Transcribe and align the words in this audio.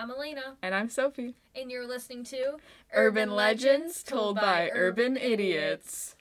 I'm 0.00 0.10
Elena, 0.10 0.56
And 0.62 0.74
I'm 0.74 0.88
Sophie. 0.88 1.34
and 1.54 1.70
you're 1.70 1.86
listening 1.86 2.24
to 2.24 2.56
Urban 2.94 3.32
Legends 3.32 4.02
Told 4.02 4.36
by 4.36 4.70
Urban 4.72 5.18
Idiots. 5.18 6.16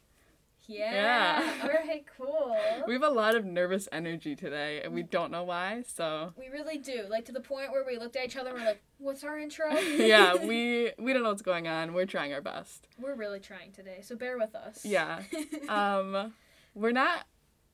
Yeah. 0.68 0.92
Yeah. 1.40 1.54
All 1.64 1.70
right, 1.70 2.04
cool. 2.18 2.58
We 2.88 2.92
have 2.92 3.04
a 3.04 3.10
lot 3.10 3.36
of 3.38 3.46
nervous 3.46 3.88
energy 3.94 4.36
today, 4.36 4.82
and 4.84 4.94
we 4.94 5.02
don't 5.02 5.32
know 5.32 5.46
why, 5.46 5.84
so. 5.88 6.34
We 6.38 6.50
really 6.50 6.78
do. 6.78 7.06
Like 7.10 7.24
to 7.28 7.32
the 7.32 7.40
point 7.40 7.72
where 7.72 7.86
we 7.88 7.98
looked 7.98 8.18
at 8.18 8.26
each 8.26 8.36
other 8.36 8.50
and 8.50 8.60
we're 8.60 8.66
like, 8.66 8.82
"What's 8.98 9.24
our 9.24 9.40
intro?" 9.40 9.72
yeah, 9.80 10.36
we 10.36 10.92
we 11.00 11.14
don't 11.14 11.24
know 11.24 11.30
what's 11.30 11.42
going 11.42 11.70
on. 11.70 11.94
We're 11.94 12.06
trying 12.06 12.34
our 12.34 12.42
best. 12.42 12.86
we're 13.00 13.16
really 13.16 13.40
trying 13.40 13.72
today, 13.72 14.00
so 14.02 14.18
bear 14.18 14.38
with 14.38 14.56
us. 14.56 14.84
Yeah. 14.84 15.22
Um, 15.70 16.34
we're 16.76 16.92
not 16.92 17.26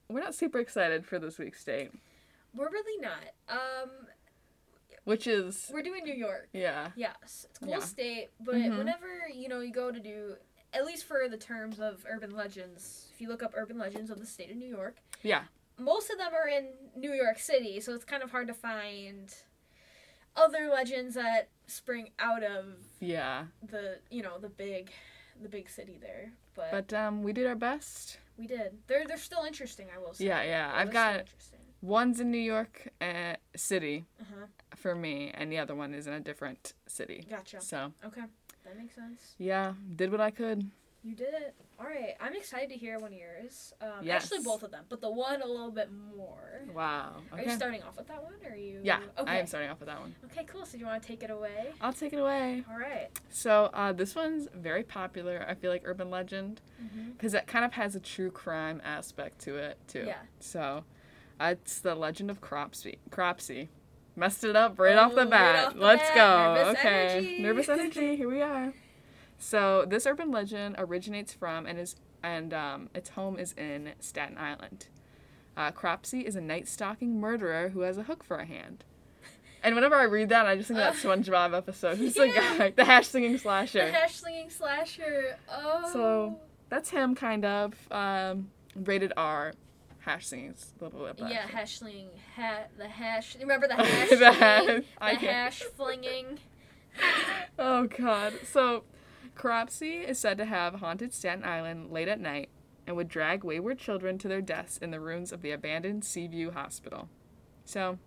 we're 0.08 0.22
not 0.22 0.36
super 0.36 0.60
excited 0.60 1.04
for 1.04 1.18
this 1.18 1.40
week's 1.40 1.64
date, 1.64 1.90
we're 2.54 2.70
really 2.70 3.02
not. 3.02 3.34
Um, 3.50 3.90
which 5.06 5.26
is 5.28 5.70
we're 5.74 5.82
doing 5.82 6.04
New 6.04 6.14
York. 6.14 6.50
yeah, 6.52 6.92
Yes, 6.96 7.45
it's 7.50 7.58
a 7.62 7.66
cool 7.66 7.70
Yeah. 7.70 7.80
state, 7.80 8.30
but 8.40 8.55
Mhm. 8.55 8.77
whenever 8.77 9.28
you 9.34 9.48
know 9.48 9.62
you 9.62 9.72
go 9.72 9.91
to 9.91 10.00
do, 10.00 10.36
at 10.73 10.86
least 10.86 11.05
for 11.05 11.30
the 11.30 11.38
terms 11.38 11.80
of 11.80 12.05
urban 12.09 12.31
legends, 12.36 13.08
if 13.14 13.22
you 13.22 13.30
look 13.30 13.41
up 13.41 13.54
urban 13.55 13.78
legends 13.78 14.09
of 14.12 14.20
the 14.20 14.26
state 14.26 14.52
of 14.52 14.58
New 14.58 14.68
York, 14.68 14.98
yeah, 15.23 15.45
most 15.78 16.09
of 16.09 16.18
them 16.18 16.34
are 16.34 16.48
in 16.50 16.73
New 16.95 17.14
York 17.14 17.40
City, 17.40 17.80
so 17.80 17.94
it's 17.94 18.05
kind 18.05 18.22
of 18.23 18.31
hard 18.31 18.48
to 18.48 18.54
find 18.54 19.34
other 20.36 20.68
legends 20.68 21.16
that 21.16 21.50
spring 21.67 22.12
out 22.20 22.44
of 22.44 22.78
yeah. 23.00 23.45
the 23.64 24.00
you 24.09 24.22
know 24.22 24.38
the 24.38 24.50
big 24.50 24.92
the 25.42 25.50
big 25.50 25.70
city 25.70 25.98
there. 25.98 26.31
But, 26.56 26.72
But 26.72 26.94
um, 26.94 27.23
we 27.23 27.34
did 27.34 27.45
our 27.45 27.56
best. 27.56 28.20
we 28.38 28.48
did. 28.48 28.78
They're 28.88 29.06
they're 29.06 29.17
still 29.17 29.44
interesting, 29.44 29.88
I 29.94 29.98
will 30.00 30.14
say. 30.14 30.26
Yeah, 30.26 30.42
yeah. 30.44 30.72
They're 30.72 30.80
I've 30.81 30.92
got 30.92 31.20
interesting. 31.22 31.55
One's 31.85 32.20
in 32.20 32.31
New 32.31 32.38
York 32.38 32.89
uh, 33.02 33.35
City 33.55 34.05
Uh-huh. 34.21 34.45
for 34.75 34.95
me, 34.95 35.31
and 35.34 35.52
the 35.52 35.57
other 35.57 35.75
one 35.75 35.94
is 35.94 36.08
in 36.08 36.13
a 36.13 36.20
different 36.20 36.73
city. 36.88 37.25
Gotcha. 37.30 37.61
So 37.61 37.94
Okay. 38.05 38.23
That 38.63 38.77
makes 38.77 38.95
sense. 38.95 39.36
yeah, 39.38 39.73
did 39.95 40.11
what 40.11 40.19
I 40.22 40.31
could. 40.31 40.69
You 41.03 41.14
did 41.14 41.36
it. 41.36 41.53
All 41.80 41.86
right. 41.86 42.16
I'm 42.19 42.36
excited 42.36 42.69
to 42.69 42.75
hear 42.75 42.97
one 42.97 43.14
of 43.14 43.19
yours. 43.19 43.73
Um, 43.80 43.89
Yes. 44.02 44.23
Actually, 44.23 44.44
both 44.44 44.64
of 44.64 44.72
them, 44.72 44.86
but 44.89 45.02
the 45.02 45.09
one 45.11 45.39
a 45.44 45.45
little 45.45 45.69
bit 45.69 45.89
more. 45.92 46.61
Wow. 46.73 47.17
Are 47.31 47.39
you 47.44 47.52
starting 47.52 47.83
off 47.83 47.95
with 47.95 48.08
that 48.08 48.23
one, 48.23 48.33
or 48.44 48.53
are 48.53 48.55
you? 48.55 48.80
Yeah, 48.83 49.02
Okay. 49.20 49.31
I 49.31 49.36
am 49.38 49.45
starting 49.45 49.70
off 49.70 49.80
with 49.80 49.88
that 49.88 49.99
one. 50.02 50.16
Okay, 50.25 50.45
cool. 50.45 50.66
So 50.66 50.72
do 50.73 50.80
you 50.80 50.88
want 50.88 51.03
to 51.03 51.08
take 51.08 51.22
it 51.22 51.30
away? 51.30 51.73
I'll 51.80 51.94
take 51.94 52.11
it 52.14 52.17
away. 52.20 52.64
All 52.72 52.80
right. 52.80 53.09
So 53.30 53.70
uh, 53.75 53.94
this 53.94 54.16
one's 54.16 54.47
very 54.55 54.81
popular. 54.81 55.45
I 55.47 55.53
feel 55.53 55.70
like 55.72 55.83
urban 55.86 56.09
legend 56.09 56.59
Mm-hmm. 56.83 57.11
because 57.11 57.36
it 57.36 57.45
kind 57.45 57.64
of 57.66 57.73
has 57.73 57.95
a 57.95 57.99
true 57.99 58.31
crime 58.31 58.81
aspect 58.83 59.39
to 59.42 59.58
it 59.58 59.77
too. 59.88 60.05
Yeah. 60.08 60.17
So 60.39 60.86
it's 61.39 61.80
the 61.80 61.95
legend 61.95 62.30
of 62.31 62.41
Cropsey. 62.41 62.97
Cropsey. 63.11 63.69
Messed 64.16 64.44
it 64.45 64.55
up 64.55 64.80
right 64.80 64.95
off 64.95 65.11
Oh, 65.11 65.16
the 65.16 65.22
right 65.22 65.30
bat. 65.30 65.66
off 65.67 65.73
the 65.73 65.80
Let's 65.80 66.09
bat. 66.09 66.16
go. 66.16 66.53
Nervous 66.64 66.80
okay. 66.80 66.89
energy. 67.09 67.39
Nervous 67.42 67.69
energy. 68.00 68.16
Here 68.16 68.30
we 68.30 68.42
are. 68.42 68.73
So 69.38 69.86
this 69.88 70.05
urban 70.05 70.31
legend 70.31 70.75
originates 70.77 71.33
from 71.33 71.66
and 71.66 71.77
is 71.77 71.95
and 72.23 72.53
um, 72.53 72.89
its 72.95 73.09
home 73.09 73.38
is 73.38 73.53
in 73.53 73.92
Staten 74.00 74.38
Island. 74.38 74.88
Uh, 75.58 75.72
Cropsey 75.72 76.22
is 76.25 76.36
a 76.36 76.42
night 76.42 76.67
stalking 76.67 77.19
murderer 77.19 77.70
who 77.70 77.81
has 77.81 77.97
a 77.97 78.03
hook 78.03 78.23
for 78.23 78.38
a 78.38 78.45
hand. 78.45 78.83
And 79.64 79.73
whenever 79.75 79.95
I 79.95 80.03
read 80.03 80.30
that, 80.30 80.45
I 80.45 80.55
just 80.55 80.67
think 80.70 80.80
of 80.80 80.94
that 80.94 80.95
SpongeBob 81.03 81.55
episode. 81.55 81.97
Who's 81.97 82.14
the 82.14 82.27
guy? 82.27 82.72
The 82.75 82.86
hash 82.86 83.08
singing 83.08 83.38
Slasher. 83.38 83.86
The 83.86 83.92
hash 83.92 84.16
slinging 84.16 84.49
slasher. 84.49 85.38
Oh. 85.49 85.89
So, 85.92 86.39
That's 86.70 86.89
him, 86.89 87.16
kind 87.16 87.45
of. 87.45 87.73
Um, 87.92 88.49
rated 88.75 89.11
R. 89.17 89.53
Hash 90.06 90.28
singing 90.28 90.52
is 90.52 90.72
a 90.80 90.84
little. 90.84 91.03
Yeah, 91.08 91.14
better. 91.45 91.58
hash 91.58 91.80
slinging. 91.80 92.09
Ha- 92.36 92.66
the 92.78 92.88
hash. 92.88 93.36
Remember 93.39 93.67
the 93.67 93.73
oh, 93.80 93.84
hash. 93.84 94.09
The 94.09 94.31
hash- 94.31 94.84
The 95.00 95.25
hash 95.28 95.59
flinging. 95.75 96.39
Oh 97.59 97.88
God. 97.88 98.33
So, 98.45 98.83
Cropsey 99.36 100.08
is 100.08 100.17
said 100.20 100.38
to 100.38 100.45
have 100.45 100.76
haunted 100.76 101.14
Staten 101.14 101.44
Island 101.44 101.92
late 101.92 102.08
at 102.08 102.20
night 102.22 102.50
and 102.88 102.95
would 102.95 103.10
drag 103.10 103.43
wayward 103.43 103.80
children 103.80 104.17
to 104.20 104.27
their 104.27 104.42
deaths 104.42 104.77
in 104.77 104.92
the 104.92 104.99
ruins 104.99 105.32
of 105.33 105.42
the 105.42 105.52
abandoned 105.52 106.05
Seaview 106.05 106.52
Hospital. 106.52 107.10
So, 107.66 107.98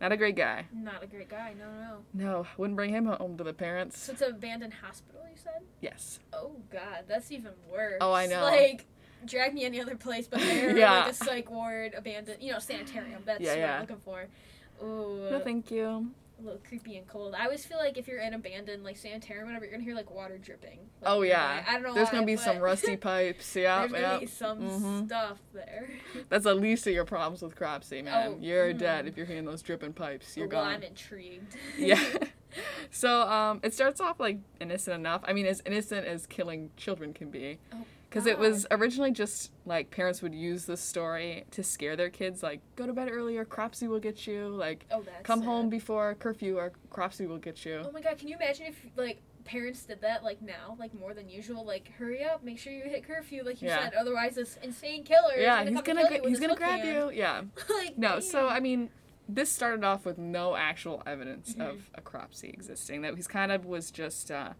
not 0.00 0.12
a 0.12 0.16
great 0.16 0.36
guy. 0.36 0.66
Not 0.72 1.02
a 1.02 1.06
great 1.06 1.28
guy. 1.28 1.54
No, 1.58 1.66
no. 1.72 1.98
No, 2.14 2.46
wouldn't 2.56 2.76
bring 2.76 2.90
him 2.90 3.06
home 3.06 3.36
to 3.36 3.44
the 3.44 3.52
parents. 3.52 4.00
So 4.00 4.12
it's 4.12 4.22
an 4.22 4.30
abandoned 4.30 4.74
hospital. 4.74 5.20
You 5.30 5.36
said. 5.36 5.62
Yes. 5.80 6.20
Oh 6.32 6.52
God, 6.70 7.04
that's 7.08 7.30
even 7.32 7.52
worse. 7.70 7.98
Oh, 8.00 8.12
I 8.12 8.26
know. 8.26 8.42
Like, 8.42 8.86
drag 9.26 9.54
me 9.54 9.64
any 9.64 9.80
other 9.80 9.96
place 9.96 10.26
but 10.26 10.40
there. 10.50 10.76
Yeah. 10.76 11.00
Like 11.04 11.10
a 11.10 11.14
psych 11.14 11.50
ward, 11.50 11.94
abandoned. 11.96 12.38
You 12.42 12.52
know, 12.52 12.58
sanitarium. 12.58 13.22
That's 13.24 13.40
Yeah, 13.40 13.50
what 13.50 13.58
yeah. 13.58 13.74
I'm 13.74 13.80
looking 13.82 13.96
for. 13.98 14.26
Ooh. 14.82 15.28
No, 15.30 15.40
thank 15.40 15.70
you. 15.70 16.10
a 16.40 16.42
little 16.42 16.60
creepy 16.66 16.96
and 16.96 17.06
cold. 17.06 17.34
I 17.38 17.44
always 17.44 17.64
feel 17.64 17.78
like 17.78 17.96
if 17.96 18.08
you're 18.08 18.18
in 18.20 18.34
abandoned 18.34 18.82
like 18.82 18.96
sanitarium, 18.96 19.46
whatever, 19.46 19.64
you're 19.64 19.72
gonna 19.72 19.84
hear 19.84 19.94
like 19.94 20.10
water 20.10 20.38
dripping. 20.38 20.78
Like, 21.00 21.12
Oh 21.12 21.22
yeah. 21.22 21.62
I 21.68 21.72
don't 21.74 21.82
know. 21.84 21.94
There's 21.94 22.08
why, 22.08 22.12
gonna 22.14 22.26
be 22.26 22.36
some 22.36 22.58
rusty 22.58 22.96
pipes. 23.10 23.54
Yeah, 23.54 23.80
There's 23.80 23.92
gonna 23.92 24.02
yeah. 24.14 24.18
be 24.18 24.26
some 24.26 24.58
Mhm. 24.60 25.06
stuff 25.06 25.38
there. 25.54 25.88
That's 26.30 26.44
the 26.44 26.54
least 26.54 26.86
of 26.88 26.94
your 26.94 27.04
problems 27.04 27.42
with 27.42 27.54
Cropsey, 27.54 28.02
man. 28.02 28.32
Oh, 28.32 28.38
You're 28.40 28.74
mm. 28.74 28.78
dead 28.78 29.06
if 29.06 29.16
you're 29.16 29.26
hearing 29.26 29.44
those 29.44 29.62
dripping 29.62 29.92
pipes. 29.92 30.36
You're 30.36 30.48
well, 30.48 30.64
gone. 30.64 30.74
I'm 30.74 30.82
intrigued. 30.82 31.54
yeah. 31.78 32.02
so 32.90 33.22
um, 33.22 33.60
it 33.62 33.72
starts 33.72 34.00
off 34.00 34.18
like 34.18 34.38
innocent 34.60 34.96
enough. 34.96 35.22
I 35.24 35.32
mean, 35.32 35.46
as 35.46 35.62
innocent 35.64 36.06
as 36.06 36.26
killing 36.26 36.70
children 36.76 37.12
can 37.14 37.30
be. 37.30 37.58
Oh, 37.72 37.84
Because 38.12 38.26
it 38.26 38.38
was 38.38 38.66
originally 38.70 39.10
just 39.10 39.52
like 39.64 39.90
parents 39.90 40.20
would 40.20 40.34
use 40.34 40.66
this 40.66 40.82
story 40.82 41.44
to 41.52 41.62
scare 41.62 41.96
their 41.96 42.10
kids, 42.10 42.42
like 42.42 42.60
go 42.76 42.86
to 42.86 42.92
bed 42.92 43.08
earlier, 43.10 43.44
Cropsey 43.46 43.88
will 43.88 44.00
get 44.00 44.26
you. 44.26 44.48
Like 44.48 44.84
oh, 44.90 45.02
come 45.22 45.40
home 45.40 45.70
before 45.70 46.14
curfew, 46.16 46.58
or 46.58 46.72
Cropsey 46.90 47.26
will 47.26 47.38
get 47.38 47.64
you. 47.64 47.80
Oh 47.82 47.90
my 47.90 48.02
god, 48.02 48.18
can 48.18 48.28
you 48.28 48.36
imagine 48.36 48.66
if 48.66 48.76
like 48.96 49.22
parents 49.44 49.84
did 49.84 50.02
that 50.02 50.22
like 50.22 50.42
now, 50.42 50.76
like 50.78 50.92
more 50.92 51.14
than 51.14 51.26
usual? 51.30 51.64
Like 51.64 51.90
hurry 51.98 52.22
up, 52.22 52.44
make 52.44 52.58
sure 52.58 52.70
you 52.72 52.82
hit 52.84 53.06
curfew, 53.06 53.44
like 53.44 53.62
you 53.62 53.68
Yeah. 53.68 53.84
said. 53.84 53.94
Otherwise, 53.94 54.34
this 54.34 54.58
insane 54.62 55.04
killer. 55.04 55.34
yeah, 55.38 55.62
is 55.62 55.70
he's 55.70 55.80
gonna, 55.80 56.02
gonna 56.02 56.08
gra- 56.08 56.16
and 56.16 56.16
kill 56.16 56.22
you 56.24 56.28
he's 56.28 56.40
gonna 56.40 56.54
grab 56.56 56.80
hook 56.80 57.14
you. 57.14 57.18
Yeah. 57.18 57.42
like 57.70 57.96
No, 57.96 58.20
so. 58.20 58.46
I 58.48 58.60
mean, 58.60 58.90
this 59.26 59.50
started 59.50 59.84
off 59.84 60.04
with 60.04 60.18
no 60.18 60.54
actual 60.54 61.02
evidence 61.06 61.54
Mhm. 61.54 61.66
of 61.70 61.90
a 61.94 62.02
Cropsey 62.02 62.50
existing. 62.50 63.00
That 63.02 63.14
he's 63.14 63.26
kind 63.26 63.50
of 63.50 63.64
was 63.64 63.90
just 63.90 64.30
uh, 64.30 64.50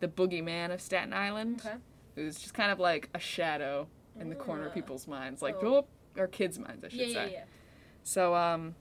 the 0.00 0.08
boogeyman 0.08 0.72
of 0.72 0.80
Staten 0.80 1.12
Island. 1.12 1.60
Okay. 1.62 1.76
It 2.16 2.22
was 2.22 2.36
just 2.40 2.54
kind 2.54 2.70
of 2.72 2.78
like 2.80 3.08
a 3.14 3.18
shadow 3.18 3.86
in 4.18 4.28
the 4.30 4.34
corner 4.34 4.64
of 4.64 4.70
Ah. 4.72 4.74
people's 4.74 5.06
minds, 5.06 5.42
like 5.42 5.56
Oh. 5.62 5.86
or 6.16 6.26
kids' 6.26 6.58
minds, 6.58 6.82
I 6.84 6.88
should 6.88 7.00
Yeah, 7.00 7.06
yeah, 7.06 7.26
say. 7.26 7.32
yeah. 7.32 7.44
So 8.02 8.34
um, 8.34 8.74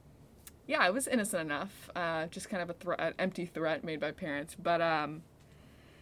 yeah, 0.68 0.88
it 0.88 0.94
was 0.94 1.08
innocent 1.08 1.42
enough. 1.42 1.90
Uh, 1.96 2.28
just 2.28 2.50
kind 2.50 2.64
of 2.64 2.70
a 2.70 2.74
threat, 2.74 3.00
an 3.00 3.14
empty 3.20 3.46
threat 3.46 3.84
made 3.84 4.00
by 4.00 4.12
parents. 4.12 4.56
But 4.56 4.82
um, 4.82 5.24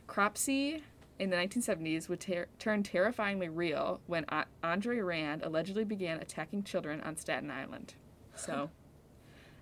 Cropsey 0.08 0.84
in 1.20 1.30
the 1.30 1.36
1970s 1.38 2.08
would 2.10 2.20
ter- 2.20 2.48
turn 2.60 2.84
terrifyingly 2.84 3.50
real 3.50 4.02
when 4.08 4.26
a- 4.30 4.46
Andre 4.64 5.00
Rand 5.00 5.42
allegedly 5.44 5.84
began 5.84 6.20
attacking 6.20 6.64
children 6.64 7.02
on 7.02 7.16
Staten 7.18 7.50
Island. 7.52 7.96
So. 8.36 8.70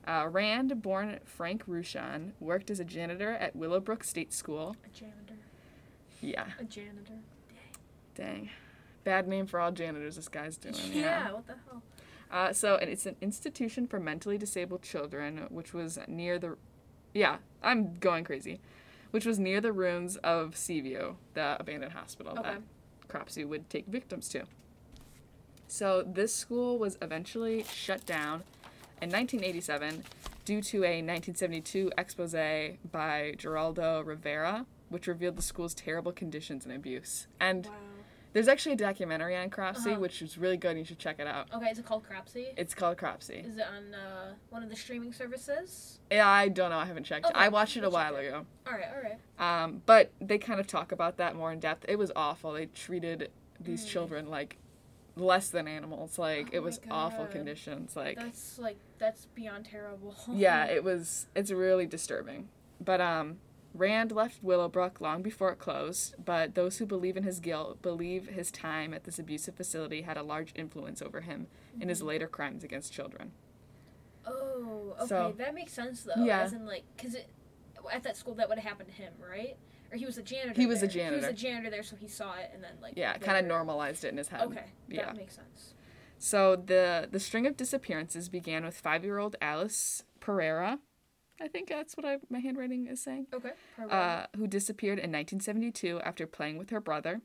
Uh, 0.08 0.28
Rand, 0.32 0.82
born 0.82 1.20
Frank 1.26 1.68
Rushan, 1.68 2.32
worked 2.40 2.72
as 2.72 2.80
a 2.80 2.84
janitor 2.84 3.34
at 3.34 3.56
Willowbrook 3.56 4.04
State 4.04 4.34
School. 4.34 4.76
A 4.84 4.90
janitor. 4.90 5.36
Yeah, 6.22 6.48
A 6.60 6.64
janitor. 6.64 7.20
Dang. 8.16 8.50
Bad 9.04 9.28
name 9.28 9.48
for 9.48 9.60
all 9.60 9.72
janitors 9.72 10.16
this 10.16 10.28
guy's 10.28 10.58
doing. 10.58 10.76
Yeah, 10.94 11.32
what 11.32 11.48
the 11.48 11.54
hell? 11.70 11.82
Uh, 12.32 12.54
so 12.54 12.76
and 12.78 12.90
it's 12.90 13.06
an 13.06 13.16
institution 13.22 13.88
for 13.88 14.00
mentally 14.00 14.38
disabled 14.38 14.82
children, 14.84 15.48
which 15.50 15.74
was 15.74 16.00
near 16.08 16.40
the, 16.40 16.56
yeah, 17.14 17.38
I'm 17.62 17.96
going 17.96 18.24
crazy, 18.24 18.62
which 19.12 19.26
was 19.26 19.38
near 19.40 19.60
the 19.60 19.74
ruins 19.74 20.16
of 20.18 20.56
Seaview, 20.56 21.16
the 21.34 21.58
abandoned 21.60 21.94
hospital 21.94 22.34
Okay. 22.40 22.42
that 22.44 22.62
Cropsey 23.10 23.44
would 23.44 23.70
take 23.70 23.88
victims 23.88 24.30
to. 24.30 24.44
So 25.68 26.04
this 26.06 26.34
school 26.36 26.78
was 26.78 26.98
eventually 27.02 27.64
shut 27.64 28.06
down 28.06 28.44
in 29.02 29.10
1987 29.10 30.04
due 30.46 30.62
to 30.62 30.78
a 30.84 31.02
1972 31.02 31.92
expose 31.98 32.34
by 32.34 33.34
Geraldo 33.38 34.06
Rivera, 34.06 34.66
which 34.90 35.08
revealed 35.08 35.38
the 35.38 35.42
school's 35.42 35.74
terrible 35.74 36.12
conditions 36.12 36.66
and 36.66 36.74
abuse. 36.74 37.28
And 37.40 37.66
Wow. 37.66 37.72
There's 38.34 38.48
actually 38.48 38.74
a 38.74 38.78
documentary 38.78 39.36
on 39.36 39.50
Cropsey, 39.50 39.92
Uh-huh. 39.92 40.00
which 40.00 40.22
is 40.22 40.38
really 40.38 40.58
good. 40.58 40.78
You 40.78 40.86
should 40.86 41.00
check 41.00 41.20
it 41.20 41.28
out. 41.28 41.48
Okay, 41.54 41.68
is 41.70 41.80
it 41.80 41.86
called 41.86 42.04
Cropsey? 42.04 42.48
It's 42.58 42.74
called 42.74 42.98
Cropsey. 42.98 43.46
Is 43.46 43.58
it 43.58 43.66
on 43.68 43.94
uh, 43.94 44.34
one 44.50 44.64
of 44.64 44.70
the 44.70 44.76
streaming 44.76 45.12
services? 45.14 46.00
Yeah, 46.10 46.28
I 46.28 46.48
don't 46.48 46.70
know. 46.70 46.78
I 46.78 46.86
haven't 46.86 47.04
checked. 47.04 47.26
Okay, 47.26 47.34
I 47.36 47.50
watched 47.50 47.76
it 47.78 47.80
a 47.84 47.90
we'll 47.90 48.00
check 48.00 48.12
while 48.12 48.16
it. 48.22 48.28
ago. 48.28 48.46
All 48.68 48.74
right, 48.74 48.86
all 48.96 49.02
right. 49.02 49.64
Um, 49.64 49.82
but 49.86 50.12
they 50.22 50.38
kind 50.38 50.60
of 50.60 50.68
talk 50.68 50.92
about 50.92 51.18
that 51.18 51.36
more 51.36 51.52
in 51.52 51.60
depth. 51.60 51.86
It 51.90 51.98
was 51.98 52.12
awful. 52.16 52.54
They 52.54 52.68
treated 52.68 53.32
these 53.60 53.86
Mm. 53.86 53.90
children 53.90 54.30
like 54.30 54.58
less 55.18 55.50
than 55.50 55.68
animals. 55.68 56.18
Like 56.18 56.48
Oh 56.54 56.56
it 56.58 56.64
was 56.64 56.80
awful 56.90 57.26
conditions. 57.26 57.96
Like 57.96 58.18
That's 58.18 58.58
like 58.58 58.78
that's 58.98 59.26
beyond 59.36 59.66
terrible. 59.66 60.16
yeah, 60.32 60.66
it 60.78 60.84
was. 60.84 61.28
It's 61.36 61.52
really 61.52 61.86
disturbing. 61.86 62.48
But 62.80 63.02
um, 63.02 63.38
Rand 63.74 64.12
left 64.12 64.44
Willowbrook 64.44 65.00
long 65.02 65.22
before 65.22 65.52
it 65.52 65.60
closed. 65.60 66.16
But 66.24 66.56
those 66.56 66.78
who 66.78 66.86
believe 66.86 67.16
in 67.18 67.24
his 67.24 67.40
guilt 67.40 67.82
believe 67.82 68.28
his 68.28 68.52
time 68.52 68.94
at 68.94 69.04
this 69.06 69.18
abusive 69.20 69.56
facility 69.56 70.02
had 70.02 70.18
a 70.18 70.24
large 70.24 70.52
influence 70.56 71.02
over 71.02 71.22
him 71.22 71.48
in 71.80 71.88
his 71.90 72.02
Mhm. 72.02 72.06
later 72.08 72.28
crimes 72.28 72.64
against 72.64 72.92
children. 72.94 73.32
Oh, 74.26 74.96
okay, 75.00 75.08
So- 75.08 75.34
that 75.38 75.54
makes 75.56 75.74
sense 75.74 76.04
though. 76.04 76.24
Yeah. 76.24 76.42
As 76.42 76.54
in 76.54 76.66
like, 76.66 76.84
cause 76.98 77.16
it, 77.16 77.30
at 77.92 78.04
that 78.04 78.18
school 78.18 78.36
that 78.36 78.48
would 78.50 78.60
have 78.60 78.68
happened 78.70 78.90
to 78.90 78.96
him, 78.96 79.14
right? 79.20 79.58
Or 79.92 79.98
he 79.98 80.06
was 80.06 80.18
a 80.18 80.24
janitor. 80.24 80.54
He 80.60 80.66
was 80.68 80.84
a 80.84 80.88
there. 80.88 80.92
He 80.92 81.00
was 81.16 81.22
janitor. 81.22 81.28
a 81.30 81.34
janitor 81.34 81.70
there, 81.70 81.84
so 81.84 81.96
he 81.96 82.08
saw 82.08 82.36
it 82.38 82.52
and 82.54 82.64
then 82.64 82.74
like. 82.82 82.94
Yeah, 82.96 83.18
kind 83.18 83.38
of 83.38 83.46
normalized 83.46 84.04
it 84.06 84.10
in 84.10 84.18
his 84.18 84.28
head. 84.30 84.42
Okay, 84.42 84.66
Yeah. 84.88 85.06
that 85.06 85.16
makes 85.18 85.36
sense. 85.36 85.74
So 86.20 86.56
the 86.56 87.10
the 87.12 87.20
string 87.20 87.48
of 87.48 87.58
disappearances 87.58 88.30
began 88.30 88.64
with 88.64 88.78
five 88.78 89.04
year 89.04 89.18
old 89.18 89.36
Alice 89.42 90.04
Pereira. 90.20 90.80
I 91.42 91.48
think 91.48 91.70
that's 91.70 91.98
what 91.98 92.06
I, 92.06 92.18
my 92.30 92.40
handwriting 92.40 92.88
is 92.88 93.02
saying. 93.02 93.28
Okay. 93.34 93.52
Uh, 93.90 94.26
who 94.38 94.48
disappeared 94.48 95.00
in 95.00 95.12
1972 95.12 96.00
after 96.02 96.28
playing 96.28 96.58
with 96.58 96.70
her 96.70 96.80
brother. 96.80 97.22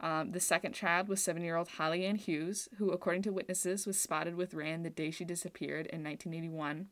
Um, 0.00 0.32
the 0.32 0.40
second 0.40 0.72
child 0.72 1.08
was 1.08 1.22
seven 1.22 1.42
year 1.44 1.56
old 1.56 1.68
Holly 1.68 2.06
Ann 2.06 2.16
Hughes, 2.16 2.68
who, 2.78 2.90
according 2.90 3.22
to 3.22 3.32
witnesses, 3.32 3.86
was 3.86 4.00
spotted 4.00 4.34
with 4.34 4.54
Rand 4.54 4.84
the 4.84 4.90
day 4.90 5.10
she 5.10 5.26
disappeared 5.26 5.86
in 5.86 6.02
1981. 6.02 6.86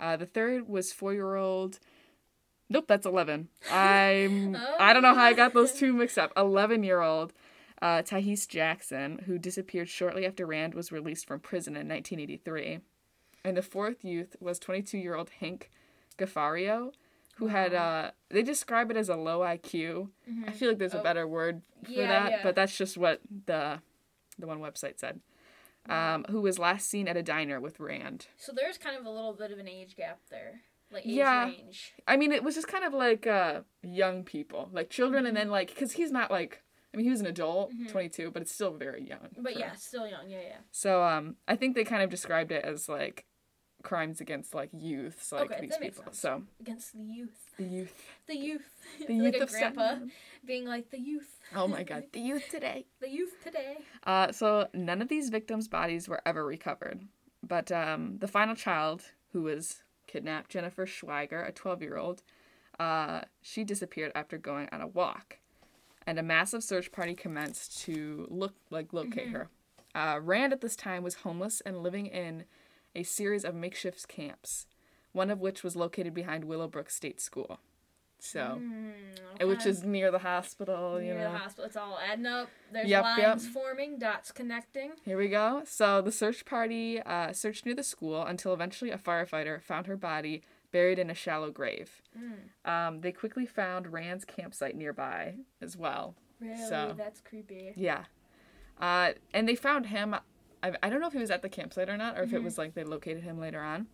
Uh, 0.00 0.16
the 0.16 0.26
third 0.26 0.68
was 0.68 0.92
four 0.92 1.12
year 1.12 1.36
old. 1.36 1.78
Nope, 2.70 2.86
that's 2.88 3.04
11. 3.04 3.48
I'm. 3.70 4.56
I 4.80 4.94
don't 4.94 5.02
know 5.02 5.14
how 5.14 5.24
I 5.24 5.34
got 5.34 5.52
those 5.52 5.72
two 5.72 5.92
mixed 5.92 6.16
up. 6.16 6.32
11 6.36 6.82
year 6.82 7.02
old 7.02 7.34
uh, 7.82 8.00
Tiahease 8.00 8.48
Jackson, 8.48 9.24
who 9.26 9.38
disappeared 9.38 9.90
shortly 9.90 10.24
after 10.24 10.46
Rand 10.46 10.72
was 10.72 10.92
released 10.92 11.26
from 11.26 11.40
prison 11.40 11.74
in 11.74 11.88
1983. 11.88 12.80
And 13.44 13.56
the 13.56 13.62
fourth 13.62 14.04
youth 14.04 14.36
was 14.40 14.58
22 14.58 14.98
year 14.98 15.14
old 15.14 15.30
Hank 15.40 15.70
Gafforio, 16.18 16.92
who 17.36 17.48
had, 17.48 17.74
uh, 17.74 18.10
they 18.28 18.42
describe 18.42 18.90
it 18.90 18.96
as 18.96 19.08
a 19.08 19.16
low 19.16 19.40
IQ. 19.40 20.10
I 20.46 20.52
feel 20.52 20.68
like 20.68 20.78
there's 20.78 20.94
a 20.94 21.00
Oh. 21.00 21.02
better 21.02 21.26
word 21.26 21.62
for 21.84 21.90
Yeah, 21.90 22.06
that, 22.08 22.30
yeah. 22.30 22.40
but 22.42 22.54
that's 22.54 22.76
just 22.76 22.96
what 22.96 23.20
the, 23.46 23.80
the 24.38 24.46
one 24.46 24.60
website 24.60 24.98
said. 24.98 25.20
Um, 25.88 26.24
who 26.30 26.40
was 26.40 26.60
last 26.60 26.88
seen 26.88 27.08
at 27.08 27.16
a 27.16 27.24
diner 27.24 27.58
with 27.60 27.80
Rand. 27.80 28.28
so 28.36 28.52
there's 28.54 28.78
kind 28.78 28.96
of 28.96 29.04
a 29.04 29.10
little 29.10 29.32
bit 29.32 29.50
of 29.50 29.58
an 29.58 29.66
age 29.66 29.96
gap 29.96 30.20
there, 30.30 30.60
like 30.92 31.04
age 31.04 31.10
Yeah. 31.16 31.46
range. 31.46 31.94
I 32.06 32.16
mean, 32.16 32.30
it 32.30 32.44
was 32.44 32.54
just 32.54 32.68
kind 32.68 32.84
of 32.84 32.94
like 32.94 33.26
uh, 33.26 33.62
young 33.82 34.22
people, 34.22 34.68
like 34.72 34.90
children, 34.90 35.26
and 35.26 35.36
then 35.36 35.50
like, 35.50 35.68
because 35.74 35.90
he's 35.92 36.12
not 36.12 36.30
like, 36.30 36.62
I 36.94 36.96
mean, 36.96 37.04
he 37.04 37.10
was 37.10 37.18
an 37.20 37.26
adult, 37.26 37.72
22, 37.88 38.30
but 38.30 38.42
it's 38.42 38.54
still 38.54 38.70
very 38.74 39.02
young. 39.08 39.30
But 39.36 39.56
yeah, 39.58 39.72
still 39.72 40.06
young. 40.06 40.30
Yeah, 40.30 40.42
yeah. 40.46 40.56
So 40.70 41.02
um, 41.02 41.34
I 41.48 41.56
think 41.56 41.74
they 41.74 41.82
kind 41.82 42.02
of 42.04 42.10
described 42.10 42.52
it 42.52 42.64
as 42.64 42.88
like 42.88 43.24
crimes 43.82 44.20
against 44.20 44.54
like 44.54 44.70
youths, 44.72 45.32
like 45.32 45.50
Okay, 45.50 45.60
these 45.62 45.76
people. 45.76 46.04
So 46.12 46.42
Against 46.60 46.92
the 46.92 47.02
youth. 47.02 47.50
the 47.56 47.64
youth, 47.64 47.92
The 48.26 48.36
youth. 48.36 48.62
the 49.06 49.14
like 49.18 49.32
youth 49.34 49.40
a 49.40 49.44
of 49.44 49.50
grandpa 49.50 49.88
Staten 49.90 50.12
being 50.44 50.64
like 50.66 50.90
the 50.90 51.00
youth. 51.00 51.38
Oh 51.54 51.68
my 51.68 51.82
God, 51.82 52.04
the 52.12 52.20
youth 52.20 52.44
today. 52.50 52.86
The 53.00 53.08
youth 53.10 53.34
today. 53.44 53.78
Uh, 54.04 54.32
so 54.32 54.68
none 54.74 55.02
of 55.02 55.08
these 55.08 55.28
victims' 55.28 55.68
bodies 55.68 56.08
were 56.08 56.20
ever 56.26 56.44
recovered, 56.44 57.00
but 57.46 57.70
um, 57.72 58.16
the 58.18 58.28
final 58.28 58.54
child, 58.54 59.02
who 59.32 59.42
was 59.42 59.82
kidnapped, 60.06 60.50
Jennifer 60.50 60.86
Schweiger, 60.86 61.46
a 61.48 61.52
12-year-old, 61.52 62.22
uh, 62.80 63.22
she 63.40 63.64
disappeared 63.64 64.12
after 64.14 64.38
going 64.38 64.68
on 64.72 64.80
a 64.80 64.86
walk, 64.86 65.38
and 66.06 66.18
a 66.18 66.22
massive 66.22 66.62
search 66.64 66.90
party 66.92 67.14
commenced 67.14 67.80
to 67.82 68.26
look 68.30 68.54
like 68.70 68.92
locate 68.92 69.28
her. 69.28 69.48
Uh, 69.94 70.18
Rand 70.22 70.52
at 70.54 70.60
this 70.62 70.74
time 70.74 71.02
was 71.02 71.16
homeless 71.16 71.60
and 71.66 71.82
living 71.82 72.06
in 72.06 72.44
a 72.94 73.02
series 73.02 73.44
of 73.44 73.54
makeshift 73.54 74.06
camps, 74.08 74.66
one 75.12 75.30
of 75.30 75.40
which 75.40 75.62
was 75.62 75.76
located 75.76 76.14
behind 76.14 76.44
Willowbrook 76.44 76.90
State 76.90 77.20
School. 77.20 77.58
So, 78.18 78.60
Mm, 78.62 79.48
which 79.48 79.66
is 79.66 79.82
near 79.82 80.12
the 80.12 80.20
hospital, 80.20 81.00
you 81.00 81.06
near 81.12 81.24
know. 81.24 81.32
the 81.32 81.38
hospital. 81.38 81.64
It's 81.64 81.76
all 81.76 81.98
adding 81.98 82.26
up. 82.26 82.48
There's 82.70 82.88
Yep, 82.88 83.04
yep. 83.18 83.28
lines 83.28 83.48
forming, 83.48 83.98
dots 83.98 84.30
connecting. 84.30 84.92
Here 85.04 85.18
we 85.18 85.28
go. 85.28 85.62
So 85.64 86.00
the 86.00 86.12
search 86.12 86.44
party 86.44 87.02
uh, 87.02 87.32
searched 87.32 87.66
near 87.66 87.74
the 87.74 87.82
school 87.82 88.22
until 88.22 88.54
eventually 88.54 88.92
a 88.92 88.96
firefighter 88.98 89.60
found 89.60 89.88
her 89.88 89.96
body 89.96 90.42
buried 90.70 91.00
in 91.00 91.10
a 91.10 91.14
shallow 91.14 91.50
grave. 91.50 92.00
Mm. 92.16 92.70
Um, 92.70 93.00
they 93.00 93.10
quickly 93.10 93.44
found 93.44 93.92
Rand's 93.92 94.24
campsite 94.24 94.76
nearby 94.76 95.34
as 95.60 95.76
well. 95.76 96.14
Really, 96.40 96.56
So- 96.68 96.94
that's 96.96 97.20
creepy. 97.20 97.72
Yeah. 97.76 98.04
Uh, 98.80 99.14
and 99.34 99.48
they 99.48 99.56
found 99.56 99.86
him. 99.86 100.14
I, 100.62 100.72
I 100.82 100.90
don't 100.90 101.00
know 101.00 101.06
if 101.08 101.12
he 101.12 101.18
was 101.18 101.30
at 101.30 101.42
the 101.42 101.48
campsite 101.48 101.88
or 101.88 101.96
not, 101.96 102.16
or 102.18 102.22
if 102.22 102.28
Mm-hmm. 102.28 102.36
it 102.36 102.42
was 102.44 102.58
like 102.58 102.74
they 102.74 102.84
located 102.84 103.22
him 103.24 103.38
later 103.40 103.60
on. 103.60 103.86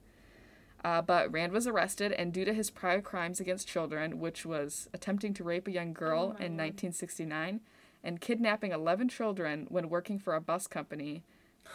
Uh, 0.84 1.02
but 1.02 1.32
Rand 1.32 1.52
was 1.52 1.66
arrested, 1.66 2.12
and 2.12 2.32
due 2.32 2.44
to 2.44 2.52
his 2.54 2.70
prior 2.70 3.00
crimes 3.00 3.40
against 3.40 3.66
children, 3.66 4.20
which 4.20 4.46
was 4.46 4.88
attempting 4.94 5.34
to 5.34 5.42
rape 5.44 5.66
a 5.66 5.72
young 5.72 5.92
girl 5.92 6.36
Oh 6.38 6.44
in 6.44 6.56
Lord. 6.56 6.74
1969 6.76 7.60
and 8.04 8.20
kidnapping 8.20 8.70
11 8.70 9.08
children 9.08 9.66
when 9.70 9.88
working 9.88 10.20
for 10.20 10.34
a 10.36 10.40
bus 10.40 10.66
company, 10.68 11.24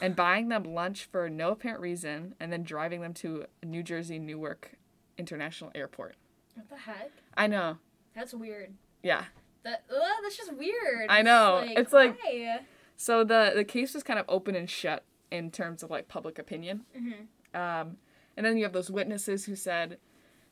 and 0.02 0.16
buying 0.16 0.48
them 0.48 0.64
lunch 0.64 1.06
for 1.12 1.30
no 1.30 1.52
apparent 1.52 1.82
reason, 1.82 2.34
and 2.40 2.52
then 2.52 2.64
driving 2.64 3.02
them 3.02 3.14
to 3.16 3.46
New 3.62 3.84
Jersey 3.84 4.18
Newark 4.20 4.72
International 5.18 5.70
Airport. 5.76 6.16
What 6.56 6.70
the 6.70 6.78
heck? 6.78 7.12
I 7.36 7.48
know. 7.48 7.78
That's 8.16 8.34
weird. 8.34 8.74
Yeah. 9.04 9.26
That 9.64 9.84
ugh, 9.92 10.02
that's 10.24 10.38
just 10.38 10.54
weird. 10.54 11.08
I 11.10 11.22
know. 11.24 11.62
It's 11.68 11.92
like- 11.94 12.18
why? 12.24 12.62
So 12.96 13.24
the 13.24 13.52
the 13.56 13.64
case 13.64 13.94
was 13.94 14.04
kind 14.04 14.20
of 14.20 14.26
open 14.28 14.56
and 14.56 14.70
shut 14.70 15.04
in 15.32 15.52
terms 15.52 15.84
of 15.84 15.90
like 15.90 16.08
public 16.08 16.38
opinion. 16.40 16.86
Mhm. 16.96 17.28
Um, 17.56 17.98
and 18.36 18.46
then 18.46 18.58
you 18.58 18.64
have 18.64 18.74
those 18.74 18.90
witnesses 18.92 19.46
who 19.46 19.56
said 19.56 19.98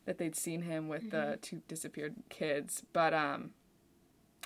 that 0.05 0.17
they'd 0.17 0.35
seen 0.35 0.63
him 0.63 0.87
with 0.87 1.11
the 1.11 1.37
two 1.41 1.61
disappeared 1.67 2.15
kids. 2.29 2.83
But 2.93 3.13
um, 3.13 3.51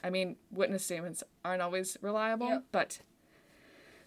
I 0.04 0.10
mean, 0.10 0.36
witness 0.52 0.84
statements 0.86 1.24
aren't 1.44 1.62
always 1.62 1.98
reliable. 2.02 2.50
Yep. 2.50 2.64
But 2.72 3.00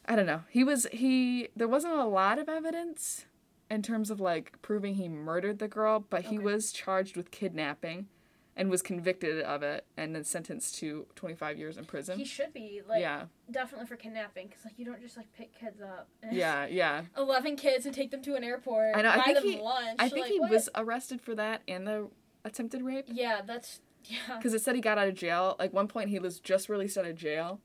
I 0.07 0.17
don't 0.17 0.27
know. 0.27 0.43
He 0.51 0.65
was 0.65 0.87
he. 0.93 1.49
There 1.57 1.69
wasn't 1.69 1.95
a 1.95 2.05
lot 2.05 2.39
of 2.39 2.49
evidence 2.49 3.27
in 3.71 3.83
terms 3.83 4.11
of 4.11 4.21
like 4.21 4.61
proving 4.63 4.95
he 4.95 5.09
murdered 5.09 5.59
the 5.59 5.69
girl, 5.69 6.01
but 6.09 6.25
he 6.27 6.39
was 6.39 6.73
charged 6.73 7.17
with 7.17 7.31
kidnapping. 7.31 8.09
And 8.59 8.69
was 8.71 8.83
convicted 8.83 9.41
of 9.45 9.63
it, 9.63 9.87
and 9.97 10.15
then 10.17 10.25
sentenced 10.25 10.75
to 10.81 11.07
25 11.15 11.59
years 11.59 11.79
in 11.79 11.85
prison. 11.85 12.19
he 12.19 12.25
should 12.25 12.53
be 12.53 12.83
like 12.89 13.01
yeah, 13.01 13.27
definitely 13.51 13.87
for 13.87 13.95
kidnapping 13.97 14.49
because 14.49 14.65
like 14.65 14.75
you 14.79 14.85
don't 14.85 15.01
just 15.01 15.17
like 15.17 15.33
pick 15.33 15.57
kids 15.59 15.81
up. 15.81 16.09
yeah, 16.33 16.67
yeah. 16.67 17.03
Eleven 17.17 17.55
kids 17.55 17.87
and 17.87 17.95
take 17.95 18.11
them 18.11 18.21
to 18.23 18.35
an 18.35 18.43
airport. 18.43 18.97
I 18.97 19.03
know, 19.03 19.11
I 19.11 19.17
Buy 19.19 19.23
think 19.27 19.39
them 19.39 19.47
he- 19.47 19.61
lunch. 19.61 19.97
I 20.01 20.09
think 20.09 20.25
like, 20.25 20.33
he 20.33 20.41
what? 20.41 20.51
was 20.51 20.69
arrested 20.75 21.21
for 21.21 21.35
that 21.37 21.63
and 21.69 21.87
the 21.87 22.09
attempted 22.45 22.83
rape 22.83 23.05
Yeah, 23.09 23.43
that's 23.47 23.81
yeah. 24.05 24.19
because 24.37 24.55
it 24.55 24.61
said 24.63 24.75
he 24.75 24.81
got 24.81 24.99
out 24.99 25.07
of 25.07 25.15
jail. 25.15 25.55
Like 25.61 25.73
one 25.73 25.87
point, 25.87 26.09
he 26.11 26.19
was 26.19 26.41
just 26.41 26.69
released 26.69 26.99
out 26.99 27.05
of 27.07 27.15
jail, 27.15 27.61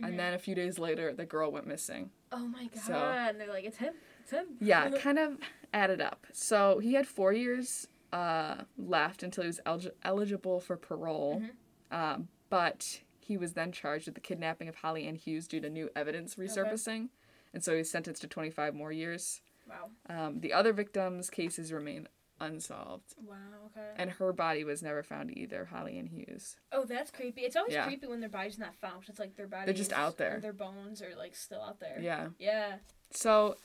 Mhm. 0.00 0.08
and 0.08 0.18
then 0.18 0.32
a 0.32 0.38
few 0.38 0.54
days 0.54 0.78
later, 0.78 1.12
the 1.12 1.26
girl 1.26 1.52
went 1.52 1.66
missing. 1.66 2.08
Oh 2.32 2.46
my 2.46 2.68
god! 2.74 2.82
So- 2.82 2.94
and 2.94 3.38
they're 3.38 3.48
like, 3.50 3.64
it's 3.64 3.76
him. 3.76 3.92
It's 4.22 4.30
him. 4.30 4.46
Yeah, 4.60 4.88
kind 4.98 5.18
of 5.18 5.36
added 5.74 6.00
up. 6.00 6.26
So 6.32 6.78
he 6.78 6.94
had 6.94 7.06
four 7.06 7.34
years 7.34 7.86
uh, 8.12 8.62
left 8.76 9.22
until 9.22 9.42
he 9.44 9.48
was 9.48 9.60
elig- 9.66 9.92
eligible 10.04 10.60
for 10.60 10.76
parole, 10.76 11.42
Mm-hmm. 11.42 11.96
um, 11.96 12.28
but 12.50 13.00
he 13.20 13.36
was 13.36 13.52
then 13.52 13.72
charged 13.72 14.06
with 14.06 14.14
the 14.14 14.20
kidnapping 14.20 14.68
of 14.68 14.76
Holly 14.76 15.06
Ann 15.06 15.14
Hughes 15.16 15.46
due 15.46 15.60
to 15.60 15.68
new 15.68 15.90
evidence 15.94 16.36
resurfacing, 16.36 17.08
and 17.52 17.62
so 17.62 17.72
he 17.72 17.78
was 17.78 17.90
sentenced 17.90 18.22
to 18.22 18.28
25 18.28 18.74
more 18.74 18.92
years. 18.92 19.40
wow. 19.68 19.90
Um, 20.08 20.40
the 20.40 20.52
other 20.54 20.72
victims' 20.72 21.28
cases 21.28 21.72
remain 21.72 22.08
unsolved. 22.40 23.14
Wow. 23.22 23.34
Okay. 23.66 23.86
And 23.96 24.10
her 24.12 24.32
body 24.32 24.64
was 24.64 24.82
never 24.82 25.02
found 25.02 25.36
either, 25.36 25.66
Holly 25.66 25.98
Ann 25.98 26.06
Hughes. 26.06 26.56
oh, 26.72 26.84
that's 26.84 27.10
creepy. 27.10 27.42
It's 27.42 27.56
always 27.56 27.74
Yeah. 27.74 27.84
creepy 27.84 28.06
when 28.06 28.20
their 28.20 28.28
body's 28.30 28.58
not 28.58 28.74
found. 28.76 29.04
It's 29.08 29.18
like 29.18 29.36
their 29.36 29.48
body. 29.48 29.66
They're 29.66 29.74
just 29.74 29.92
out 29.92 30.16
there. 30.16 30.38
Their 30.40 30.52
bones 30.52 31.02
are 31.02 31.14
like 31.16 31.34
still 31.34 31.60
out 31.60 31.80
there. 31.80 31.98
Yeah. 32.00 32.28
Yeah. 32.38 32.76
So 33.10 33.56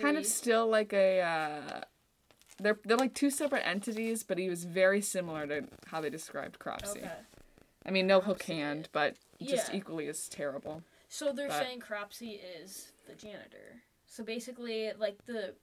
kind 0.00 0.16
of 0.16 0.24
still 0.24 0.68
like 0.68 0.92
a 0.92 1.20
uh, 1.20 1.80
they're 2.58 2.78
they're 2.84 2.96
like 2.96 3.14
two 3.14 3.30
separate 3.30 3.66
entities, 3.66 4.22
but 4.22 4.38
he 4.38 4.48
was 4.48 4.64
very 4.64 5.00
similar 5.00 5.46
to 5.46 5.64
how 5.86 6.00
they 6.00 6.10
described 6.10 6.58
Cropsey. 6.58 6.98
Okay. 7.00 7.10
I 7.84 7.90
mean, 7.90 8.06
no 8.06 8.20
hook 8.20 8.42
hand, 8.44 8.88
but 8.92 9.16
just 9.42 9.70
Yeah. 9.70 9.76
equally 9.78 10.06
as 10.08 10.28
terrible. 10.28 10.82
So 11.08 11.32
they're 11.32 11.48
But- 11.48 11.62
saying 11.62 11.80
Cropsey 11.80 12.40
is 12.60 12.92
the 13.06 13.14
janitor. 13.14 13.82
So 14.06 14.22
basically, 14.24 14.92
like 14.92 15.24
the 15.26 15.54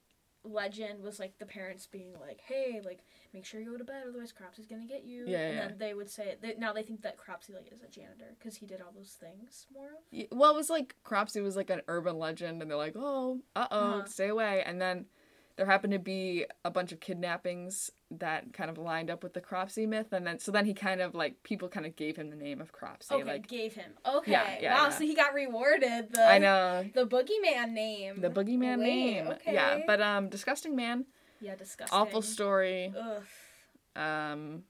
legend 0.42 1.02
was 1.02 1.20
like 1.20 1.36
the 1.38 1.44
parents 1.46 1.86
being 1.86 2.14
like, 2.18 2.40
"Hey, 2.40 2.80
like 2.84 3.00
make 3.34 3.44
sure 3.44 3.60
you 3.60 3.70
go 3.70 3.76
to 3.76 3.84
bed, 3.84 4.04
otherwise 4.08 4.32
Cropsey's 4.32 4.66
gonna 4.66 4.86
get 4.86 5.04
you." 5.04 5.24
Yeah, 5.26 5.38
and 5.40 5.54
yeah. 5.56 5.68
then 5.68 5.78
they 5.78 5.94
would 5.94 6.08
say 6.10 6.36
they, 6.40 6.54
now 6.56 6.72
they 6.72 6.82
think 6.82 7.02
that 7.02 7.16
Cropsey 7.18 7.52
like 7.52 7.70
is 7.72 7.82
a 7.82 7.88
janitor 7.88 8.34
because 8.38 8.56
he 8.56 8.66
did 8.66 8.80
all 8.80 8.92
those 8.92 9.12
things 9.20 9.66
more 9.72 9.88
of. 9.88 9.98
Y- 10.12 10.28
Well, 10.32 10.50
it 10.52 10.56
was 10.56 10.70
like 10.70 10.96
Cropsey 11.04 11.40
was 11.42 11.56
like 11.56 11.68
an 11.70 11.82
urban 11.88 12.18
legend, 12.18 12.62
and 12.62 12.70
they're 12.70 12.78
like, 12.78 12.96
oh, 12.96 13.40
uh 13.54 13.66
oh, 13.70 13.78
Uh-huh. 13.98 14.04
stay 14.06 14.28
away. 14.28 14.62
And 14.64 14.80
then 14.80 15.06
there 15.56 15.66
happened 15.66 15.92
to 15.92 15.98
be 15.98 16.46
a 16.64 16.70
bunch 16.70 16.90
of 16.92 17.00
kidnappings 17.00 17.90
that 18.10 18.52
kind 18.52 18.70
of 18.70 18.78
lined 18.78 19.10
up 19.10 19.22
with 19.22 19.34
the 19.34 19.40
Cropsey 19.40 19.86
myth, 19.86 20.12
and 20.12 20.26
then 20.26 20.38
so 20.38 20.50
then 20.50 20.64
he 20.64 20.74
kind 20.74 21.00
of 21.00 21.14
like 21.14 21.42
people 21.42 21.68
kind 21.68 21.84
of 21.86 21.96
gave 21.96 22.16
him 22.16 22.30
the 22.30 22.36
name 22.36 22.60
of 22.60 22.72
Cropsey. 22.72 23.14
Okay, 23.14 23.24
like 23.24 23.46
gave 23.46 23.74
him. 23.74 23.92
Okay, 24.06 24.32
Yeah, 24.32 24.58
yeah, 24.60 24.74
wow. 24.76 24.84
yeah. 24.84 24.88
So 24.90 25.04
he 25.04 25.14
got 25.14 25.34
rewarded. 25.34 26.12
The 26.12 26.24
I 26.26 26.38
know 26.38 26.88
the 26.94 27.06
boogeyman 27.06 27.72
name. 27.72 28.20
the 28.20 28.30
boogeyman 28.30 28.78
Wait, 28.78 29.14
name. 29.14 29.26
Okay. 29.28 29.52
Yeah, 29.54 29.80
but 29.86 30.00
um, 30.00 30.28
disgusting 30.28 30.74
man, 30.74 31.04
yeah, 31.40 31.54
disgusting. 31.56 31.96
awful 31.98 32.22
story. 32.22 32.92
Ugh, 32.98 33.22
Um, 33.96 34.62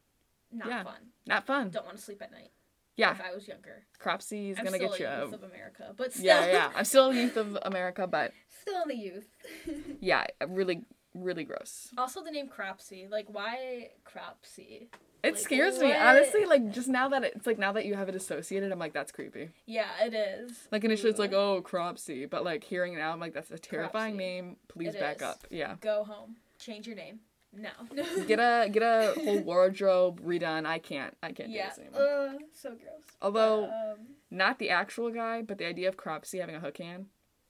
not 0.52 0.84
fun. 0.84 0.94
not 1.26 1.46
fun. 1.46 1.70
Don't 1.70 1.84
want 1.86 1.96
to 1.96 2.02
sleep 2.02 2.20
at 2.22 2.32
night. 2.32 2.50
Yeah, 3.00 3.12
If 3.12 3.20
I 3.22 3.34
was 3.34 3.48
younger, 3.48 3.82
Cropsey's 3.98 4.58
I'm 4.58 4.64
gonna 4.64 4.78
get 4.78 4.98
you. 5.00 5.06
youth 5.06 5.32
of 5.34 5.42
America, 5.42 5.94
but 5.96 6.12
still, 6.12 6.24
yeah, 6.24 6.46
yeah. 6.46 6.70
I'm 6.76 6.84
still 6.84 7.10
a 7.10 7.14
youth 7.14 7.36
of 7.36 7.58
America, 7.62 8.06
but 8.06 8.32
still 8.60 8.82
in 8.82 8.88
the 8.88 8.96
youth. 8.96 9.26
yeah, 10.00 10.26
really 10.48 10.82
really 11.14 11.42
gross. 11.44 11.88
Also, 11.98 12.22
the 12.22 12.30
name 12.30 12.48
Cropsey. 12.48 13.08
Like, 13.10 13.26
why 13.28 13.88
Cropsey? 14.04 14.90
It 15.22 15.34
Like, 15.34 15.36
scares 15.42 15.78
me 15.78 15.92
honestly. 15.92 16.46
Like 16.46 16.70
just 16.70 16.88
now 16.88 17.08
that 17.08 17.24
it's 17.24 17.46
like 17.46 17.58
now 17.58 17.72
that 17.72 17.84
you 17.84 17.94
have 17.94 18.08
it 18.08 18.14
associated, 18.14 18.70
I'm 18.72 18.78
like 18.78 18.92
that's 18.94 19.12
creepy. 19.12 19.50
Yeah, 19.66 19.88
it 20.02 20.14
is. 20.14 20.68
Like 20.70 20.84
initially 20.84 21.10
it's 21.10 21.18
like 21.18 21.32
oh 21.32 21.60
Cropsey, 21.62 22.24
but 22.30 22.42
like 22.44 22.64
hearing 22.64 22.94
it 22.94 22.98
now, 22.98 23.12
I'm 23.12 23.20
like 23.20 23.34
that's 23.34 23.50
a 23.50 23.58
terrifying 23.58 24.14
Cropsey. 24.14 24.18
name. 24.18 24.56
Please 24.68 24.94
It 24.94 25.00
back 25.00 25.16
is. 25.16 25.22
up. 25.22 25.40
Yeah. 25.50 25.74
Go 25.80 26.04
home. 26.04 26.36
Change 26.58 26.86
your 26.86 26.96
name. 26.96 27.20
No. 27.52 27.70
Get 28.26 28.38
a 28.38 28.68
get 28.70 28.82
a 28.82 29.12
whole 29.24 29.40
wardrobe 29.44 30.20
redone. 30.24 30.66
I 30.66 30.78
can't. 30.78 31.16
I 31.22 31.32
can't 31.32 31.50
yeah. 31.50 31.64
do 31.64 31.68
this 31.68 31.78
anymore. 31.78 32.00
Uh, 32.02 32.32
so 32.52 32.70
gross. 32.70 33.02
Although 33.20 33.64
Um, 33.64 34.06
not 34.30 34.58
the 34.60 34.70
actual 34.70 35.10
guy, 35.10 35.42
but 35.42 35.58
the 35.58 35.66
idea 35.66 35.88
of 35.88 35.96
Cropsey 35.96 36.38
having 36.38 36.54
a 36.54 36.60
hook 36.60 36.78
hand. 36.78 37.06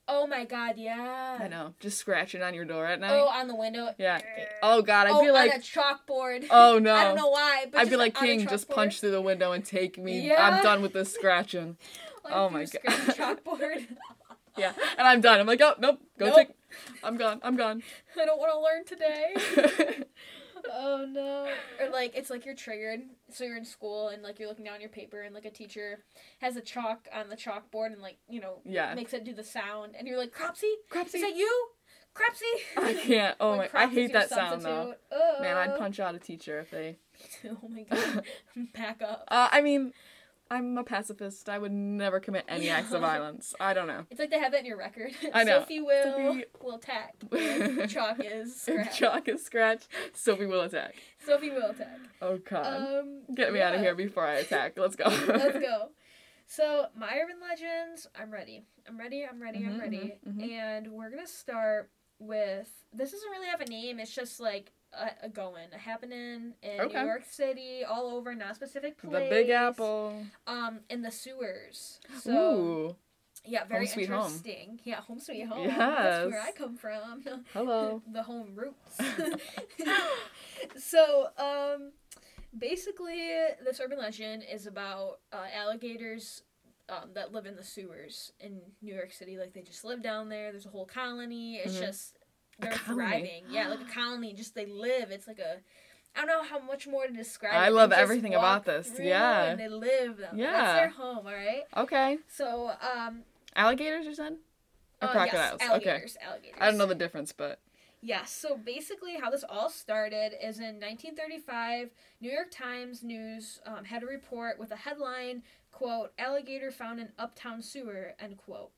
oh 0.09 0.27
my 0.27 0.45
god, 0.45 0.75
yeah. 0.79 1.39
I 1.41 1.47
know, 1.49 1.75
just 1.81 1.99
scratching 1.99 2.43
on 2.43 2.55
your 2.55 2.65
door 2.65 2.87
at 2.87 2.99
night. 2.99 3.13
Oh, 3.13 3.29
on 3.29 3.47
the 3.47 3.55
window. 3.55 3.95
yeah. 3.99 4.21
Oh 4.63 4.81
God, 4.83 5.07
I'd 5.07 5.13
oh, 5.13 5.21
be 5.23 5.31
like 5.31 5.53
on 5.53 5.59
a 5.59 5.63
chalkboard. 5.63 6.47
oh 6.51 6.79
no. 6.79 6.95
I 7.01 7.05
don't 7.05 7.17
know 7.17 7.29
why, 7.29 7.67
but 7.71 7.81
I'd 7.81 7.91
be 7.91 7.97
like, 7.97 8.15
King, 8.15 8.47
just 8.49 8.69
punch 8.71 9.01
through 9.01 9.13
the 9.13 9.21
window 9.21 9.53
and 9.53 9.65
take 9.65 9.99
me. 9.99 10.29
Yeah. 10.29 10.43
I'm 10.43 10.63
done 10.63 10.81
with 10.83 10.95
this 10.95 11.13
scratching. 11.13 11.77
Like, 12.25 12.33
oh 12.35 12.49
my 12.49 12.65
god. 12.65 12.83
chalkboard. 13.15 13.87
Yeah, 14.61 14.73
and 14.99 15.07
I'm 15.07 15.21
done. 15.21 15.41
I'm 15.41 15.47
like, 15.47 15.61
oh 15.61 15.75
nope, 15.79 16.01
go 16.19 16.27
Nope. 16.27 16.37
take. 16.37 16.49
I'm 17.03 17.17
gone. 17.17 17.41
I'm 17.43 17.57
gone. 17.57 17.83
I 18.21 18.25
don't 18.25 18.39
want 18.39 18.53
to 18.53 18.61
learn 18.61 18.85
today. 18.85 20.05
Oh 20.73 21.07
no. 21.09 21.49
Or 21.81 21.91
like 21.91 22.15
it's 22.15 22.31
like 22.31 22.45
you're 22.45 22.55
triggered. 22.55 23.01
So 23.33 23.45
you're 23.45 23.57
in 23.57 23.65
school 23.65 24.09
and 24.09 24.23
like 24.23 24.39
you're 24.39 24.49
looking 24.49 24.65
down 24.65 24.81
your 24.81 24.91
paper 24.91 25.23
and 25.23 25.35
like 25.35 25.45
a 25.45 25.51
teacher 25.51 26.05
has 26.41 26.57
a 26.57 26.61
chalk 26.61 27.09
on 27.15 27.29
the 27.29 27.37
chalkboard 27.37 27.93
and 27.93 28.03
like, 28.03 28.19
you 28.29 28.41
know, 28.41 28.61
yeah. 28.65 28.95
makes 28.95 29.13
it 29.13 29.25
do 29.25 29.33
the 29.33 29.45
sound 29.45 29.95
and 29.99 30.07
you're 30.07 30.19
like, 30.19 30.33
Cropsey? 30.33 30.67
Is 31.05 31.13
that 31.13 31.37
you? 31.37 31.67
Cropsey? 32.15 32.45
I 32.77 32.95
can't. 32.95 33.37
Oh 33.41 33.53
Like, 33.53 33.73
my, 33.73 33.85
I 33.85 33.87
hate 33.87 34.13
that 34.13 34.29
sound 34.29 34.63
though. 34.63 34.95
Man, 35.41 35.57
I'd 35.57 35.79
punch 35.79 36.01
out 36.01 36.15
a 36.15 36.19
teacher 36.19 36.61
if 36.61 36.71
they. 36.71 36.99
Oh 37.49 37.69
my 37.69 37.83
god. 37.83 38.25
Back 38.75 39.03
up. 39.03 39.25
Uh, 39.29 39.49
I 39.51 39.61
mean, 39.61 39.93
I'm 40.51 40.77
a 40.79 40.83
pacifist. 40.85 41.49
I 41.49 41.59
would 41.59 41.71
never 41.73 42.19
commit 42.19 42.45
any 42.49 42.69
acts 42.71 42.93
of 42.93 43.03
violence. 43.03 43.55
I 43.61 43.73
don't 43.73 43.87
know. 43.87 44.05
It's 44.11 44.19
like 44.19 44.31
they 44.31 44.39
have 44.41 44.51
that 44.53 44.61
in 44.61 44.67
your 44.67 44.77
record. 44.79 45.13
I 45.33 45.45
know. 45.45 45.61
Sophie 45.61 45.81
will 45.81 46.03
Sophie- 46.03 46.45
will 46.61 46.75
attack. 46.77 47.15
Chalk 47.89 48.17
is 48.25 48.61
scratch. 48.61 48.99
Chalk 48.99 49.29
is 49.29 49.45
scratch. 49.45 49.85
Sophie 50.13 50.47
will 50.47 50.63
attack. 50.63 50.97
Sophie 51.25 51.51
will 51.51 51.71
attack. 51.71 51.99
Oh 52.21 52.39
god. 52.39 52.67
Um, 53.01 53.23
Get 53.35 53.53
me 53.53 53.61
out 53.61 53.75
of 53.75 53.81
here 53.81 53.95
before 53.95 54.27
I 54.27 54.35
attack. 54.35 54.77
Let's 54.77 54.97
go. 54.97 55.05
Let's 55.29 55.59
go. 55.59 55.91
So, 56.49 56.87
my 56.97 57.11
urban 57.23 57.37
legends, 57.41 58.09
I'm 58.21 58.33
ready. 58.33 58.65
I'm 58.89 58.99
ready, 58.99 59.25
I'm 59.25 59.41
ready, 59.41 59.59
I'm 59.65 59.75
Mhm, 59.75 59.81
ready. 59.81 60.15
mhm, 60.29 60.37
mhm. 60.37 60.51
And 60.51 60.89
we're 60.89 61.11
going 61.11 61.25
to 61.25 61.31
start 61.31 61.91
with 62.19 62.69
this 62.93 63.13
doesn't 63.13 63.31
really 63.31 63.47
have 63.47 63.61
a 63.61 63.67
name, 63.67 64.01
it's 64.01 64.13
just 64.13 64.41
like 64.41 64.73
a, 65.23 65.29
going, 65.29 65.67
a 65.73 65.79
happening 65.79 66.55
in 66.63 66.81
Okay. 66.81 67.01
New 67.01 67.07
York 67.07 67.25
City, 67.29 67.85
all 67.89 68.09
over, 68.17 68.35
not 68.35 68.55
specific 68.57 68.99
the. 68.99 69.29
Big 69.31 69.51
Apple. 69.51 70.15
Um, 70.47 70.81
in 70.89 71.03
the 71.03 71.11
sewers. 71.11 72.01
So, 72.21 72.33
Ooh. 72.57 72.97
yeah, 73.45 73.65
very 73.65 73.87
Home 73.87 73.93
sweet 73.95 74.09
home. 74.09 74.19
interesting. 74.27 74.81
Yeah, 74.85 74.97
home 75.01 75.21
sweet 75.21 75.47
home. 75.47 75.67
That's 75.69 76.31
where 76.31 76.43
I 76.43 76.53
come 76.53 76.77
from. 76.77 77.23
Hello. 77.53 78.03
the 78.13 78.23
home 78.23 78.55
roots. 78.55 78.99
so, 80.77 81.29
um, 81.39 81.93
basically, 82.57 83.29
this 83.65 83.81
urban 83.81 83.99
legend 83.99 84.43
is 84.51 84.67
about 84.67 85.19
uh, 85.33 85.47
alligators 85.55 86.43
um, 86.89 87.11
that 87.15 87.33
live 87.33 87.47
in 87.47 87.57
the 87.57 87.65
sewers 87.65 88.33
in 88.41 88.61
New 88.83 88.95
York 88.95 89.13
City. 89.13 89.39
Like 89.39 89.53
they 89.53 89.63
just 89.63 89.85
live 89.85 90.03
down 90.03 90.29
there. 90.29 90.51
There's 90.51 90.67
a 90.67 90.71
whole 90.71 90.87
colony. 90.87 91.57
It's 91.57 91.77
Mhm. 91.77 91.81
just 91.87 92.17
they're 92.61 92.73
thriving. 92.73 93.45
Yeah, 93.51 93.69
like 93.69 93.81
a 93.81 93.93
colony. 93.93 94.33
Just 94.33 94.55
they 94.55 94.67
live. 94.67 95.11
It's 95.11 95.27
like 95.27 95.39
a. 95.39 95.59
I 96.17 96.27
don't 96.27 96.27
know 96.27 96.43
how 96.43 96.59
much 96.59 96.89
more 96.89 97.07
to 97.07 97.13
describe. 97.13 97.55
I 97.55 97.69
love 97.69 97.93
everything 97.93 98.35
about 98.35 98.65
this. 98.65 98.91
Yeah. 98.99 99.45
and 99.45 99.61
they 99.61 99.69
live. 99.69 100.17
Them. 100.17 100.37
Yeah. 100.37 100.51
that's 100.53 100.79
their 100.79 100.89
home. 100.89 101.27
All 101.27 101.33
right. 101.33 101.63
Okay. 101.77 102.19
So, 102.29 102.73
um, 102.97 103.21
Alligators, 103.55 104.07
you 104.07 104.15
said? 104.15 104.37
Or 105.03 105.09
uh, 105.09 105.13
crocodiles? 105.13 105.59
Yes, 105.61 105.71
okay. 105.71 105.91
alligators. 105.91 106.17
Alligators. 106.21 106.59
I 106.61 106.67
don't 106.67 106.79
know 106.79 106.87
the 106.87 106.95
difference, 106.95 107.33
but 107.33 107.61
Yes, 108.03 108.33
so 108.33 108.57
basically, 108.57 109.17
how 109.21 109.31
this 109.31 109.45
all 109.47 109.69
started 109.69 110.33
is 110.43 110.59
in 110.59 110.81
1935, 110.81 111.91
New 112.23 112.31
York 112.31 112.51
Times 112.51 113.03
News 113.03 113.61
um, 113.67 113.85
had 113.85 114.03
a 114.03 114.07
report 114.07 114.59
with 114.59 114.71
a 114.71 114.77
headline, 114.77 115.43
quote, 115.71 116.13
alligator 116.19 116.71
found 116.71 116.99
in 116.99 117.11
uptown 117.19 117.61
sewer, 117.61 118.15
end 118.19 118.39
quote. 118.39 118.71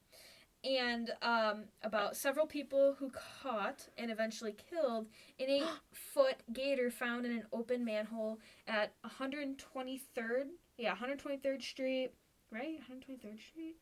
And 0.65 1.11
um, 1.23 1.65
about 1.83 2.17
several 2.17 2.47
people 2.47 2.95
who 2.99 3.11
caught 3.43 3.89
and 3.99 4.11
eventually 4.11 4.55
killed 4.71 5.09
an 5.41 5.47
eight 5.49 5.65
foot 5.93 6.37
gator 6.53 6.91
found 6.91 7.27
in 7.27 7.33
an 7.33 7.45
open 7.53 7.85
manhole 7.85 8.39
at 8.67 8.93
123rd, 9.05 10.45
yeah, 10.79 10.95
123rd 10.95 11.63
Street, 11.63 12.11
right? 12.51 12.79
123rd 12.89 13.41
Street? 13.41 13.77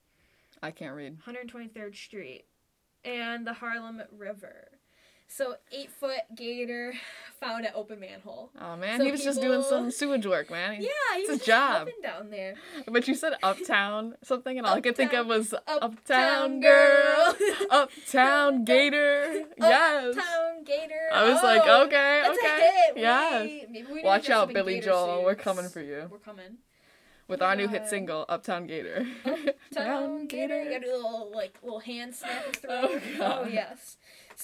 I 0.62 0.70
can't 0.70 0.94
read. 0.94 1.18
123rd 1.20 1.94
Street 1.94 2.44
and 3.04 3.46
the 3.46 3.54
Harlem 3.54 4.02
River. 4.16 4.69
So 5.32 5.54
eight 5.70 5.90
foot 5.92 6.22
gator 6.34 6.92
found 7.38 7.64
an 7.64 7.70
open 7.76 8.00
manhole. 8.00 8.50
Oh 8.60 8.76
man, 8.76 8.98
So 8.98 9.04
he 9.04 9.12
was 9.12 9.22
just 9.22 9.40
doing 9.40 9.62
some 9.62 9.92
sewage 9.92 10.26
work, 10.26 10.50
man. 10.50 10.74
Yeah, 10.82 10.88
he 11.14 11.20
It's 11.20 11.30
was 11.30 11.40
job. 11.44 11.88
down 12.02 12.30
there. 12.30 12.54
But 12.88 13.06
you 13.06 13.14
said 13.14 13.34
uptown 13.40 14.16
something, 14.24 14.58
and 14.58 14.66
all 14.66 14.74
I 14.74 14.80
could 14.80 14.96
think 14.96 15.12
of 15.12 15.28
was 15.28 15.54
uptown, 15.68 15.82
Uptown 15.82 16.60
girl, 16.60 17.36
uptown 17.70 18.64
gator. 18.64 19.44
Yes. 19.56 20.16
Uptown 20.16 20.64
gator. 20.64 21.08
I 21.12 21.30
was 21.32 21.42
like, 21.44 21.62
Oh, 21.64 21.84
okay, 21.84 22.22
that's 22.24 22.38
okay, 22.38 22.48
A 22.48 22.94
hit. 22.94 22.96
yes. 22.96 23.42
Wait, 23.72 23.86
we 23.92 24.02
Watch 24.02 24.28
out, 24.30 24.52
Billy 24.52 24.80
Joel. 24.80 25.22
We're 25.22 25.34
coming 25.36 25.68
for 25.68 25.80
you 25.80 26.08
We're 26.10 26.18
coming. 26.18 26.58
with 27.28 27.40
our 27.40 27.54
new 27.54 27.68
hit 27.68 27.86
single, 27.86 28.24
Uptown 28.28 28.66
Gator. 28.66 29.06
Uptown 29.24 30.26
gator. 30.28 30.60
You 30.62 30.70
gotta 30.70 30.84
do 30.86 30.92
a 30.92 30.96
little 30.96 31.30
like 31.32 31.56
little 31.62 31.78
hand 31.80 32.14
snap. 32.16 32.56
Oh, 32.68 33.00
God. 33.18 33.46
Oh, 33.46 33.48
yes. 33.48 33.96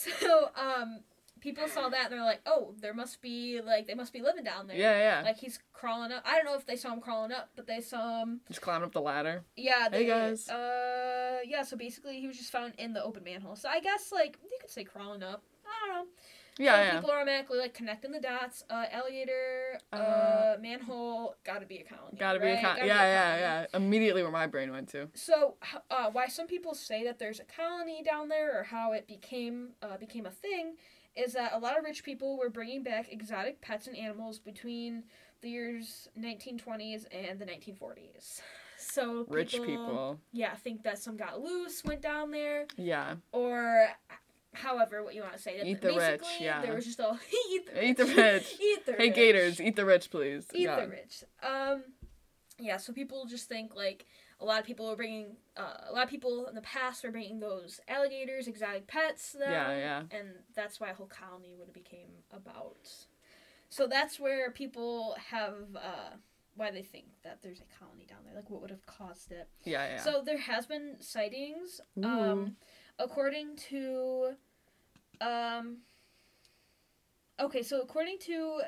So 0.21 0.51
um, 0.57 1.01
people 1.41 1.69
saw 1.69 1.89
that 1.89 2.05
and 2.05 2.13
they're 2.13 2.25
like, 2.25 2.41
oh, 2.47 2.75
there 2.81 2.95
must 2.95 3.23
be 3.23 3.61
like 3.65 3.87
they 3.87 3.95
must 3.95 4.13
be 4.13 4.21
living 4.21 4.45
down 4.45 4.67
there. 4.67 4.77
Yeah, 4.77 4.99
yeah. 4.99 5.23
Like 5.25 5.39
he's 5.39 5.59
crawling 5.73 6.13
up. 6.13 6.23
I 6.27 6.37
don't 6.37 6.45
know 6.45 6.55
if 6.57 6.67
they 6.67 6.77
saw 6.77 6.93
him 6.93 7.01
crawling 7.01 7.33
up, 7.33 7.51
but 7.57 7.67
they 7.67 7.81
saw 7.81 8.23
him. 8.23 8.41
Just 8.49 8.61
climbing 8.61 8.87
up 8.87 8.93
the 8.93 9.01
ladder. 9.01 9.45
Yeah. 9.57 9.85
Hey, 9.85 9.99
They, 9.99 10.07
guys. 10.07 10.49
Uh, 10.49 11.39
yeah. 11.45 11.63
So 11.63 11.77
basically, 11.77 12.21
he 12.21 12.27
was 12.27 12.37
just 12.37 12.51
found 12.51 12.75
in 12.79 12.93
the 12.93 13.03
open 13.03 13.25
manhole. 13.25 13.57
So 13.57 13.69
I 13.69 13.81
guess 13.81 14.13
like 14.13 14.39
you 14.43 14.59
could 14.61 14.71
say 14.71 14.85
crawling 14.85 15.23
up. 15.23 15.43
I 15.67 15.87
don't 15.87 15.97
know. 15.97 16.11
Yeah, 16.59 16.77
yeah. 16.83 16.95
People 16.95 17.11
are 17.11 17.17
automatically 17.19 17.59
like 17.59 17.75
connecting 17.75 18.13
the 18.13 18.21
dots. 18.21 18.65
Uh, 18.71 18.85
alligator, 18.91 19.79
uh, 19.93 19.97
Uh, 19.97 20.57
manhole, 20.61 21.35
gotta 21.45 21.67
be 21.67 21.79
a 21.79 21.85
colony. 21.85 22.17
Gotta 22.19 22.39
be 22.41 22.47
right? 22.47 22.59
a 22.59 22.63
colony. 22.63 22.87
Yeah, 22.87 23.03
yeah, 23.03 23.37
yeah. 23.39 23.67
Immediately 23.75 24.23
where 24.23 24.33
my 24.33 24.47
brain 24.47 24.71
went 24.71 24.89
to. 24.91 25.09
So, 25.15 25.57
uh, 25.91 26.11
why 26.11 26.27
some 26.29 26.47
people 26.47 26.75
say 26.75 27.05
that 27.05 27.19
there's 27.19 27.41
a 27.41 27.45
colony 27.45 28.03
down 28.03 28.29
there, 28.29 28.59
or 28.59 28.63
how 28.65 28.93
it 28.93 29.07
became 29.07 29.71
uh, 29.83 29.97
became 29.99 30.25
a 30.27 30.31
thing, 30.31 30.77
is 31.15 31.35
that 31.35 31.53
a 31.53 31.59
lot 31.59 31.79
of 31.79 31.85
rich 31.85 32.03
people 32.05 32.39
were 32.39 32.51
bringing 32.51 32.83
back 32.83 33.13
exotic 33.13 33.61
pets 33.61 33.87
and 33.87 33.97
animals 33.97 34.39
between 34.39 35.05
the 35.43 35.51
years 35.51 36.09
1920s 36.19 37.05
and 37.13 37.39
the 37.39 37.45
1940s. 37.47 38.41
So 38.79 39.25
Rich 39.31 39.53
people. 39.65 40.21
yeah, 40.33 40.55
think 40.55 40.83
that 40.83 40.99
some 40.99 41.17
got 41.17 41.41
loose, 41.41 41.83
went 41.83 42.03
down 42.03 42.31
there, 42.31 42.67
Yeah. 42.77 43.15
or 43.33 43.89
however 44.57 45.03
what 45.03 45.15
you 45.15 45.23
want 45.23 45.35
to 45.35 45.39
say. 45.43 45.59
That 45.59 45.67
Eat 45.67 45.81
the 45.81 45.89
rich, 45.89 46.21
basically, 46.21 46.47
yeah. 46.47 46.63
There 46.63 46.75
was 46.75 46.85
just 46.85 47.01
all 47.01 47.19
eat 47.53 47.67
the 47.67 47.73
rich. 47.75 47.85
Eat 47.85 47.97
the 47.97 48.05
rich. 48.05 48.57
eat 48.61 48.87
the 48.87 48.93
Hey, 48.93 49.07
rich. 49.07 49.15
Gators, 49.15 49.61
eat 49.61 49.77
the 49.77 49.85
rich, 49.85 50.11
please. 50.11 50.47
Eat 50.55 50.67
the 50.67 50.89
rich. 50.89 51.25
Um, 51.43 51.85
yeah. 52.59 52.77
So 52.77 52.93
people 52.93 53.27
just 53.27 53.49
think 53.49 53.75
like 53.75 54.07
a 54.41 54.45
lot 54.45 54.61
of 54.61 54.67
people 54.67 54.91
are 54.91 54.97
bringing 54.97 55.37
uh, 55.57 55.89
a 55.89 55.93
lot 55.93 56.05
of 56.05 56.11
people 56.11 56.47
in 56.47 56.55
the 56.55 56.63
past 56.63 57.05
were 57.05 57.11
bringing 57.11 57.41
those 57.41 57.81
alligators, 57.89 58.47
exotic 58.49 58.87
pets. 58.87 59.33
Them, 59.33 59.51
Yeah, 59.51 59.77
yeah. 59.77 60.03
And 60.11 60.29
that's 60.55 60.81
why 60.81 60.91
a 60.91 60.95
whole 60.95 61.07
colony 61.07 61.55
would 61.57 61.69
have 61.69 61.75
became 61.75 62.09
about. 62.33 62.89
So 63.69 63.87
that's 63.87 64.21
where 64.21 64.51
people 64.51 65.17
have 65.31 65.55
uh, 65.77 66.17
why 66.55 66.71
they 66.71 66.83
think 66.83 67.07
that 67.25 67.39
there's 67.43 67.61
a 67.61 67.79
colony 67.79 68.07
down 68.09 68.19
there. 68.25 68.35
Like 68.35 68.51
what 68.51 68.61
would 68.63 68.71
have 68.71 68.85
caused 68.87 69.33
it. 69.33 69.49
Yeah, 69.65 69.87
yeah. 69.89 70.01
So 70.03 70.23
there 70.25 70.39
has 70.39 70.67
been 70.67 70.97
sightings. 71.01 71.81
Um, 72.03 72.57
according 72.99 73.57
to, 73.71 74.35
um, 75.21 75.79
okay, 77.41 77.63
so 77.63 77.81
according 77.81 78.19
to 78.21 78.61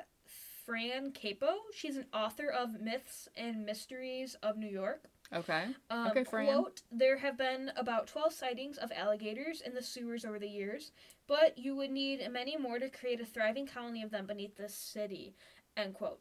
Fran 0.65 1.13
Capo, 1.13 1.55
she's 1.75 1.97
an 1.97 2.07
author 2.13 2.49
of 2.49 2.81
Myths 2.81 3.29
and 3.37 3.65
Mysteries 3.65 4.37
of 4.43 4.57
New 4.59 4.69
York. 4.69 5.05
okay. 5.33 5.67
Um, 5.91 6.09
Okay, 6.09 6.25
Fran. 6.25 6.47
Quote, 6.47 6.83
there 6.93 7.17
have 7.19 7.39
been 7.39 7.73
about 7.77 8.07
12 8.07 8.33
sightings 8.33 8.77
of 8.79 8.93
alligators 8.95 9.61
in 9.61 9.75
the 9.75 9.83
sewers 9.83 10.25
over 10.25 10.39
the 10.39 10.49
years, 10.49 10.93
but 11.27 11.57
you 11.57 11.75
would 11.77 11.91
need 11.91 12.27
many 12.31 12.57
more 12.57 12.79
to 12.79 12.89
create 12.89 13.21
a 13.21 13.25
thriving 13.27 13.67
colony 13.67 14.03
of 14.03 14.11
them 14.11 14.27
beneath 14.27 14.57
the 14.57 14.69
city. 14.69 15.35
End 15.77 15.95
quote. 15.95 16.21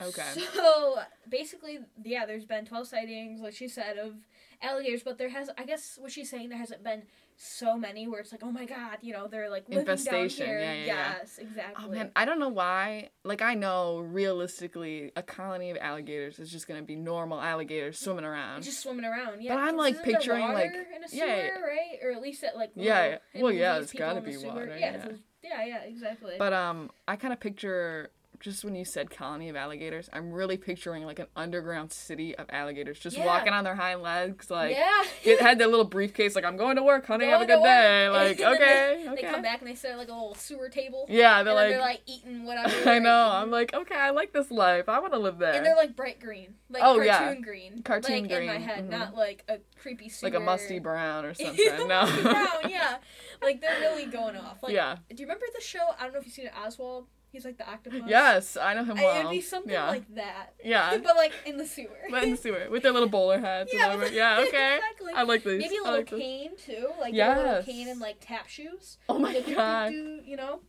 Okay. 0.00 0.22
So 0.54 0.98
basically, 1.28 1.80
yeah, 2.04 2.24
there's 2.26 2.44
been 2.44 2.64
12 2.64 2.86
sightings, 2.86 3.40
like 3.40 3.54
she 3.54 3.68
said, 3.68 3.98
of 3.98 4.14
alligators, 4.62 5.02
but 5.02 5.18
there 5.18 5.28
has, 5.28 5.50
I 5.56 5.64
guess, 5.64 5.98
what 6.00 6.10
she's 6.12 6.30
saying, 6.30 6.48
there 6.48 6.58
hasn't 6.58 6.82
been 6.82 7.02
so 7.36 7.76
many 7.76 8.08
where 8.08 8.20
it's 8.20 8.32
like, 8.32 8.42
oh 8.42 8.50
my 8.50 8.64
god, 8.64 8.98
you 9.00 9.12
know, 9.12 9.28
they're 9.28 9.48
like 9.48 9.68
living 9.68 9.82
Infestation, 9.82 10.46
down 10.46 10.56
here. 10.56 10.64
yeah, 10.64 10.72
yeah, 10.74 10.84
yeah. 10.86 11.14
yes, 11.20 11.38
exactly. 11.38 11.84
Oh 11.86 11.88
man, 11.88 12.10
I 12.16 12.24
don't 12.24 12.40
know 12.40 12.48
why. 12.48 13.10
Like 13.24 13.42
I 13.42 13.54
know 13.54 13.98
realistically, 14.00 15.12
a 15.16 15.22
colony 15.22 15.70
of 15.70 15.76
alligators 15.80 16.38
is 16.38 16.50
just 16.50 16.66
gonna 16.66 16.82
be 16.82 16.96
normal 16.96 17.40
alligators 17.40 17.98
swimming 17.98 18.24
around. 18.24 18.62
just 18.62 18.80
swimming 18.80 19.04
around, 19.04 19.42
yeah. 19.42 19.54
But 19.54 19.60
I'm 19.60 19.76
like, 19.76 20.02
picturing, 20.02 20.40
water 20.40 20.54
like- 20.54 20.72
in 20.72 21.04
a 21.04 21.06
yeah, 21.12 21.24
sewer, 21.24 21.26
yeah. 21.26 21.60
right? 21.60 21.98
Or 22.02 22.10
at 22.12 22.20
least 22.20 22.42
at 22.42 22.56
like 22.56 22.72
Yeah, 22.74 23.06
yeah. 23.06 23.18
in 23.34 23.42
Well, 23.42 23.52
yeah, 23.52 23.78
it's 23.78 23.92
gotta 23.92 24.20
be 24.20 24.36
water, 24.38 24.76
Yeah, 24.78 24.96
yeah. 24.96 25.08
yeah, 25.42 25.64
yeah, 25.64 25.82
exactly. 25.82 26.34
But 26.38 26.52
um, 26.52 26.90
I 27.06 27.16
kind 27.16 27.32
of 27.32 27.38
picture 27.40 28.10
just 28.40 28.64
when 28.64 28.74
you 28.74 28.84
said 28.84 29.10
colony 29.10 29.48
of 29.48 29.56
alligators, 29.56 30.08
I'm 30.12 30.30
really 30.32 30.56
picturing 30.56 31.04
like 31.04 31.18
an 31.18 31.26
underground 31.36 31.92
city 31.92 32.36
of 32.36 32.46
alligators 32.50 32.98
just 32.98 33.16
Yeah. 33.16 33.26
walking 33.26 33.52
on 33.52 33.64
their 33.64 33.74
hind 33.74 34.02
legs, 34.02 34.50
like 34.50 34.76
yeah, 34.76 35.02
it 35.24 35.40
had 35.40 35.58
their 35.58 35.66
little 35.66 35.84
briefcase, 35.84 36.34
like 36.34 36.44
I'm 36.44 36.56
going 36.56 36.76
to 36.76 36.82
work, 36.82 37.06
honey, 37.06 37.26
have 37.26 37.40
a 37.40 37.46
good 37.46 37.62
day. 37.62 38.08
Like 38.08 38.40
okay, 38.40 39.02
they, 39.04 39.10
okay. 39.10 39.22
They 39.22 39.28
come 39.28 39.42
back 39.42 39.60
and 39.60 39.68
they 39.68 39.74
set 39.74 39.96
like 39.96 40.08
a 40.08 40.12
little 40.12 40.34
sewer 40.34 40.68
table. 40.68 41.06
Yeah, 41.08 41.42
they're 41.42 41.54
like, 41.54 41.70
they're 41.70 41.80
like 41.80 42.02
eating 42.06 42.44
whatever. 42.44 42.68
I 42.90 42.98
know. 42.98 43.26
eating. 43.26 43.42
I'm 43.42 43.50
like, 43.50 43.74
okay, 43.74 43.96
I 43.96 44.10
like 44.10 44.32
this 44.32 44.50
life. 44.50 44.88
I 44.88 44.98
want 45.00 45.12
to 45.12 45.18
live 45.18 45.38
there. 45.38 45.54
And 45.54 45.64
they're 45.66 45.76
like 45.76 45.96
bright 45.96 46.20
green, 46.20 46.54
like 46.70 46.82
Oh, 46.82 46.96
cartoon 46.96 47.06
yeah. 47.06 47.34
green, 47.40 47.82
Cartoon 47.82 48.22
like 48.22 48.30
in 48.30 48.46
my 48.46 48.52
green, 48.56 48.62
head, 48.62 48.84
mhm. 48.86 48.90
not 48.90 49.14
like 49.14 49.44
a 49.48 49.58
creepy 49.80 50.08
sewer. 50.08 50.30
like 50.30 50.36
a 50.38 50.40
musty 50.44 50.78
brown 50.78 51.24
or 51.24 51.34
something. 51.34 51.88
no. 51.88 52.04
brown, 52.22 52.70
yeah. 52.70 52.96
Like 53.42 53.60
they're 53.60 53.80
really 53.80 54.06
going 54.06 54.36
off. 54.36 54.62
Like, 54.62 54.72
yeah. 54.72 54.96
do 55.08 55.16
you 55.16 55.24
remember 55.26 55.46
the 55.56 55.62
show? 55.62 55.80
I 55.98 56.04
don't 56.04 56.12
know 56.12 56.20
if 56.20 56.26
you've 56.26 56.34
seen 56.34 56.46
it, 56.46 56.52
Oswald. 56.56 57.06
He's 57.30 57.44
like 57.44 57.58
the 57.58 57.68
octopus. 57.70 58.02
Yes, 58.06 58.56
I 58.56 58.74
know 58.74 58.84
him 58.84 58.98
I- 58.98 59.02
well. 59.02 59.18
It'd 59.20 59.30
be 59.30 59.40
something 59.40 59.70
yeah. 59.72 59.88
like 59.88 60.14
that, 60.14 60.54
yeah. 60.64 60.96
but 61.04 61.14
like 61.16 61.32
in 61.44 61.56
the 61.58 61.66
sewer. 61.66 61.88
But 62.10 62.22
in 62.24 62.30
the 62.30 62.36
sewer 62.36 62.66
with 62.70 62.82
their 62.82 62.92
little 62.92 63.08
bowler 63.08 63.38
hats. 63.38 63.70
Yeah, 63.72 63.90
and 63.92 64.00
with- 64.00 64.12
yeah. 64.12 64.38
Okay. 64.48 64.76
exactly. 64.76 65.12
I 65.14 65.22
like 65.22 65.44
these. 65.44 65.60
Maybe 65.60 65.76
a 65.76 65.82
little 65.82 65.98
like 65.98 66.10
this. 66.10 66.18
cane 66.20 66.50
too, 66.56 66.88
like 67.00 67.12
a 67.14 67.16
little 67.16 67.62
cane 67.62 67.88
and 67.88 68.00
like 68.00 68.16
tap 68.20 68.48
shoes. 68.48 68.98
Oh 69.08 69.18
my 69.18 69.32
Like, 69.34 69.44
do, 69.44 69.50
do, 69.50 69.56
god. 69.56 69.90
do, 69.90 70.20
You 70.24 70.36
know. 70.36 70.60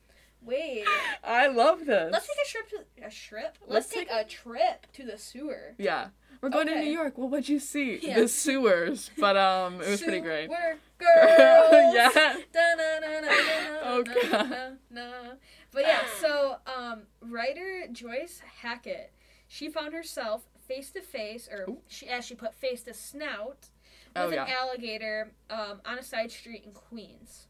Wait. 0.42 0.86
I 1.24 1.48
love 1.48 1.86
this. 1.86 2.10
Let's 2.13 2.25
take 2.28 2.38
a 2.46 2.50
trip 2.50 2.70
to 2.70 3.06
a 3.06 3.12
trip. 3.12 3.58
Let's, 3.62 3.72
Let's 3.72 3.89
take, 3.89 4.08
take 4.10 4.25
a 4.25 4.30
trip 4.30 4.88
to 4.94 5.06
the 5.06 5.18
sewer. 5.18 5.75
Yeah. 5.78 6.08
We're 6.42 6.48
going 6.50 6.68
to 6.68 6.75
New 6.75 6.89
York. 6.89 7.18
Well, 7.18 7.28
what'd 7.28 7.50
you 7.50 7.60
see? 7.60 8.00
Yeah. 8.01 8.22
The 8.22 8.30
sewers. 8.30 9.12
But 9.18 9.36
um, 9.36 9.82
it 9.82 9.89
was 9.89 10.01
pretty 10.01 10.22
great. 10.22 10.48
Sewer 10.50 10.78
girls. 10.98 11.94
yeah. 11.94 12.36
Da-na-na-na-na-na, 12.54 13.80
Oh, 13.84 14.04
God. 14.04 14.50
na-na-na. 14.89 15.34
But 15.72 15.84
yeah, 15.84 16.02
so 16.20 16.58
um, 16.66 17.04
writer 17.22 17.86
Joyce 17.92 18.42
Hackett, 18.62 19.12
she 19.48 19.70
found 19.70 19.94
herself 19.94 20.44
face 20.68 20.90
to 20.92 21.02
face, 21.02 21.48
or 21.52 21.66
Ooh. 21.70 21.78
she 21.88 22.08
as 22.08 22.26
she 22.26 22.36
put 22.36 22.54
face 22.56 22.84
to 22.84 22.94
snout, 22.94 23.68
with 24.16 24.16
Oh, 24.16 24.30
an 24.30 24.40
alligator 24.40 25.32
um, 25.50 25.82
on 25.86 26.00
a 26.00 26.04
side 26.04 26.32
street 26.32 26.64
in 26.66 26.72
Queens. 26.72 27.48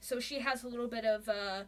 So 0.00 0.20
she 0.20 0.40
has 0.40 0.62
a 0.62 0.68
little 0.68 0.88
bit 0.88 1.04
of 1.06 1.28
uh, 1.28 1.62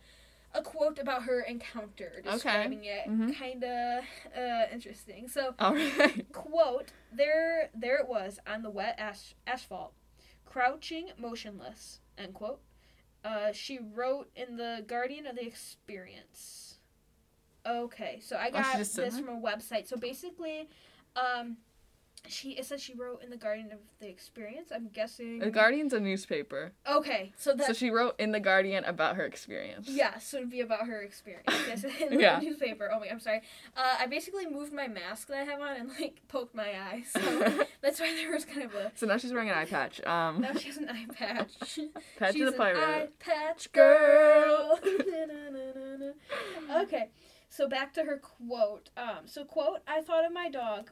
a 0.54 0.62
quote 0.62 0.98
about 0.98 1.22
her 1.24 1.40
encounter, 1.40 2.20
describing 2.22 2.84
it 2.84 3.08
Mhm. 3.08 3.34
kind 3.38 3.64
of 3.64 4.04
uh, 4.36 4.64
interesting. 4.72 5.28
So 5.28 5.54
All 5.58 5.74
right. 5.74 6.26
quote 6.32 6.92
there 7.12 7.70
there 7.74 7.96
it 7.96 8.08
was 8.08 8.38
on 8.46 8.62
the 8.62 8.70
wet 8.70 8.94
as- 8.98 9.34
asphalt 9.46 9.92
crouching 10.44 11.08
motionless 11.18 12.00
end 12.18 12.34
quote 12.34 12.60
uh, 13.26 13.52
she 13.52 13.78
wrote 13.94 14.28
in 14.36 14.56
the 14.56 14.84
guardian 14.86 15.26
of 15.26 15.34
the 15.36 15.46
experience. 15.46 16.78
Okay 17.66 18.20
so 18.22 18.36
i 18.36 18.48
Oh, 18.48 18.52
got 18.52 18.86
said 18.86 19.06
this 19.06 19.18
from 19.18 19.28
a 19.28 19.40
website. 19.40 19.88
So 19.88 19.96
basically 19.96 20.68
um 21.16 21.56
she 22.28 22.50
it 22.52 22.64
says 22.64 22.80
she 22.82 22.94
wrote 22.94 23.22
in 23.22 23.30
the 23.30 23.36
guardian 23.36 23.70
of 23.72 23.78
the 24.00 24.08
experience 24.08 24.70
i'm 24.74 24.88
guessing 24.88 25.38
The 25.38 25.50
Guardian's 25.50 25.92
a 25.92 26.00
newspaper, 26.00 26.72
okay 26.90 27.32
so 27.36 27.54
that 27.54 27.66
so 27.66 27.72
she 27.72 27.90
wrote 27.90 28.14
in 28.18 28.32
the 28.32 28.40
Guardian 28.40 28.84
about 28.84 29.16
her 29.16 29.24
experience. 29.24 29.88
Yeah, 29.88 30.18
so 30.18 30.38
it'd 30.38 30.50
be 30.50 30.60
about 30.60 30.86
her 30.86 31.00
experience. 31.02 31.44
Yes, 31.68 31.84
in 32.00 32.10
the 32.16 32.20
Yeah. 32.20 32.38
newspaper. 32.40 32.90
Oh 32.92 33.00
my, 33.00 33.08
I'm 33.10 33.20
sorry. 33.20 33.42
Uh, 33.76 33.96
I 34.00 34.06
basically 34.06 34.46
moved 34.46 34.72
my 34.72 34.86
mask 34.88 35.28
that 35.28 35.36
I 35.38 35.44
have 35.44 35.60
on 35.60 35.76
and 35.76 35.90
like 36.00 36.20
poked 36.28 36.54
my 36.54 36.68
eye, 36.70 37.04
so 37.06 37.20
that's 37.82 38.00
why 38.00 38.14
there 38.14 38.30
was 38.32 38.44
kind 38.44 38.62
of 38.62 38.74
a. 38.74 38.92
So 38.94 39.06
now 39.06 39.16
she's 39.18 39.32
wearing 39.32 39.50
an 39.50 39.56
eye 39.58 39.64
patch. 39.64 40.04
Um, 40.06 40.40
Now 40.40 40.54
she 40.54 40.68
has 40.68 40.76
an 40.78 40.88
eye 40.88 41.06
patch. 41.14 41.52
patch 42.18 42.32
She's 42.34 42.48
of 42.48 42.56
the 42.56 42.62
an 42.62 42.76
eye 42.76 42.80
pirate. 42.84 43.18
patch 43.18 43.72
Girl. 43.72 44.78
girl. 44.82 46.14
Okay, 46.82 47.10
so 47.48 47.68
back 47.68 47.92
to 47.94 48.04
her 48.04 48.18
quote. 48.18 48.90
Um, 48.96 49.26
so 49.26 49.44
quote: 49.44 49.80
I 49.86 50.00
thought 50.00 50.24
of 50.24 50.32
my 50.32 50.48
dog, 50.50 50.90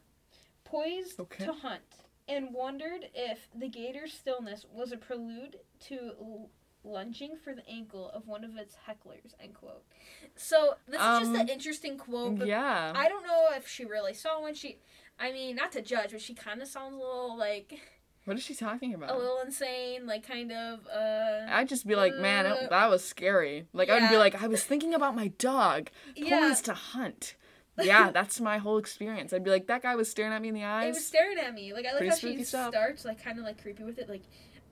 poised 0.64 1.20
Okay. 1.20 1.44
to 1.44 1.52
hunt, 1.52 1.82
and 2.28 2.52
wondered 2.54 3.10
if 3.14 3.48
the 3.54 3.68
gator's 3.68 4.12
stillness 4.14 4.64
was 4.72 4.92
a 4.92 4.96
prelude 4.96 5.60
to 5.80 6.12
l- 6.18 6.50
lunging 6.82 7.36
for 7.36 7.54
the 7.54 7.66
ankle 7.68 8.10
of 8.10 8.26
one 8.26 8.44
of 8.44 8.56
its 8.56 8.76
hecklers. 8.86 9.34
End 9.40 9.54
quote. 9.54 9.84
So 10.36 10.76
this 10.86 10.96
is 11.00 11.06
just 11.20 11.30
Um, 11.30 11.36
an 11.36 11.48
interesting 11.48 11.96
quote. 11.96 12.38
But 12.38 12.48
Yeah. 12.48 12.92
I 12.94 13.08
don't 13.08 13.26
know 13.26 13.48
if 13.52 13.66
she 13.66 13.84
really 13.86 14.12
saw 14.14 14.40
one. 14.40 14.54
She, 14.54 14.78
I 15.18 15.32
mean, 15.32 15.56
not 15.56 15.72
to 15.72 15.80
judge, 15.82 16.12
but 16.12 16.20
she 16.20 16.34
kind 16.34 16.60
of 16.60 16.68
sounds 16.68 16.94
a 16.94 16.98
little 16.98 17.36
like 17.36 17.80
What 18.26 18.36
is 18.36 18.42
she 18.42 18.54
talking 18.54 18.92
about? 18.94 19.10
a 19.10 19.16
little 19.16 19.40
insane, 19.40 20.06
like 20.06 20.26
kind 20.26 20.50
of. 20.52 20.86
uh 20.88 21.46
I'd 21.48 21.68
just 21.68 21.86
be 21.86 21.94
like, 21.94 22.14
man, 22.16 22.44
Uh, 22.46 22.54
that- 22.54 22.70
that 22.70 22.90
was 22.90 23.02
scary. 23.04 23.66
Like 23.72 23.88
I 23.88 24.00
would 24.00 24.10
be 24.10 24.16
like, 24.18 24.42
I 24.42 24.46
was 24.46 24.64
thinking 24.64 24.92
about 24.94 25.14
my 25.14 25.28
dog 25.28 25.90
Yeah. 26.16 26.40
poised 26.40 26.64
to 26.66 26.74
hunt. 26.74 27.34
Yeah, 27.82 28.10
that's 28.14 28.40
my 28.40 28.58
whole 28.58 28.78
experience. 28.78 29.32
I'd 29.32 29.44
be 29.44 29.50
like, 29.50 29.66
that 29.66 29.82
guy 29.82 29.94
was 29.96 30.10
staring 30.10 30.32
at 30.32 30.40
me 30.42 30.48
in 30.48 30.54
the 30.54 30.64
eyes. 30.64 30.84
He 30.84 30.90
was 30.92 31.06
staring 31.06 31.38
at 31.38 31.52
me. 31.54 31.72
Like 31.72 31.86
I 31.86 31.90
like 31.92 31.98
Pretty 31.98 32.10
how 32.10 32.16
she 32.38 32.44
stuff. 32.44 32.70
starts 32.72 33.04
like 33.04 33.22
kind 33.22 33.38
of 33.38 33.44
like 33.44 33.60
creepy 33.60 33.82
with 33.84 33.98
it. 33.98 34.08
Like 34.08 34.22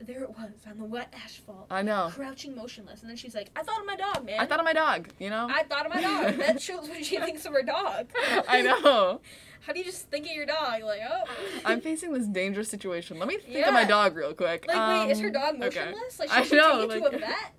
there 0.01 0.23
it 0.25 0.31
was 0.31 0.51
on 0.69 0.79
the 0.79 0.85
wet 0.85 1.15
asphalt, 1.25 1.67
I 1.71 1.83
know. 1.83 2.11
crouching 2.13 2.57
motionless, 2.57 3.03
and 3.03 3.09
then 3.11 3.17
she's 3.17 3.37
like, 3.37 3.51
"I 3.55 3.63
thought 3.63 3.79
of 3.79 3.87
my 3.87 3.95
dog, 3.95 4.25
man. 4.27 4.41
I 4.41 4.47
thought 4.47 4.59
of 4.59 4.65
my 4.65 4.73
dog. 4.73 5.09
You 5.21 5.31
know. 5.31 5.47
I 5.49 5.63
thought 5.63 5.87
of 5.87 5.95
my 5.95 6.01
dog." 6.01 6.37
that 6.39 6.61
shows 6.61 6.89
what 6.89 7.05
she 7.05 7.19
thinks 7.19 7.45
of 7.47 7.53
her 7.53 7.63
dog. 7.63 8.09
I 8.49 8.63
know. 8.63 9.21
How 9.61 9.73
do 9.73 9.79
you 9.79 9.85
just 9.85 10.11
think 10.11 10.27
of 10.27 10.33
your 10.33 10.45
dog? 10.45 10.83
Like, 10.83 11.03
oh. 11.09 11.23
I'm 11.65 11.81
facing 11.81 12.13
this 12.13 12.27
dangerous 12.27 12.69
situation. 12.69 13.21
Let 13.21 13.29
me 13.29 13.39
think 13.39 13.65
of 13.65 13.73
my 13.73 13.85
dog 13.85 14.17
real 14.17 14.35
quick. 14.35 14.65
Like, 14.67 15.07
wait, 15.07 15.13
is 15.13 15.21
her 15.21 15.29
Um, 15.29 15.33
dog 15.33 15.55
okay. 15.63 15.85
motionless? 15.85 16.19
Like, 16.19 16.31
I 16.31 16.39
should 16.43 16.49
she 16.49 16.57
know, 16.57 16.89
take 16.89 16.97
it 16.97 17.01
like- 17.03 17.11
to 17.13 17.17
a 17.17 17.21
vet? 17.21 17.55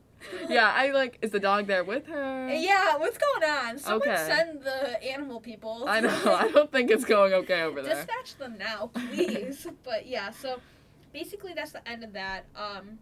Yeah, 0.49 0.71
I 0.73 0.91
like. 0.91 1.17
Is 1.21 1.31
the 1.31 1.39
dog 1.39 1.67
there 1.67 1.83
with 1.83 2.07
her? 2.07 2.49
Yeah, 2.49 2.97
what's 2.97 3.17
going 3.17 3.43
on? 3.49 3.77
Someone 3.77 4.09
Okay. 4.09 4.25
send 4.27 4.61
the 4.63 5.03
animal 5.03 5.39
people. 5.39 5.85
I 5.87 5.99
know. 5.99 6.09
I 6.25 6.49
don't 6.49 6.71
think 6.71 6.91
it's 6.91 7.05
going 7.05 7.33
okay 7.33 7.61
over 7.61 7.81
there. 7.81 7.95
Dispatch 7.95 8.35
them 8.37 8.57
now, 8.57 8.91
please. 8.93 9.67
but 9.83 10.07
yeah, 10.07 10.29
so 10.31 10.59
basically 11.11 11.53
that's 11.53 11.71
the 11.71 11.87
end 11.87 12.03
of 12.03 12.13
that. 12.13 12.45
Um, 12.55 12.99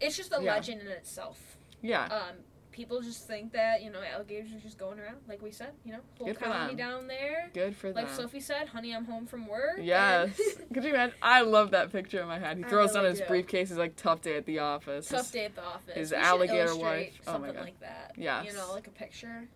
it's 0.00 0.16
just 0.16 0.32
a 0.32 0.42
Yeah. 0.42 0.54
legend 0.54 0.80
in 0.82 0.88
itself. 0.88 1.38
Yeah. 1.82 2.04
Um, 2.06 2.36
people 2.78 3.00
just 3.00 3.26
think 3.26 3.52
that 3.52 3.82
you 3.82 3.90
know 3.90 3.98
alligators 4.14 4.52
are 4.52 4.60
just 4.60 4.78
going 4.78 5.00
around, 5.00 5.16
like 5.26 5.42
we 5.42 5.50
said. 5.50 5.72
You 5.84 5.94
know, 5.94 5.98
whole 6.16 6.28
Good 6.28 6.38
colony 6.38 6.76
down 6.76 7.08
there. 7.08 7.50
Good 7.52 7.76
for 7.76 7.92
Like 7.92 8.06
them. 8.06 8.16
Sophie 8.16 8.40
said, 8.40 8.68
"Honey, 8.68 8.94
I'm 8.94 9.04
home 9.04 9.26
from 9.26 9.48
work." 9.48 9.80
Yes. 9.80 10.40
Could 10.72 10.84
you 10.84 10.90
imagine? 10.90 11.16
I 11.20 11.42
love 11.42 11.72
that 11.72 11.90
picture 11.90 12.20
in 12.20 12.28
my 12.28 12.38
head. 12.38 12.56
He 12.56 12.62
throws 12.62 12.92
down 12.92 13.04
his 13.04 13.18
do. 13.18 13.26
briefcase. 13.26 13.68
He's 13.70 13.78
like, 13.78 13.96
tough 13.96 14.22
day 14.22 14.36
at 14.36 14.46
the 14.46 14.60
office. 14.60 15.08
Tough 15.08 15.32
day 15.32 15.46
at 15.46 15.56
the 15.56 15.64
office. 15.64 15.94
his 15.96 16.10
We 16.12 16.16
alligator 16.16 16.76
wife. 16.76 17.20
Oh 17.26 17.32
my 17.32 17.32
Something 17.32 17.54
God. 17.54 17.64
like 17.64 17.80
that. 17.80 18.12
Yes. 18.16 18.46
You 18.46 18.52
know, 18.52 18.72
like 18.72 18.86
a 18.86 18.90
picture. 18.92 19.48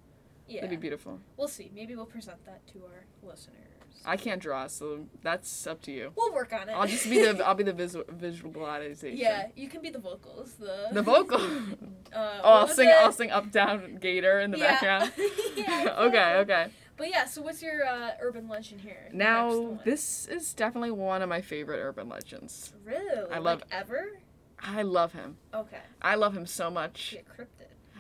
Yeah. 0.49 0.63
That'd 0.63 0.71
be 0.71 0.77
beautiful. 0.77 1.21
We'll 1.37 1.49
see. 1.49 1.71
Maybe 1.73 1.95
we'll 1.95 2.07
present 2.07 2.45
that 2.45 2.67
to 2.73 2.81
our 2.81 3.05
listeners. 3.23 3.72
I 4.05 4.17
can't 4.17 4.41
draw, 4.43 4.67
so 4.67 5.07
that's 5.23 5.67
up 5.67 5.81
to 5.83 5.93
you. 5.93 6.13
We'll 6.17 6.33
work 6.35 6.53
on 6.53 6.69
it. 6.69 6.73
I'll 6.73 6.87
just 6.87 7.09
be 7.09 7.23
the 7.25 7.47
I'll 7.47 7.55
be 7.55 7.63
the 7.65 7.73
visual 7.85 8.05
visualization. 8.09 9.17
Yeah, 9.17 9.49
you 9.57 9.69
can 9.69 9.81
be 9.83 9.91
the 9.91 9.99
vocals. 9.99 10.55
The 10.55 10.89
The 10.93 11.03
vocal. 11.03 11.41
Uh, 12.15 12.41
Oh, 12.45 12.53
I'll 12.61 12.69
sing. 12.69 12.91
it? 12.91 12.93
I'll 12.93 13.11
sing 13.11 13.31
up 13.31 13.51
down 13.51 13.97
gator 13.97 14.39
in 14.41 14.51
the 14.51 14.59
Yeah. 14.59 14.69
background. 14.73 15.13
yeah, 15.57 15.95
okay. 16.01 16.35
Okay. 16.41 16.67
But 16.99 17.09
yeah, 17.09 17.25
so 17.25 17.41
what's 17.41 17.63
your 17.63 17.87
uh, 17.87 18.11
urban 18.21 18.49
legend 18.49 18.83
here? 18.83 19.09
Now 19.15 19.79
this 19.87 20.27
is 20.27 20.53
definitely 20.53 20.91
one 20.91 21.23
of 21.23 21.31
my 21.31 21.41
favorite 21.41 21.79
urban 21.79 22.11
legends. 22.11 22.75
really, 22.85 23.31
I 23.31 23.39
love- 23.39 23.61
like 23.61 23.69
ever. 23.73 24.19
I 24.61 24.83
love 24.83 25.13
him. 25.15 25.39
Okay, 25.55 25.81
I 26.03 26.15
love 26.17 26.37
him 26.37 26.45
so 26.47 26.71
much. 26.71 27.17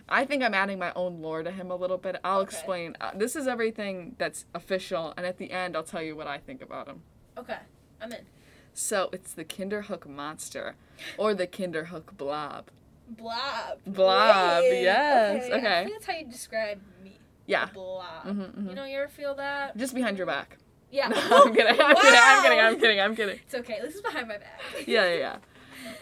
I 0.09 0.25
think 0.25 0.43
I'm 0.43 0.55
adding 0.55 0.79
my 0.79 0.93
own 0.95 1.21
lore 1.23 1.43
to 1.43 1.51
him 1.51 1.71
a 1.71 1.77
little 1.77 1.99
bit. 1.99 2.17
I'll 2.25 2.41
Okay. 2.41 2.55
explain. 2.55 2.97
Uh, 3.01 3.12
this 3.15 3.37
is 3.37 3.47
everything 3.47 4.15
that's 4.19 4.45
official, 4.55 5.15
and 5.17 5.25
at 5.27 5.38
the 5.38 5.51
end, 5.51 5.77
I'll 5.77 5.83
tell 5.85 6.03
you 6.03 6.15
what 6.17 6.27
I 6.27 6.38
think 6.38 6.61
about 6.62 6.87
him. 6.88 7.03
Okay, 7.38 7.59
I'm 8.01 8.12
in. 8.12 8.27
So 8.75 9.09
it's 9.12 9.33
the 9.33 9.45
Kinderhook 9.45 10.07
monster, 10.07 10.75
or 11.19 11.35
the 11.35 11.47
Kinderhook 11.47 12.17
blob. 12.17 12.69
Blob. 13.09 13.79
Blob, 13.87 14.62
Wait, 14.62 14.83
yes, 14.83 15.45
I 15.51 15.57
okay. 15.59 15.85
think 15.85 15.93
that's 15.97 16.07
how 16.07 16.15
you 16.15 16.27
describe 16.27 16.81
me. 17.03 17.19
Yeah. 17.47 17.65
A 17.65 17.73
blob. 17.75 18.25
Mhm, 18.27 18.55
mhm. 18.55 18.69
You 18.71 18.75
know, 18.75 18.85
you 18.85 18.99
ever 18.99 19.09
feel 19.09 19.35
that? 19.35 19.77
Just 19.77 19.95
behind 19.95 20.17
your 20.17 20.27
back. 20.27 20.57
Yeah. 20.91 21.09
No, 21.31 21.45
I'm 21.45 21.55
kidding. 21.55 21.81
I'm 21.81 21.97
kidding. 21.97 22.21
I'm 22.21 22.43
kidding. 22.43 22.61
I'm 22.61 22.79
kidding. 22.81 23.01
I'm 23.01 23.17
kidding. 23.17 23.41
It's 23.45 23.55
okay. 23.55 23.79
This 23.83 23.95
is 23.95 24.01
behind 24.03 24.29
my 24.29 24.38
back. 24.38 24.61
Yeah, 24.87 25.07
yeah, 25.12 25.37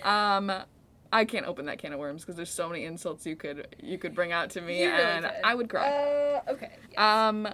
yeah. 0.04 0.36
Um, 0.36 0.52
I 1.12 1.24
can't 1.24 1.46
open 1.46 1.66
that 1.66 1.78
can 1.78 1.92
of 1.92 1.98
worms 1.98 2.22
because 2.22 2.36
there's 2.36 2.50
so 2.50 2.68
many 2.68 2.84
insults 2.84 3.26
you 3.26 3.34
could 3.36 3.66
you 3.82 3.98
could 3.98 4.14
bring 4.14 4.30
out 4.32 4.50
to 4.50 4.60
me, 4.60 4.82
You 4.82 4.90
really 4.90 5.02
and 5.02 5.24
could. 5.24 5.34
I 5.44 5.54
would 5.54 5.68
cry. 5.68 5.88
Uh, 5.88 6.52
okay. 6.52 6.70
Yes. 6.90 6.98
Um, 6.98 7.48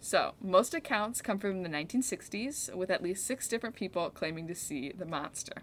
So, 0.00 0.34
most 0.40 0.74
accounts 0.74 1.20
come 1.22 1.38
from 1.40 1.62
the 1.64 1.68
1960s, 1.68 2.72
with 2.74 2.88
at 2.90 3.02
least 3.02 3.26
six 3.26 3.48
different 3.48 3.74
people 3.74 4.10
claiming 4.10 4.46
to 4.46 4.54
see 4.54 4.92
the 4.92 5.04
monster. 5.06 5.62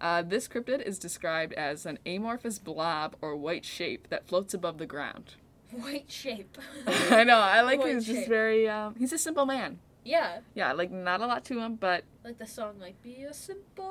Uh, 0.00 0.22
this 0.22 0.46
cryptid 0.46 0.82
is 0.82 0.98
described 0.98 1.52
as 1.54 1.86
an 1.86 1.98
amorphous 2.06 2.58
blob 2.58 3.16
or 3.22 3.34
white 3.36 3.64
shape 3.64 4.08
that 4.10 4.26
floats 4.28 4.52
above 4.54 4.78
the 4.78 4.86
ground. 4.86 5.34
White 5.72 6.10
shape. 6.10 6.56
I 6.86 7.24
know, 7.24 7.36
I 7.38 7.60
like 7.62 7.80
White 7.80 7.94
he's 7.94 8.06
just 8.06 8.28
very, 8.28 8.68
um, 8.68 8.94
he's 8.98 9.12
a 9.12 9.18
simple 9.18 9.44
man. 9.44 9.78
yeah, 10.04 10.40
Yeah, 10.54 10.72
like 10.72 10.90
not 10.90 11.20
a 11.20 11.26
lot 11.26 11.44
to 11.46 11.58
him, 11.60 11.74
but 11.76 12.04
like 12.24 12.38
the 12.38 12.46
song, 12.46 12.78
like 12.80 13.02
"Be 13.02 13.24
a 13.24 13.34
simple 13.34 13.84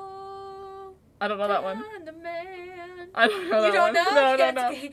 I 1.20 1.28
don't 1.28 1.38
know 1.38 1.48
that 1.48 1.62
one. 1.62 1.82
kind 1.82 2.22
man." 2.22 3.08
I 3.14 3.26
don't 3.26 3.48
know 3.50 3.66
you 3.66 3.72
don't 3.72 3.94
one. 3.94 3.94
know? 4.14 4.14
No, 4.14 4.36
no, 4.36 4.50
no. 4.50 4.68
okay. 4.68 4.92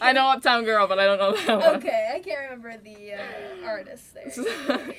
I 0.00 0.12
know 0.12 0.26
Uptown 0.26 0.64
Girl, 0.64 0.86
but 0.86 0.98
I 0.98 1.04
don't 1.06 1.18
know 1.18 1.32
that 1.36 1.58
one. 1.60 1.76
Okay, 1.76 2.10
I 2.14 2.18
can't 2.18 2.40
remember 2.40 2.76
the 2.82 3.14
uh, 3.14 3.66
artist 3.66 4.14
there. 4.14 4.30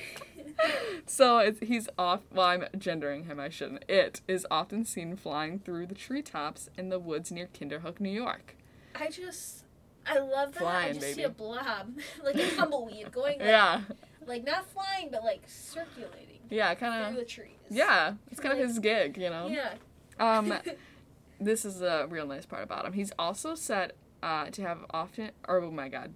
so 1.06 1.38
it's, 1.38 1.60
he's 1.60 1.88
off. 1.98 2.20
Well, 2.32 2.46
I'm 2.46 2.64
gendering 2.78 3.24
him. 3.24 3.38
I 3.38 3.48
shouldn't. 3.48 3.84
It 3.88 4.22
is 4.26 4.46
often 4.50 4.84
seen 4.84 5.16
flying 5.16 5.58
through 5.58 5.86
the 5.86 5.94
treetops 5.94 6.70
in 6.76 6.88
the 6.88 6.98
woods 6.98 7.30
near 7.30 7.46
Kinderhook, 7.48 8.00
New 8.00 8.10
York. 8.10 8.56
I 8.94 9.08
just, 9.10 9.64
I 10.06 10.18
love 10.18 10.52
that. 10.54 10.62
I 10.62 10.64
Flying, 10.64 10.94
just 10.94 11.14
see 11.14 11.22
a 11.22 11.28
blob, 11.28 11.98
like 12.24 12.36
a 12.36 12.50
tumbleweed, 12.56 13.12
going 13.12 13.38
like, 13.38 13.46
Yeah, 13.46 13.82
like 14.26 14.44
not 14.44 14.66
flying, 14.70 15.08
but 15.10 15.22
like 15.24 15.42
circulating 15.46 16.40
yeah, 16.50 16.74
kind 16.74 17.02
of 17.02 17.10
through 17.12 17.20
the 17.20 17.28
trees. 17.28 17.50
Yeah, 17.70 18.14
it's 18.30 18.40
kind 18.40 18.52
of 18.52 18.58
Like- 18.58 18.68
his 18.68 18.78
gig, 18.78 19.16
you 19.18 19.30
know. 19.30 19.48
Yeah. 19.48 19.74
Um, 20.18 20.52
this 21.40 21.64
is 21.64 21.82
a 21.82 22.06
real 22.08 22.26
nice 22.26 22.46
part 22.46 22.62
about 22.62 22.86
him. 22.86 22.92
He's 22.92 23.12
also 23.18 23.54
said 23.54 23.92
uh, 24.22 24.46
to 24.50 24.62
have 24.62 24.78
often. 24.90 25.30
Or 25.48 25.60
oh 25.62 25.70
my 25.70 25.88
god, 25.88 26.14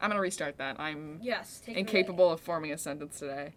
I'm 0.00 0.10
gonna 0.10 0.20
restart 0.20 0.58
that. 0.58 0.78
I'm 0.80 1.18
yes. 1.22 1.60
Take 1.64 1.76
incapable 1.76 2.30
of 2.30 2.40
forming 2.40 2.72
a 2.72 2.78
sentence 2.78 3.18
today. 3.18 3.52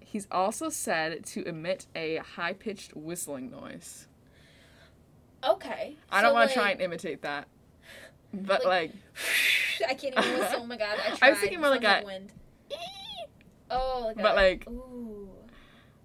He's 0.00 0.26
also 0.30 0.68
said 0.68 1.24
to 1.26 1.42
emit 1.48 1.86
a 1.94 2.16
high 2.18 2.52
pitched 2.52 2.94
whistling 2.94 3.50
noise. 3.50 4.06
Okay. 5.44 5.96
I 6.10 6.22
don't 6.22 6.32
want 6.32 6.50
to 6.50 6.54
try 6.54 6.70
and 6.70 6.80
imitate 6.80 7.22
that. 7.22 7.48
But 8.34 8.64
Like- 8.66 8.92
like, 9.80 9.90
I 9.90 9.94
can't 9.94 10.14
even 10.18 10.38
whistle. 10.40 10.60
Oh 10.62 10.66
my 10.66 10.76
god! 10.76 10.98
I 10.98 11.08
tried. 11.16 11.18
I 11.22 11.30
was 11.30 11.38
thinking 11.38 11.60
more 11.60 11.70
like 11.70 11.84
a- 11.84 12.02
wind. 12.04 12.32
Oh, 13.70 14.02
like 14.06 14.16
But, 14.16 14.32
a, 14.32 14.34
like- 14.34 14.68
Ooh. 14.68 15.28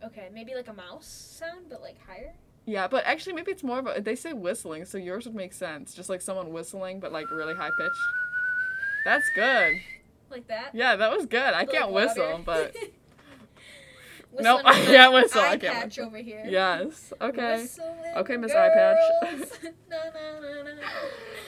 Okay, 0.04 0.30
maybe 0.34 0.54
like 0.56 0.68
a 0.68 0.74
mouse 0.74 1.08
sound, 1.08 1.66
but 1.70 1.82
like 1.82 1.98
higher. 2.08 2.34
Yeah, 2.66 2.88
but 2.88 3.04
actually 3.06 3.34
maybe 3.34 3.52
it's 3.52 3.64
more 3.64 3.80
of 3.80 3.88
a 3.88 4.02
they 4.02 4.16
say 4.16 4.34
whistling, 4.34 4.86
so 4.86 4.98
yours 4.98 5.26
would 5.26 5.36
make 5.36 5.54
sense. 5.54 5.94
Just 5.94 6.10
like 6.10 6.22
someone 6.22 6.52
whistling 6.52 7.00
but 7.00 7.12
like 7.12 7.30
really 7.32 7.54
high 7.56 7.70
pitched. 7.78 7.96
That's 9.06 9.30
good. 9.36 9.74
Like 10.30 10.48
that. 10.48 10.70
Yeah, 10.74 10.96
that 10.96 11.12
was 11.12 11.26
good. 11.26 11.54
I 11.54 11.66
can't 11.66 11.92
whistle, 11.92 12.40
but 12.46 12.76
no, 14.40 14.58
Nope, 14.58 14.62
I 14.66 14.74
can't 14.86 15.14
whistle, 15.14 15.42
I 15.42 15.58
can't 15.58 15.74
patch 15.74 15.86
whistle. 15.98 16.06
over 16.06 16.18
here. 16.18 16.46
yes. 16.48 17.12
Okay. 17.20 17.62
Whistling 17.64 17.88
Okay, 18.18 18.38
Miss 18.38 18.54
Eye 18.54 18.70
Patch. 18.74 19.72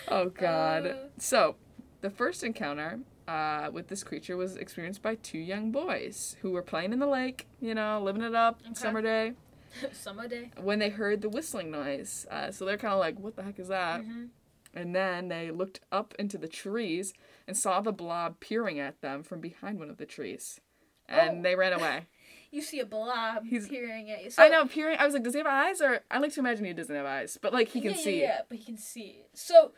Oh 0.10 0.30
god. 0.30 0.86
Uh. 0.88 0.94
So, 1.18 1.56
the 2.02 2.10
first 2.10 2.44
encounter 2.44 3.00
uh, 3.28 3.70
with 3.72 3.88
this 3.88 4.04
creature 4.04 4.36
was 4.36 4.58
experienced 4.58 5.02
by 5.02 5.16
two 5.16 5.38
young 5.40 5.72
boys 5.72 6.36
who 6.42 6.52
were 6.52 6.62
playing 6.62 6.92
in 6.94 7.00
the 7.00 7.08
lake, 7.08 7.48
you 7.62 7.74
know, 7.74 8.02
living 8.04 8.22
it 8.22 8.36
up, 8.36 8.60
Okay. 8.66 8.74
summer 8.74 9.02
day, 9.02 9.34
Summer 9.94 10.28
day. 10.28 10.52
when 10.62 10.80
they 10.80 10.90
heard 10.90 11.22
the 11.22 11.30
whistling 11.30 11.72
noise. 11.72 12.26
Uh, 12.30 12.52
so 12.52 12.66
they're 12.66 12.78
kind 12.78 12.94
of 12.94 13.00
like, 13.00 13.20
what 13.20 13.36
the 13.36 13.44
heck 13.44 13.60
is 13.60 13.68
that? 13.70 14.02
Mhm. 14.02 14.30
And 14.76 14.96
then 14.96 15.28
they 15.28 15.52
looked 15.52 15.82
up 15.92 16.16
into 16.18 16.38
the 16.38 16.48
trees 16.48 17.14
and 17.48 17.56
saw 17.56 17.82
the 17.82 17.92
blob 17.92 18.40
peering 18.40 18.80
at 18.80 19.02
them 19.02 19.22
from 19.24 19.40
behind 19.40 19.78
one 19.80 19.90
of 19.90 19.98
the 19.98 20.06
trees. 20.06 20.60
And 21.08 21.40
Oh. 21.40 21.42
they 21.44 21.56
ran 21.56 21.74
away. 21.74 22.08
You 22.54 22.62
see 22.62 22.80
a 22.80 22.86
blob 22.86 23.46
He's- 23.46 23.68
peering 23.68 24.12
at 24.12 24.24
you. 24.24 24.30
So, 24.30 24.44
I 24.44 24.48
know, 24.48 24.68
peering. 24.68 24.98
I 25.00 25.06
was 25.06 25.16
like, 25.16 25.24
does 25.24 25.34
he 25.34 25.40
have 25.40 25.48
eyes? 25.48 25.82
Or 25.82 26.02
I 26.12 26.20
like 26.20 26.34
to 26.34 26.40
imagine 26.40 26.66
he 26.66 26.74
doesn't 26.74 26.96
have 26.96 27.04
eyes, 27.08 27.36
but 27.42 27.52
like 27.52 27.70
he 27.70 27.82
can 27.82 27.94
yeah, 27.94 27.98
see. 27.98 28.22
Yeah, 28.22 28.28
yeah, 28.28 28.42
but 28.48 28.60
he 28.60 28.64
can 28.64 28.78
see. 28.78 29.24
So, 29.34 29.72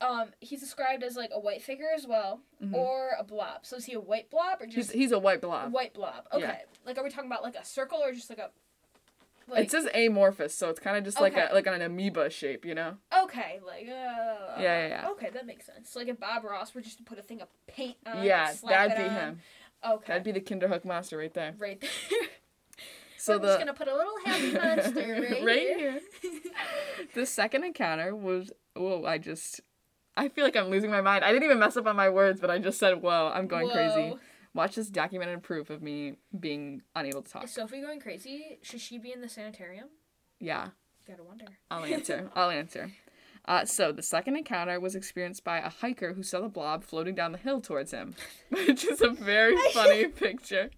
um, 0.00 0.28
he's 0.38 0.60
described 0.60 1.02
as 1.02 1.16
like 1.16 1.30
a 1.32 1.40
white 1.40 1.62
figure 1.62 1.88
as 1.92 2.06
well, 2.06 2.40
Mhm. 2.62 2.74
or 2.74 3.10
a 3.18 3.24
blob. 3.24 3.66
So 3.66 3.74
is 3.74 3.86
he 3.86 3.94
a 3.94 4.00
white 4.00 4.30
blob 4.30 4.60
or 4.62 4.66
He's, 4.66 4.74
just 4.76 4.92
he's 4.92 5.10
a 5.10 5.18
white 5.18 5.38
a 5.38 5.40
blob. 5.40 5.72
white 5.72 5.94
blob? 5.94 6.28
Yeah. 6.32 6.38
Okay. 6.38 6.62
Like, 6.86 6.96
are 6.96 7.02
we 7.02 7.10
talking 7.10 7.26
about 7.28 7.42
like 7.42 7.56
a 7.56 7.64
circle 7.64 7.98
or 7.98 8.12
just 8.12 8.30
like 8.30 8.38
a? 8.38 8.50
Like, 9.48 9.64
it 9.64 9.70
says 9.70 9.88
amorphous, 9.94 10.54
so 10.54 10.70
it's 10.70 10.80
kind 10.80 10.96
of 10.96 11.04
just 11.04 11.20
like 11.20 11.36
a 11.36 11.50
like 11.52 11.66
an 11.66 11.82
amoeba 11.82 12.30
shape, 12.30 12.64
you 12.64 12.74
know? 12.74 12.96
okay, 13.24 13.60
like 13.66 13.88
uh, 13.88 14.60
Yeah, 14.60 14.62
yeah, 14.62 14.88
yeah. 14.88 15.08
Okay, 15.10 15.30
that 15.30 15.46
makes 15.46 15.66
sense. 15.66 15.94
Like 15.96 16.08
if 16.08 16.18
Bob 16.20 16.44
Ross 16.44 16.74
were 16.74 16.80
just 16.80 16.98
to 16.98 17.04
put 17.04 17.18
a 17.18 17.22
thing 17.22 17.40
of 17.40 17.48
paint 17.66 17.96
on, 18.06 18.22
yeah, 18.24 18.52
that'd 18.68 18.96
be 18.96 19.02
on. 19.04 19.10
him. 19.10 19.38
Okay, 19.84 20.04
That'd 20.06 20.22
be 20.22 20.32
the 20.32 20.40
Kinderhook 20.40 20.84
monster 20.84 21.18
right 21.18 21.34
there. 21.34 21.54
right 21.58 21.80
there. 21.80 21.90
So 23.18 23.34
We're 23.34 23.38
the 23.38 23.46
just 23.46 23.58
gonna 23.60 23.74
put 23.74 23.86
a 23.86 23.94
little 23.94 24.14
happy 24.24 24.50
monster 24.82 25.12
right, 25.12 25.44
Right 25.44 25.76
here. 25.76 26.00
the 27.14 27.24
second 27.24 27.62
encounter 27.62 28.16
was 28.16 28.50
whoa, 28.74 29.04
I 29.04 29.18
just 29.18 29.60
I 30.16 30.28
feel 30.28 30.44
like 30.44 30.56
I'm 30.56 30.70
losing 30.70 30.90
my 30.90 31.02
mind. 31.02 31.24
I 31.24 31.30
didn't 31.30 31.44
even 31.44 31.60
mess 31.60 31.76
up 31.76 31.86
on 31.86 31.94
my 31.94 32.08
words, 32.10 32.40
but 32.40 32.50
I 32.50 32.58
just 32.58 32.80
said 32.80 33.00
whoa, 33.00 33.30
I'm 33.32 33.46
going 33.46 33.70
crazy. 33.70 34.16
Watch 34.54 34.74
this 34.74 34.88
documented 34.88 35.42
proof 35.42 35.70
of 35.70 35.82
me 35.82 36.16
being 36.38 36.82
unable 36.94 37.22
to 37.22 37.30
talk. 37.30 37.44
Is 37.44 37.54
Sophie 37.54 37.80
going 37.80 38.00
crazy? 38.00 38.58
Should 38.62 38.80
she 38.80 38.98
be 38.98 39.12
in 39.12 39.20
the 39.22 39.28
sanitarium? 39.28 39.88
Yeah, 40.38 40.68
Gotta 41.06 41.24
wonder. 41.24 41.46
I'll 41.70 41.84
answer. 41.84 42.30
I'll 42.36 42.50
answer. 42.50 42.92
Uh, 43.44 43.64
so 43.64 43.90
the 43.90 44.02
second 44.02 44.36
encounter 44.36 44.78
was 44.78 44.94
experienced 44.94 45.42
by 45.42 45.58
a 45.58 45.68
hiker 45.68 46.12
who 46.14 46.22
saw 46.22 46.40
the 46.40 46.48
blob 46.48 46.84
floating 46.84 47.14
down 47.14 47.32
the 47.32 47.38
hill 47.38 47.60
towards 47.60 47.90
him, 47.90 48.14
which 48.50 48.84
is 48.84 49.00
a 49.00 49.10
very 49.10 49.56
funny 49.72 50.06
picture. 50.06 50.70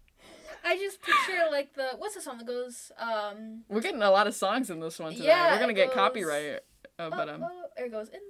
I 0.64 0.78
just 0.78 1.02
picture 1.02 1.44
like 1.50 1.74
the 1.74 1.90
what's 1.98 2.14
the 2.14 2.22
song 2.22 2.38
that 2.38 2.46
goes 2.46 2.90
um 2.98 3.64
We're 3.68 3.82
getting 3.82 4.00
a 4.00 4.10
lot 4.10 4.26
of 4.26 4.34
songs 4.34 4.70
in 4.70 4.80
this 4.80 4.98
one 4.98 5.12
today. 5.12 5.26
Yeah, 5.26 5.52
We're 5.52 5.60
gonna 5.60 5.74
get 5.74 5.88
goes- 5.88 5.94
copyright. 5.96 6.60
Uh, 6.98 7.10
but 7.10 7.28
um, 7.28 7.42
oh, 7.42 7.48
oh, 7.52 7.66
there 7.76 7.86
it 7.86 7.92
goes 7.92 8.08
in 8.08 8.20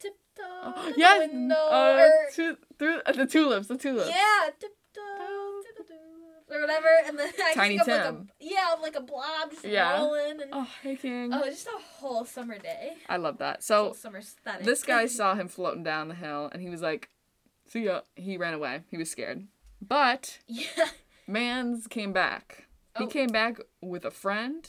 tiptoe 0.00 0.42
oh, 0.42 0.92
to 0.92 0.98
yes, 0.98 1.30
window 1.30 1.54
uh, 1.54 2.08
or, 2.08 2.10
tu- 2.34 2.56
through 2.78 3.00
uh, 3.06 3.12
the 3.12 3.26
tulips, 3.26 3.68
the 3.68 3.76
tulips. 3.76 4.08
yeah 4.08 4.50
to 4.58 4.66
tulips, 4.66 4.75
or 6.56 6.60
whatever 6.60 6.88
and 7.06 7.18
then 7.18 7.30
I 7.42 7.54
Tiny 7.54 7.78
think 7.78 7.82
of 7.82 7.88
like 7.88 8.00
a 8.00 8.04
Tim. 8.12 8.30
yeah 8.40 8.74
like 8.82 8.96
a 8.96 9.00
blob 9.00 9.50
just 9.50 9.64
Yeah. 9.64 9.96
rolling 9.98 10.40
and 10.42 10.50
Oh, 10.52 10.68
hey 10.82 10.96
King. 10.96 11.32
oh 11.32 11.44
just 11.44 11.66
a 11.66 11.78
whole 11.98 12.24
summer 12.24 12.58
day 12.58 12.94
I 13.08 13.16
love 13.16 13.38
that. 13.38 13.62
So 13.62 13.92
summer 13.92 14.18
aesthetic 14.18 14.64
this 14.64 14.82
guy 14.82 15.06
saw 15.18 15.34
him 15.34 15.48
floating 15.48 15.82
down 15.82 16.08
the 16.08 16.14
hill, 16.14 16.48
and 16.52 16.60
he 16.62 16.68
was 16.70 16.82
like, 16.82 17.08
"See 17.68 17.84
ya." 17.84 18.00
He 18.14 18.36
ran 18.36 18.54
away. 18.54 18.82
He 18.90 18.96
was 18.96 19.10
scared, 19.10 19.46
but 19.80 20.38
yeah 20.46 20.88
Mans 21.26 21.86
came 21.86 22.12
back. 22.12 22.66
He 22.98 23.04
Oh. 23.04 23.08
came 23.08 23.28
back 23.28 23.58
with 23.82 24.04
a 24.04 24.10
friend, 24.10 24.66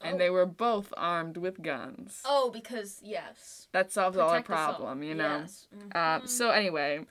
and 0.00 0.14
Oh. 0.14 0.18
they 0.18 0.30
were 0.30 0.46
both 0.46 0.92
armed 0.96 1.36
with 1.36 1.62
guns. 1.62 2.22
oh 2.24 2.50
because 2.50 3.00
yes 3.02 3.68
That 3.72 3.92
solves 3.92 4.16
all 4.16 4.28
our 4.30 4.42
Protect 4.42 4.50
all. 4.50 4.66
problem, 4.74 5.02
you 5.02 5.14
know. 5.14 5.38
yes. 5.40 5.66
Uh, 5.94 6.20
Mhm. 6.20 6.28
so 6.28 6.50
anyway, 6.50 7.04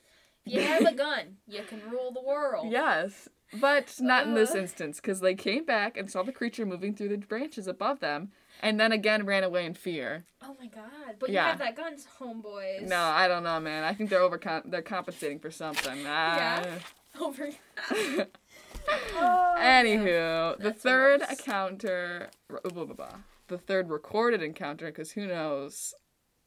you 0.46 0.62
have 0.62 0.86
a 0.86 0.94
gun 1.06 1.38
you 1.48 1.62
can 1.64 1.82
rule 1.90 2.12
the 2.12 2.22
world 2.22 2.72
yes, 2.72 3.28
but 3.54 3.96
not 4.00 4.26
in 4.28 4.34
this 4.34 4.54
Uh. 4.56 4.60
instance 4.60 5.00
because 5.00 5.20
they 5.22 5.36
came 5.36 5.66
back 5.66 5.98
and 5.98 6.10
saw 6.12 6.24
the 6.24 6.32
creature 6.32 6.66
moving 6.66 6.94
through 6.96 7.10
the 7.10 7.18
branches 7.18 7.68
above 7.68 8.00
them, 8.00 8.32
and 8.62 8.80
then 8.80 8.92
again 8.92 9.26
ran 9.26 9.44
away 9.44 9.66
in 9.66 9.74
fear. 9.74 10.26
oh 10.42 10.56
my 10.60 10.68
god 10.68 11.18
but 11.20 11.30
Yeah. 11.30 11.44
you 11.44 11.50
have 11.50 11.60
that 11.60 11.76
guns, 11.76 12.08
homeboys 12.20 12.88
No, 12.88 13.00
I 13.02 13.28
don't 13.28 13.44
know, 13.44 13.60
man. 13.60 13.84
I 13.84 13.94
think 13.94 14.10
they're 14.10 14.22
over 14.22 14.40
they're 14.66 14.82
compensating 14.82 15.40
for 15.40 15.52
something. 15.52 16.00
Yeah. 16.04 16.80
Ah. 17.18 17.22
over 17.24 17.50
Anywho, 19.58 20.58
the 20.60 20.74
third 20.74 21.22
gross. 21.22 21.32
encounter, 21.40 22.30
blah, 22.50 22.60
blah, 22.64 22.86
blah, 22.86 22.94
blah. 22.96 23.16
the 23.48 23.58
third 23.58 23.90
recorded 23.90 24.42
encounter, 24.44 24.88
because 24.88 25.12
who 25.12 25.26
knows 25.28 25.94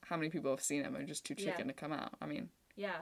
how 0.04 0.16
many 0.16 0.28
people 0.30 0.50
have 0.50 0.62
seen 0.62 0.82
him 0.84 0.94
and 0.94 1.06
just 1.08 1.24
too 1.24 1.34
Yeah. 1.36 1.50
chicken 1.52 1.68
to 1.68 1.72
come 1.74 1.92
out. 1.92 2.12
I 2.20 2.26
mean, 2.26 2.50
yeah 2.76 2.98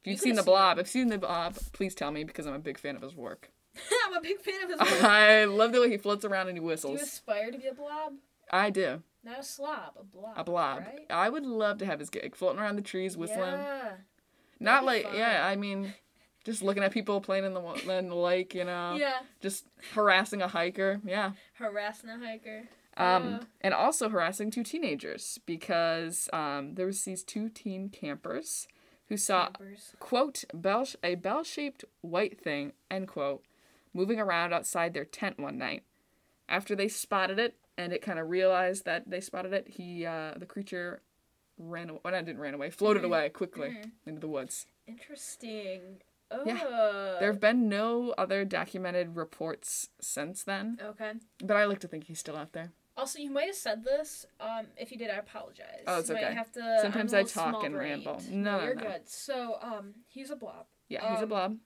if 0.00 0.06
You 0.06 0.12
you've 0.12 0.20
seen 0.20 0.34
the 0.36 0.42
seen 0.42 0.46
Blob, 0.46 0.78
him. 0.78 0.80
if 0.80 0.86
you've 0.86 1.02
seen 1.02 1.08
the 1.08 1.18
Blob, 1.18 1.56
please 1.72 1.94
tell 1.94 2.10
me 2.10 2.24
because 2.24 2.46
I'm 2.46 2.54
a 2.54 2.58
big 2.58 2.78
fan 2.78 2.96
of 2.96 3.02
his 3.02 3.14
work. 3.14 3.50
I'm 4.06 4.14
a 4.16 4.20
big 4.20 4.40
fan 4.40 4.62
of 4.64 4.70
his 4.70 4.78
work. 4.80 5.04
I 5.04 5.44
love 5.44 5.72
the 5.72 5.80
way 5.80 5.90
he 5.90 5.96
floats 5.96 6.24
around 6.24 6.48
and 6.48 6.56
he 6.56 6.60
whistles. 6.60 6.94
Do 6.94 6.98
you 6.98 7.04
aspire 7.04 7.50
to 7.50 7.58
be 7.58 7.66
a 7.68 7.74
blob? 7.74 8.14
I 8.50 8.70
do. 8.70 9.02
Not 9.24 9.40
a 9.40 9.42
slob, 9.42 9.92
a 10.00 10.04
blob. 10.04 10.34
A 10.36 10.44
blob. 10.44 10.78
Right? 10.80 11.06
I 11.10 11.28
would 11.28 11.44
love 11.44 11.78
to 11.78 11.86
have 11.86 11.98
his 12.00 12.08
gig, 12.10 12.34
floating 12.34 12.60
around 12.60 12.76
the 12.76 12.82
trees, 12.82 13.16
whistling. 13.16 13.40
Yeah. 13.60 13.90
Not 14.60 14.84
like, 14.84 15.04
fun. 15.04 15.16
yeah, 15.16 15.46
I 15.46 15.54
mean, 15.56 15.92
just 16.44 16.62
looking 16.62 16.82
at 16.82 16.92
people 16.92 17.20
playing 17.20 17.44
in 17.44 17.54
the 17.54 17.60
in 17.98 18.08
the 18.08 18.14
lake, 18.14 18.54
you 18.54 18.64
know, 18.64 18.96
Yeah. 18.98 19.18
just 19.40 19.66
harassing 19.92 20.40
a 20.42 20.48
hiker. 20.48 21.00
Yeah. 21.04 21.32
Harassing 21.54 22.10
a 22.10 22.18
hiker. 22.18 22.68
Um, 22.96 23.30
Yeah. 23.30 23.38
and 23.60 23.74
also 23.74 24.08
harassing 24.08 24.50
two 24.50 24.64
teenagers 24.64 25.38
because 25.46 26.28
um, 26.32 26.74
there 26.74 26.86
was 26.86 27.04
these 27.04 27.22
two 27.22 27.48
teen 27.48 27.90
campers 27.90 28.66
who 29.08 29.16
saw 29.16 29.46
Campers. 29.46 29.94
quote 30.00 30.44
bell 30.54 30.86
a 31.02 31.14
bell-shaped 31.14 31.84
white 32.00 32.40
thing 32.40 32.72
end 32.90 33.08
quote 33.08 33.42
moving 33.94 34.20
around 34.20 34.52
outside 34.52 34.92
their 34.94 35.04
tent 35.04 35.38
one 35.38 35.58
night. 35.58 35.82
After 36.48 36.74
they 36.76 36.88
spotted 36.88 37.38
it 37.38 37.56
and 37.76 37.92
it 37.92 38.02
kind 38.02 38.18
of 38.18 38.28
realized 38.30 38.84
that 38.84 39.08
they 39.10 39.20
spotted 39.20 39.52
it, 39.52 39.68
he 39.68 40.04
uh, 40.06 40.34
the 40.36 40.46
creature 40.46 41.00
ran 41.58 41.90
away. 41.90 42.00
Well, 42.04 42.12
not 42.12 42.24
didn't 42.24 42.40
ran 42.40 42.54
away, 42.54 42.70
floated 42.70 43.02
Mhm. 43.02 43.06
away 43.06 43.28
quickly 43.30 43.68
Mhm. 43.70 43.90
into 44.06 44.20
the 44.20 44.28
woods. 44.28 44.66
Interesting. 44.86 46.00
Oh. 46.30 46.42
Yeah. 46.44 47.16
There 47.18 47.32
have 47.32 47.40
been 47.40 47.68
no 47.68 48.10
other 48.18 48.44
documented 48.44 49.16
reports 49.16 49.88
since 50.00 50.44
then, 50.44 50.78
Okay. 50.82 51.14
but 51.42 51.56
I 51.56 51.64
like 51.64 51.80
to 51.80 51.88
think 51.88 52.04
he's 52.04 52.18
still 52.18 52.36
out 52.36 52.52
there. 52.52 52.72
Also, 52.98 53.18
you 53.20 53.30
might 53.30 53.46
have 53.46 53.54
said 53.54 53.84
this. 53.84 54.26
Um, 54.40 54.66
if 54.76 54.90
you 54.92 54.98
did, 54.98 55.08
I 55.10 55.16
apologize. 55.16 55.84
Oh, 55.86 56.00
it's 56.00 56.08
you 56.10 56.16
okay. 56.16 56.36
To. 56.54 56.78
Sometimes 56.82 57.14
I 57.14 57.22
talk 57.22 57.64
and 57.64 57.74
ramble. 57.76 58.20
No, 58.28 58.58
no, 58.58 58.64
you're 58.64 58.74
no. 58.74 58.82
good. 58.82 59.08
So, 59.08 59.56
um, 59.62 59.94
he's 60.08 60.30
a 60.30 60.36
blob. 60.36 60.66
Yeah, 60.88 61.08
he's 61.12 61.20
a 61.20 61.22
Um, 61.22 61.28
blob. 61.28 61.56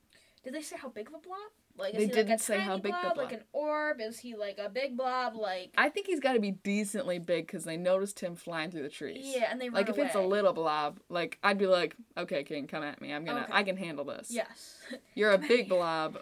Did 0.45 0.55
they 0.55 0.62
say 0.62 0.77
how 0.77 0.88
big 0.90 1.09
of 1.09 1.14
a 1.14 1.18
blob? 1.18 1.38
Like, 1.79 1.95
They 1.95 2.01
he 2.01 2.07
didn't 2.07 2.29
like 2.29 2.40
say 2.40 2.59
how 2.59 2.75
big 2.77 2.83
the 2.83 2.88
blob, 3.01 3.14
blob- 3.14 3.16
like 3.16 3.33
an 3.33 3.45
orb? 3.53 4.01
Is 4.01 4.18
he 4.18 4.35
like 4.37 4.59
a 4.59 4.68
big 4.68 4.95
blob? 4.97 5.35
Like, 5.37 5.73
I 5.79 5.88
think 5.88 6.07
he's 6.07 6.21
got 6.21 6.35
to 6.35 6.40
be 6.40 6.51
decently 6.51 7.18
big 7.18 7.47
because 7.47 7.64
they 7.64 7.79
noticed 7.79 8.21
him 8.21 8.35
flying 8.37 8.71
through 8.71 8.83
the 8.83 8.90
trees. 8.90 9.23
yeah, 9.35 9.49
and 9.51 9.59
they 9.59 9.71
Like 9.71 9.88
if 9.88 9.97
it's 9.97 10.14
a 10.14 10.21
little 10.21 10.53
blob, 10.53 11.01
like 11.09 11.38
I'd 11.42 11.57
be 11.57 11.66
like, 11.66 11.97
okay, 12.18 12.45
King, 12.45 12.66
come 12.66 12.83
at 12.83 13.01
me. 13.01 13.11
I'm 13.14 13.25
gonna, 13.25 13.45
Okay. 13.45 13.53
I 13.55 13.62
can 13.62 13.79
handle 13.79 14.05
this. 14.05 14.27
Yes. 14.31 14.77
You're 15.14 15.31
a 15.33 15.38
big 15.38 15.68
blob. 15.71 16.18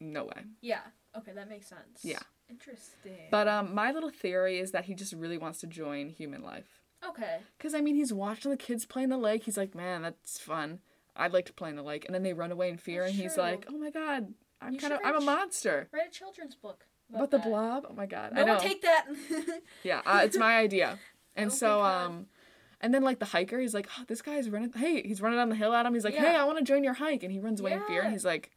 No 0.00 0.24
way. 0.26 0.44
yeah. 0.60 0.82
Okay, 1.16 1.32
that 1.32 1.48
makes 1.48 1.66
sense. 1.66 2.02
Yeah. 2.04 2.18
Interesting. 2.50 3.12
But 3.30 3.48
um, 3.48 3.74
my 3.74 3.90
little 3.92 4.10
theory 4.10 4.58
is 4.58 4.70
that 4.72 4.84
he 4.86 4.94
just 4.94 5.12
really 5.12 5.38
wants 5.38 5.60
to 5.60 5.66
join 5.66 6.08
human 6.10 6.42
life. 6.42 6.82
okay. 7.06 7.38
Cause 7.58 7.74
I 7.74 7.80
mean, 7.80 7.94
he's 7.96 8.12
watching 8.12 8.50
the 8.50 8.56
kids 8.56 8.84
play 8.86 9.02
in 9.02 9.10
the 9.10 9.18
lake. 9.18 9.44
He's 9.44 9.56
like, 9.56 9.74
man, 9.74 10.02
that's 10.02 10.38
fun. 10.38 10.80
I'd 11.16 11.32
like 11.32 11.46
to 11.46 11.52
play 11.52 11.70
in 11.70 11.76
the 11.76 11.82
lake. 11.82 12.04
And 12.06 12.14
then 12.14 12.22
they 12.22 12.32
run 12.34 12.52
away 12.52 12.68
in 12.68 12.76
fear, 12.76 13.02
That's 13.02 13.14
and 13.14 13.22
he's 13.22 13.36
like, 13.36 13.66
oh 13.68 13.76
my 13.78 13.90
god, 13.90 14.32
I'm 14.60 14.76
kind 14.78 14.92
of, 14.92 15.00
I'm 15.04 15.16
a 15.16 15.20
monster. 15.20 15.88
Write 15.92 16.08
a 16.08 16.10
children's 16.10 16.54
book. 16.54 16.84
About 17.08 17.30
But 17.30 17.30
the 17.30 17.38
blob, 17.48 17.86
oh 17.88 17.94
my 17.94 18.06
god, 18.06 18.32
No 18.34 18.42
I 18.42 18.44
know. 18.44 18.58
take 18.58 18.82
that. 18.82 19.06
Yeah, 19.82 20.02
uh, 20.04 20.20
it's 20.24 20.36
my 20.36 20.56
idea. 20.58 20.98
And 21.36 21.50
Oh 21.50 21.54
so, 21.54 21.82
um, 21.82 22.26
and 22.80 22.92
then 22.92 23.02
like 23.02 23.18
the 23.18 23.26
hiker, 23.26 23.58
he's 23.60 23.74
like, 23.74 23.88
oh, 23.98 24.04
this 24.08 24.22
guy's 24.22 24.48
running. 24.50 24.72
Hey, 24.72 25.02
he's 25.02 25.20
running 25.22 25.38
down 25.38 25.48
the 25.48 25.54
hill 25.56 25.72
at 25.72 25.86
him. 25.86 25.94
He's 25.94 26.04
like, 26.04 26.14
Yeah. 26.14 26.32
hey, 26.32 26.36
I 26.36 26.44
want 26.44 26.58
to 26.58 26.64
join 26.64 26.82
your 26.84 26.94
hike, 26.94 27.22
and 27.22 27.32
he 27.32 27.38
runs 27.38 27.60
away 27.60 27.72
in 27.72 27.82
fear. 27.86 28.02
And 28.02 28.12
he's 28.12 28.24
like, 28.24 28.50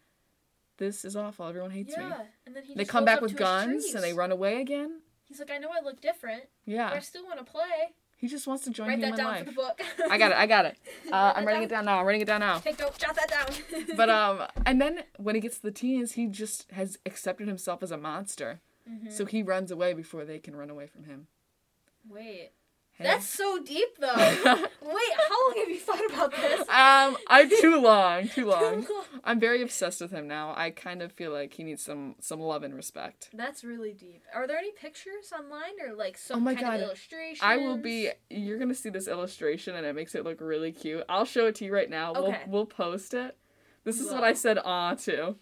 this 0.79 1.05
is 1.05 1.15
awful. 1.15 1.45
Everyone 1.45 1.69
hates 1.71 1.95
me. 1.95 2.03
yeah. 2.03 2.21
And 2.47 2.55
then 2.55 2.63
he 2.63 2.73
They 2.73 2.85
come 2.85 3.05
back 3.05 3.21
with 3.21 3.35
guns 3.35 3.93
and 3.93 4.03
they 4.03 4.13
run 4.13 4.31
away 4.31 4.59
again. 4.61 5.01
He's 5.25 5.37
like, 5.39 5.51
I 5.51 5.59
know 5.59 5.69
I 5.69 5.83
look 5.85 6.01
different, 6.01 6.43
but 6.65 6.73
Yeah, 6.73 6.89
I 6.91 6.99
still 6.99 7.23
want 7.25 7.37
to 7.37 7.45
play. 7.45 7.93
he 8.17 8.27
just 8.27 8.47
wants 8.47 8.63
to 8.63 8.71
join 8.71 8.87
Write 8.87 8.97
human 8.97 9.11
that 9.11 9.17
down 9.17 9.25
life. 9.27 9.39
for 9.45 9.51
the 9.51 9.55
book. 9.55 9.81
I 10.09 10.17
got 10.17 10.31
it. 10.31 10.37
I 10.37 10.47
got 10.47 10.65
it. 10.65 10.77
Uh, 11.11 11.33
I'm 11.35 11.45
writing 11.45 11.63
it 11.63 11.69
down 11.69 11.85
now. 11.85 11.99
I'm 11.99 12.05
writing 12.05 12.21
it 12.21 12.25
down 12.25 12.39
now. 12.41 12.57
Take 12.59 12.79
note. 12.79 12.97
Jot 12.97 13.15
that 13.15 13.29
down. 13.29 13.85
But 13.97 14.09
um, 14.09 14.43
and 14.65 14.79
then 14.81 15.03
when 15.17 15.35
he 15.35 15.41
gets 15.41 15.57
to 15.57 15.61
the 15.63 15.71
teens, 15.71 16.13
he 16.13 16.25
just 16.27 16.69
has 16.71 16.97
accepted 17.05 17.47
himself 17.47 17.81
as 17.83 17.91
a 17.91 17.97
monster. 17.97 18.59
Mhm. 18.89 19.11
So 19.11 19.25
he 19.25 19.41
runs 19.43 19.69
away 19.71 19.93
before 19.93 20.25
they 20.25 20.39
can 20.39 20.55
run 20.55 20.69
away 20.71 20.87
from 20.87 21.03
him. 21.05 21.27
Wait, 22.09 22.51
Hey. 22.99 23.05
that's 23.05 23.27
so 23.29 23.59
deep 23.63 23.97
though. 23.99 24.13
Wait, 24.15 24.65
how 24.83 25.47
long 25.47 25.53
have 25.57 25.69
you 25.69 25.79
thought 25.79 26.05
about 26.11 26.31
this? 26.31 26.59
um, 26.67 27.17
I'm 27.27 27.49
too 27.49 27.79
long, 27.81 28.27
too 28.27 28.45
long. 28.49 28.85
I'm 29.23 29.39
very 29.39 29.61
obsessed 29.61 30.01
with 30.01 30.11
him 30.11 30.27
now. 30.27 30.53
I 30.57 30.69
kind 30.71 31.01
of 31.01 31.13
feel 31.13 31.31
like 31.31 31.53
he 31.53 31.63
needs 31.63 31.81
some 31.83 32.15
some 32.19 32.39
love 32.41 32.63
and 32.63 32.75
respect. 32.75 33.29
That's 33.33 33.63
really 33.63 33.93
deep. 33.93 34.23
Are 34.35 34.45
there 34.47 34.57
any 34.57 34.71
pictures 34.73 35.31
online 35.33 35.79
or 35.81 35.93
like 35.95 36.17
some 36.17 36.37
Oh 36.37 36.39
my 36.41 36.53
kind 36.55 36.65
God. 36.67 36.75
of 36.75 36.81
illustrations? 36.81 37.39
I 37.41 37.55
will 37.57 37.77
be. 37.77 38.09
You're 38.29 38.59
gonna 38.59 38.75
see 38.75 38.89
this 38.89 39.07
illustration, 39.07 39.75
and 39.75 39.85
it 39.85 39.95
makes 39.95 40.13
it 40.13 40.23
look 40.25 40.41
really 40.41 40.71
cute. 40.73 41.03
I'll 41.07 41.25
show 41.25 41.45
it 41.47 41.55
to 41.55 41.65
you 41.65 41.73
right 41.73 41.89
now. 41.89 42.11
Okay. 42.13 42.41
We'll 42.47 42.51
we'll 42.51 42.65
post 42.65 43.13
it. 43.13 43.37
This 43.85 43.99
is 44.01 44.11
what 44.11 44.25
I 44.25 44.33
said. 44.33 44.59
Ah, 44.63 44.93
to. 44.95 45.35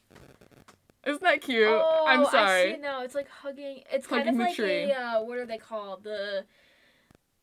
Isn't 1.06 1.22
that 1.24 1.42
cute? 1.42 1.68
Oh, 1.68 2.06
I'm 2.08 2.22
I 2.22 2.24
see 2.26 2.32
sorry. 2.32 2.62
it 2.74 2.82
now. 2.82 3.02
It's 3.02 3.16
like 3.16 3.30
hugging. 3.30 3.82
It's 3.92 4.06
Hugging 4.06 4.26
kind 4.26 4.42
of 4.42 4.48
like 4.48 4.56
tree. 4.56 4.92
a 4.92 4.94
uh, 5.20 5.24
what 5.24 5.38
are 5.38 5.46
they 5.46 5.58
called? 5.58 6.04
The 6.04 6.46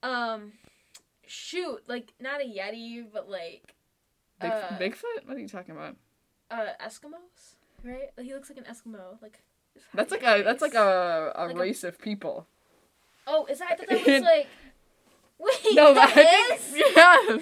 um, 0.05 0.53
shoot, 1.27 1.81
like 1.88 2.12
not 2.21 2.40
a 2.40 2.45
yeti, 2.45 3.05
but 3.12 3.29
like 3.29 3.75
Big, 4.40 4.51
uh, 4.51 4.79
Bigfoot? 4.79 5.27
What 5.27 5.37
are 5.37 5.40
you 5.40 5.49
talking 5.49 5.75
about? 5.75 5.97
uh 6.51 6.67
Eskimos, 6.85 7.57
right? 7.83 8.11
Like, 8.17 8.27
he 8.27 8.35
looks 8.35 8.51
like 8.51 8.59
an 8.59 8.64
Eskimo. 8.73 9.21
Like 9.23 9.43
That's 9.95 10.12
like 10.12 10.23
a 10.23 10.43
that's 10.43 10.62
like 10.62 10.75
a, 10.75 11.33
a 11.35 11.47
Like 11.47 11.57
a- 11.57 11.59
race 11.59 11.83
of 11.85 11.99
people. 11.99 12.47
Oh, 13.27 13.47
is 13.47 13.59
that? 13.61 13.73
I 13.73 13.77
thought 13.77 13.88
that 13.88 14.07
was 14.07 14.23
like. 14.23 14.47
Wait, 15.38 15.75
No, 15.75 15.93
that 15.95 16.12
I 16.17 16.55
is? 16.55 16.61
think 16.62 16.85
yeah. 16.97 17.38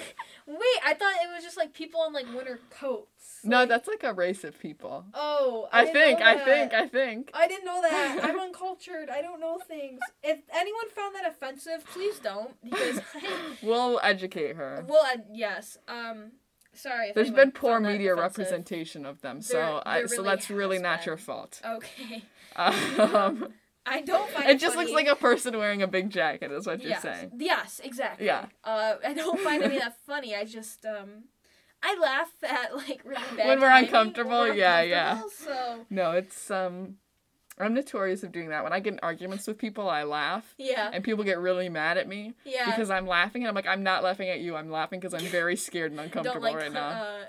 Wait, 0.47 0.59
I 0.85 0.95
thought 0.95 1.15
it 1.23 1.33
was 1.35 1.45
just 1.45 1.57
like 1.57 1.73
people 1.73 2.05
in 2.07 2.13
like 2.13 2.27
winter 2.35 2.61
coats. 2.71 3.41
No, 3.45 3.67
that's 3.67 3.89
like 3.89 4.03
a 4.03 4.13
race 4.13 4.45
of 4.45 4.59
people. 4.59 5.05
Oh, 5.15 5.69
I, 5.73 5.85
didn't 5.85 5.95
think, 5.95 6.21
I 6.21 6.45
think, 6.45 6.75
I 6.75 6.89
think. 6.89 7.31
I 7.35 7.47
didn't 7.49 7.65
know 7.65 7.81
that. 7.83 8.21
I'm 8.25 8.39
uncultured. 8.39 9.09
I 9.11 9.23
don't 9.23 9.41
know 9.41 9.59
things. 9.67 10.01
If 10.23 10.41
anyone 10.53 10.89
found 10.91 11.15
that 11.15 11.27
offensive, 11.27 11.85
please 11.93 12.19
don't 12.19 12.55
because 12.63 13.01
We'll 13.63 14.01
educate 14.03 14.57
her. 14.57 14.85
well, 14.89 15.05
uh, 15.05 15.19
yes. 15.33 15.79
Um, 15.89 16.33
sorry. 16.73 17.09
If 17.09 17.15
There's 17.15 17.31
been 17.31 17.53
poor 17.53 17.81
media 17.81 18.15
representation 18.15 19.07
of 19.07 19.21
them, 19.21 19.43
so 19.43 19.83
I 19.87 20.01
there 20.01 20.09
so 20.09 20.23
that's 20.23 20.51
really 20.51 20.79
not 20.79 21.07
your 21.07 21.17
fault. 21.17 21.61
Okay. 21.65 22.25
Um, 22.57 23.55
I 23.85 24.03
don't 24.03 24.31
find 24.31 24.49
it 24.49 24.61
just 24.61 24.77
looks 24.77 24.93
like 24.93 25.09
a 25.09 25.17
person 25.17 25.57
wearing 25.57 25.83
a 25.83 25.87
big 25.87 26.11
jacket, 26.11 26.53
is 26.53 26.67
what 26.67 26.81
you're 26.81 26.91
yes. 26.91 27.03
saying. 27.03 27.33
Yes, 27.39 27.81
exactly. 27.83 28.27
Yeah. 28.27 28.47
Uh, 28.63 28.95
I 29.05 29.13
don't 29.13 29.41
find 29.41 29.63
any 29.63 29.77
of 29.77 29.83
that 29.83 29.97
funny. 30.07 30.37
I 30.37 30.45
just 30.45 30.87
um, 30.87 31.25
I 31.83 31.99
laugh 32.01 32.31
at 32.45 32.77
like 32.77 33.03
really 33.05 33.37
bad 33.37 33.49
When 33.49 33.61
we're 33.61 33.71
uncomfortable, 33.71 34.41
when 34.41 34.51
we're 34.51 34.55
yeah, 34.55 34.83
yeah. 34.83 35.23
So 35.37 35.87
No, 35.91 36.13
it's 36.13 36.51
um, 36.51 36.97
I'm 37.59 37.75
notorious 37.75 38.23
of 38.23 38.31
doing 38.31 38.51
that. 38.51 38.63
When 38.63 38.73
I 38.73 38.79
get 38.79 38.95
in 38.95 39.01
arguments 39.03 39.47
with 39.47 39.59
people, 39.59 39.91
I 39.91 40.05
laugh, 40.05 40.55
yeah, 40.59 40.91
and 40.93 41.03
people 41.03 41.25
get 41.25 41.39
really 41.39 41.69
mad 41.69 41.99
at 41.99 42.07
me 42.07 42.35
yeah. 42.45 42.67
because 42.67 42.89
I'm 42.89 43.07
laughing, 43.07 43.43
and 43.43 43.49
I'm 43.49 43.55
like, 43.55 43.67
I'm 43.67 43.83
not 43.83 44.05
laughing 44.05 44.29
at 44.29 44.41
you. 44.41 44.55
I'm 44.55 44.71
laughing 44.71 45.01
because 45.01 45.13
I'm 45.13 45.29
very 45.29 45.57
scared 45.57 45.91
and 45.91 46.01
uncomfortable 46.01 46.41
like 46.41 46.57
right 46.57 46.73
now. 46.73 46.89
uh, 46.89 47.25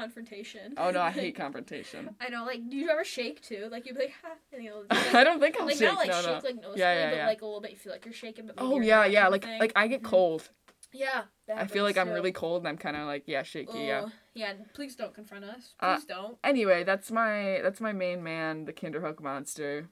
confrontation. 0.00 0.74
Oh 0.76 0.90
no, 0.90 1.00
I 1.02 1.10
hate 1.22 1.34
confrontation. 1.36 2.14
I 2.20 2.28
know, 2.28 2.44
like, 2.44 2.68
do 2.70 2.76
you 2.76 2.88
ever 2.90 3.04
shake 3.04 3.40
too? 3.42 3.68
Like, 3.70 3.86
you'd 3.86 3.96
be 3.96 4.02
like, 4.04 4.14
ha, 4.22 4.30
and 4.52 4.62
you'll 4.62 4.84
just, 4.90 5.14
I 5.14 5.24
don't 5.24 5.40
think 5.40 5.58
I'll 5.58 5.66
like 5.66 5.76
shake. 5.76 5.88
not 5.88 5.98
like 5.98 6.08
no, 6.08 6.14
shake, 6.20 6.26
no. 6.26 6.32
like 6.32 6.42
noticeably, 6.56 6.80
Yeah, 6.80 6.94
yeah, 6.94 7.10
but 7.10 7.16
yeah. 7.16 7.26
like 7.26 7.42
a 7.42 7.44
little 7.44 7.60
bit. 7.60 7.70
You 7.72 7.76
feel 7.76 7.92
like 7.92 8.04
you're 8.04 8.14
shaking, 8.14 8.46
but 8.46 8.54
Oh 8.58 8.80
yeah, 8.80 9.04
yeah. 9.06 9.28
Like 9.28 9.44
like 9.46 9.72
I 9.76 9.86
get 9.88 10.02
Mhm. 10.02 10.04
cold. 10.06 10.48
Yeah, 10.90 11.24
I 11.54 11.66
feel 11.66 11.84
like 11.84 11.96
happens, 11.96 12.10
I'm 12.10 12.14
really 12.14 12.32
cold, 12.32 12.62
and 12.62 12.68
I'm 12.68 12.78
kind 12.78 12.96
of 12.96 13.06
like 13.06 13.24
yeah, 13.26 13.42
shaky. 13.42 13.78
Yeah. 13.80 14.06
Yeah. 14.34 14.54
Please 14.72 14.96
don't 14.96 15.12
confront 15.14 15.44
us. 15.44 15.74
Uh, 15.80 15.98
don't. 16.08 16.38
Anyway, 16.42 16.82
that's 16.84 17.10
my 17.10 17.60
that's 17.62 17.80
my 17.80 17.92
main 17.92 18.22
man, 18.22 18.64
the 18.64 18.72
Kinderhook 18.72 19.20
monster. 19.20 19.88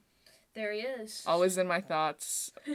There 0.55 0.73
he 0.73 0.81
is. 0.81 1.23
Always 1.27 1.59
in 1.59 1.67
my 1.67 1.81
thoughts. 1.81 2.51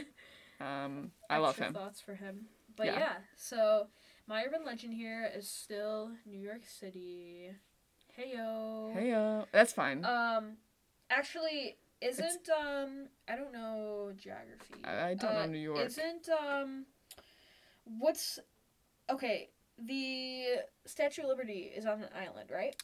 Um, 0.60 1.10
I 1.28 1.38
love 1.38 1.50
Extra 1.50 1.66
him. 1.66 1.74
Thoughts 1.74 2.00
for 2.00 2.14
him, 2.14 2.46
but 2.76 2.86
Yeah. 2.86 2.98
yeah. 3.00 3.12
So 3.36 3.88
my 4.26 4.44
urban 4.44 4.64
legend 4.64 4.94
here 4.94 5.30
is 5.34 5.48
still 5.50 6.12
New 6.26 6.38
York 6.40 6.62
City. 6.66 7.50
Heyo. 8.18 8.92
Hey, 8.92 9.12
uh, 9.12 9.44
that's 9.52 9.72
fine. 9.72 10.04
Um, 10.04 10.56
actually, 11.10 11.76
isn't 12.00 12.48
um 12.50 13.08
I 13.28 13.36
don't 13.36 13.52
know 13.52 14.12
geography. 14.16 14.74
I, 14.84 15.10
I 15.10 15.14
don't 15.14 15.30
Uh, 15.30 15.46
know 15.46 15.46
New 15.46 15.58
York. 15.58 15.78
Isn't 15.86 16.28
um, 16.28 16.86
what's 17.84 18.38
okay? 19.10 19.48
The 19.78 20.44
Statue 20.84 21.22
of 21.22 21.28
Liberty 21.28 21.72
is 21.74 21.86
on 21.86 22.02
an 22.02 22.08
island, 22.14 22.50
right? 22.52 22.76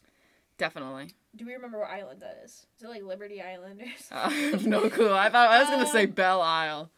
Definitely. 0.56 1.10
Do 1.36 1.46
we 1.46 1.52
remember 1.52 1.78
what 1.78 1.90
island 1.90 2.22
that 2.22 2.40
is? 2.44 2.66
Is 2.78 2.82
it 2.84 2.88
like 2.88 3.02
Liberty 3.04 3.40
Island 3.42 3.80
or 3.82 3.84
Uh. 3.84 4.18
I 4.28 4.30
have 4.32 4.66
no 4.66 4.88
clue. 4.88 5.12
I 5.12 5.28
thought 5.30 5.50
I 5.50 5.60
was 5.60 5.68
gonna 5.68 5.86
say 5.86 6.04
Um, 6.04 6.10
Belle 6.12 6.40
Isle. 6.42 6.90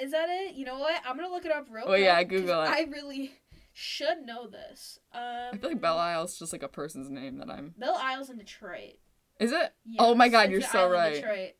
Is 0.00 0.12
that 0.12 0.28
it? 0.28 0.54
You 0.54 0.64
know 0.66 0.78
what? 0.78 1.00
I'm 1.06 1.16
gonna 1.16 1.30
look 1.30 1.44
it 1.46 1.50
up 1.50 1.66
real 1.70 1.84
Oh, 1.84 1.88
quick. 1.88 2.02
yeah, 2.02 2.22
'cause 2.22 2.40
Google 2.42 2.62
it. 2.62 2.68
I 2.70 2.82
really 2.82 3.32
should 3.78 4.26
know 4.26 4.48
this. 4.48 4.98
Um, 5.12 5.22
I 5.52 5.56
feel 5.56 5.70
like 5.70 5.80
Belle 5.80 5.98
Isle 5.98 6.24
is 6.24 6.36
just 6.36 6.52
like 6.52 6.64
a 6.64 6.68
person's 6.68 7.08
name 7.08 7.38
that 7.38 7.48
I'm. 7.48 7.74
Belle 7.78 7.96
Isle's 7.96 8.28
in 8.28 8.36
Detroit. 8.36 8.94
Is 9.38 9.52
it? 9.52 9.72
Oh 10.00 10.16
my 10.16 10.28
God, 10.28 10.50
you're 10.50 10.60
so 10.60 10.90
right. 10.90 11.14
Detroit. 11.14 11.52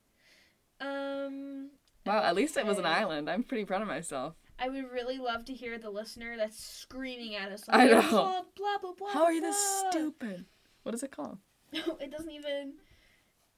Um. 0.80 1.70
Wow. 2.04 2.22
At 2.24 2.34
least 2.34 2.56
it 2.56 2.66
was 2.66 2.78
an 2.78 2.86
island. 2.86 3.30
I'm 3.30 3.44
pretty 3.44 3.64
proud 3.64 3.82
of 3.82 3.88
myself. 3.88 4.34
I 4.58 4.68
would 4.68 4.90
really 4.90 5.18
love 5.18 5.44
to 5.44 5.54
hear 5.54 5.78
the 5.78 5.90
listener 5.90 6.36
that's 6.36 6.58
screaming 6.58 7.36
at 7.36 7.52
us. 7.52 7.64
I 7.68 7.86
know. 7.86 7.98
"It's 8.00 8.12
all 8.12 8.46
Blah 8.56 8.78
blah 8.80 8.92
blah. 8.98 9.10
How 9.10 9.24
are 9.24 9.32
you 9.32 9.40
this 9.40 9.56
blah." 9.82 9.90
stupid? 9.90 10.46
What 10.82 10.96
is 10.96 11.04
it 11.04 11.12
called? 11.12 11.38
No, 11.72 11.96
it 12.00 12.10
doesn't 12.10 12.32
even. 12.32 12.74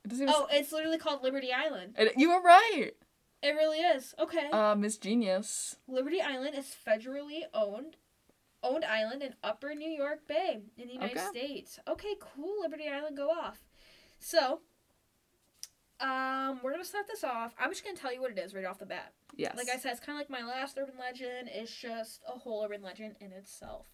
It 0.04 0.08
doesn't 0.08 0.28
even. 0.28 0.34
Oh, 0.36 0.48
it's 0.50 0.70
literally 0.70 0.98
called 0.98 1.22
Liberty 1.22 1.50
Island. 1.50 1.94
It, 1.98 2.12
you 2.18 2.28
were 2.28 2.42
right. 2.42 2.90
It 3.42 3.52
really 3.52 3.78
is. 3.78 4.14
Okay. 4.18 4.50
Uh, 4.50 4.74
Miss 4.74 4.98
Genius. 4.98 5.76
Liberty 5.88 6.20
Island 6.20 6.54
is 6.54 6.74
federally 6.86 7.44
owned 7.54 7.96
owned 8.62 8.84
island 8.84 9.22
in 9.22 9.34
Upper 9.42 9.74
New 9.74 9.90
York 9.90 10.26
Bay 10.26 10.60
in 10.76 10.86
the 10.88 10.94
United 10.94 11.16
Okay. 11.16 11.26
States. 11.30 11.78
Okay, 11.88 12.14
cool. 12.20 12.60
Liberty 12.60 12.88
Island, 12.88 13.16
go 13.16 13.30
off. 13.30 13.58
So, 14.18 14.60
um, 16.00 16.60
we're 16.62 16.72
gonna 16.72 16.84
start 16.84 17.06
this 17.08 17.24
off. 17.24 17.54
I'm 17.58 17.70
just 17.70 17.84
gonna 17.84 17.96
tell 17.96 18.12
you 18.12 18.20
what 18.20 18.30
it 18.30 18.38
is 18.38 18.54
right 18.54 18.64
off 18.64 18.78
the 18.78 18.86
bat. 18.86 19.12
Yes. 19.36 19.56
Like 19.56 19.68
I 19.68 19.76
said, 19.78 19.92
it's 19.92 20.00
kind 20.00 20.16
of 20.18 20.20
like 20.20 20.30
my 20.30 20.46
last 20.46 20.78
urban 20.78 20.94
legend. 20.98 21.48
It's 21.52 21.74
just 21.74 22.22
a 22.26 22.32
whole 22.38 22.64
urban 22.64 22.82
legend 22.82 23.16
in 23.20 23.32
itself. 23.32 23.86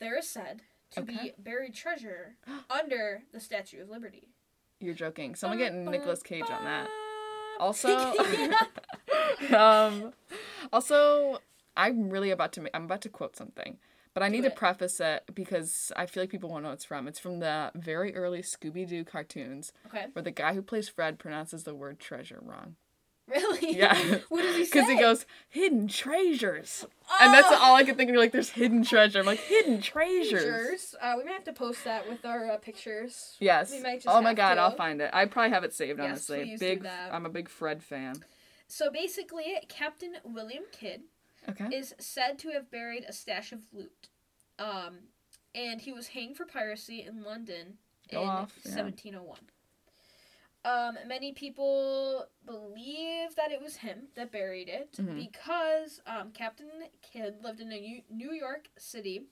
There 0.00 0.18
is 0.18 0.28
said 0.28 0.62
to 0.92 1.00
Okay. 1.00 1.12
be 1.12 1.32
buried 1.38 1.74
treasure 1.74 2.36
under 2.70 3.22
the 3.32 3.40
Statue 3.40 3.82
of 3.82 3.90
Liberty. 3.90 4.28
You're 4.80 4.94
joking. 4.94 5.34
Someone 5.34 5.58
get 5.58 5.72
Nicolas 5.74 6.22
Cage 6.22 6.50
on 6.50 6.64
that. 6.64 6.88
Also, 7.60 7.88
um, 9.56 10.12
also, 10.72 11.38
I'm 11.76 12.10
really 12.10 12.30
about 12.30 12.52
to. 12.54 12.62
ma- 12.62 12.68
I'm 12.74 12.84
about 12.84 13.00
to 13.02 13.08
quote 13.08 13.36
something, 13.36 13.78
But 14.14 14.22
I 14.22 14.28
need 14.28 14.44
to 14.44 14.50
preface 14.50 15.00
it 15.00 15.24
because 15.34 15.90
I 15.96 16.06
feel 16.06 16.22
like 16.22 16.30
people 16.30 16.48
won't 16.48 16.62
know 16.62 16.68
what 16.68 16.74
it's 16.76 16.84
from. 16.84 17.08
It's 17.08 17.18
from 17.18 17.40
the 17.40 17.72
very 17.74 18.14
early 18.14 18.42
Scooby 18.42 18.88
Doo 18.88 19.04
cartoons 19.04 19.72
Okay. 19.86 20.06
where 20.12 20.22
the 20.22 20.30
guy 20.30 20.54
who 20.54 20.62
plays 20.62 20.88
Fred 20.88 21.18
pronounces 21.18 21.64
the 21.64 21.74
word 21.74 21.98
treasure 21.98 22.38
wrong. 22.40 22.76
Really? 23.26 23.74
Yeah. 23.76 24.18
what 24.28 24.42
does 24.42 24.54
he 24.56 24.64
say? 24.66 24.70
Because 24.80 24.88
he 24.90 24.98
goes, 25.00 25.26
hidden 25.48 25.88
treasures. 25.88 26.84
And 27.20 27.32
that's 27.34 27.48
Oh! 27.50 27.58
all 27.60 27.74
I 27.74 27.82
can 27.82 27.96
think 27.96 28.10
of. 28.10 28.16
Like, 28.16 28.32
there's 28.32 28.50
hidden 28.50 28.84
treasure. 28.84 29.18
I'm 29.18 29.26
like, 29.26 29.40
hidden 29.40 29.80
treasures. 29.80 30.94
Uh, 31.00 31.14
we 31.18 31.24
might 31.24 31.32
have 31.32 31.44
to 31.44 31.52
post 31.52 31.82
that 31.84 32.08
with 32.08 32.24
our 32.24 32.50
uh, 32.50 32.56
pictures. 32.58 33.36
Yes. 33.40 33.72
We 33.72 33.80
might 33.82 34.02
just 34.02 34.08
Oh 34.14 34.20
my 34.20 34.34
god, 34.34 34.54
to. 34.56 34.60
I'll 34.60 34.76
find 34.76 35.00
it. 35.00 35.10
I 35.12 35.24
probably 35.24 35.50
have 35.50 35.64
it 35.64 35.72
saved, 35.72 35.98
Yes, 35.98 36.30
honestly. 36.30 36.56
big. 36.60 36.86
I'm 37.10 37.26
a 37.26 37.30
big 37.30 37.48
Fred 37.48 37.82
fan. 37.82 38.16
So 38.68 38.90
basically, 38.90 39.56
Captain 39.68 40.14
William 40.24 40.64
Kidd 40.72 41.02
Okay. 41.48 41.66
is 41.76 41.94
said 41.98 42.38
to 42.40 42.50
have 42.50 42.70
buried 42.70 43.04
a 43.08 43.12
stash 43.12 43.52
of 43.52 43.60
loot. 43.72 44.08
Um, 44.58 44.98
and 45.54 45.80
he 45.80 45.92
was 45.92 46.08
hanged 46.08 46.36
for 46.36 46.44
piracy 46.46 47.02
in 47.02 47.22
London 47.22 47.78
Go 48.10 48.22
in 48.22 48.28
off, 48.28 48.52
yeah. 48.64 48.74
1701. 48.76 49.38
Um, 50.66 50.96
many 51.06 51.32
people 51.32 52.26
believe 52.46 53.34
that 53.36 53.52
it 53.52 53.60
was 53.60 53.76
him 53.76 54.08
that 54.14 54.32
buried 54.32 54.68
it 54.68 54.92
Mhm. 54.92 55.16
because 55.16 56.00
um, 56.06 56.30
Captain 56.32 56.88
Kidd 57.02 57.42
lived 57.42 57.60
in 57.60 57.70
a 57.70 57.78
New 57.78 58.02
New 58.08 58.32
York 58.32 58.70
City. 58.78 59.26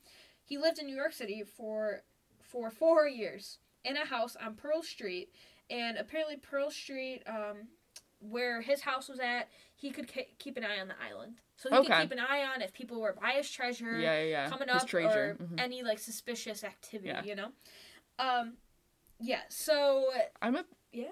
He 0.45 0.59
lived 0.59 0.79
in 0.79 0.87
New 0.87 0.97
York 0.97 1.15
City 1.15 1.43
for 1.43 2.03
for 2.43 2.71
four 2.71 3.09
years 3.09 3.59
in 3.83 3.97
a 3.97 4.05
house 4.05 4.37
on 4.37 4.57
Pearl 4.57 4.83
Street, 4.83 5.33
and 5.71 5.97
apparently 5.97 6.37
Pearl 6.37 6.71
Street, 6.71 7.23
um, 7.27 7.69
where 8.23 8.61
his 8.63 8.81
house 8.83 9.09
was 9.09 9.19
at, 9.21 9.49
he 9.75 9.91
could 9.91 10.07
ke- 10.09 10.39
keep 10.39 10.57
an 10.57 10.65
eye 10.65 10.79
on 10.81 10.89
the 10.89 10.95
island. 11.09 11.41
So 11.57 11.69
he 11.71 11.77
Okay. 11.77 11.87
could 11.89 12.03
keep 12.03 12.13
an 12.13 12.19
eye 12.21 12.45
on 12.45 12.63
if 12.63 12.73
people 12.73 13.01
were 13.01 13.13
by 13.21 13.33
his 13.33 13.51
treasure 13.51 13.99
yeah, 13.99 14.21
yeah, 14.21 14.25
yeah. 14.25 14.49
coming 14.49 14.69
His 14.69 14.83
up 14.83 14.89
treasure. 14.89 15.37
or 15.41 15.45
Mhm. 15.45 15.61
any 15.61 15.83
like 15.83 15.99
suspicious 15.99 16.63
activity, 16.65 17.09
Yeah. 17.09 17.25
you 17.25 17.35
know. 17.35 17.53
Um, 18.19 18.57
yeah. 19.21 19.43
So 19.49 20.11
I'm 20.41 20.57
a. 20.57 20.65
yeah, 20.93 21.07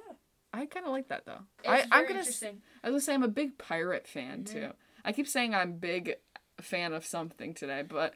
I 0.52 0.66
kind 0.66 0.86
of 0.86 0.92
like 0.92 1.08
that 1.08 1.24
though. 1.26 1.40
it's 1.60 1.68
I 1.68 1.82
I'm 1.90 2.06
gonna. 2.06 2.20
interesting. 2.20 2.62
I 2.82 2.88
was 2.88 2.92
gonna 2.94 3.00
say 3.00 3.14
I'm 3.14 3.22
a 3.22 3.28
big 3.28 3.58
pirate 3.58 4.06
fan 4.06 4.44
Mhm. 4.44 4.52
too. 4.52 4.72
I 5.04 5.12
keep 5.12 5.26
saying 5.28 5.54
I'm 5.54 5.78
big 5.78 6.16
fan 6.60 6.92
of 6.92 7.04
something 7.06 7.54
today, 7.54 7.82
but 7.82 8.14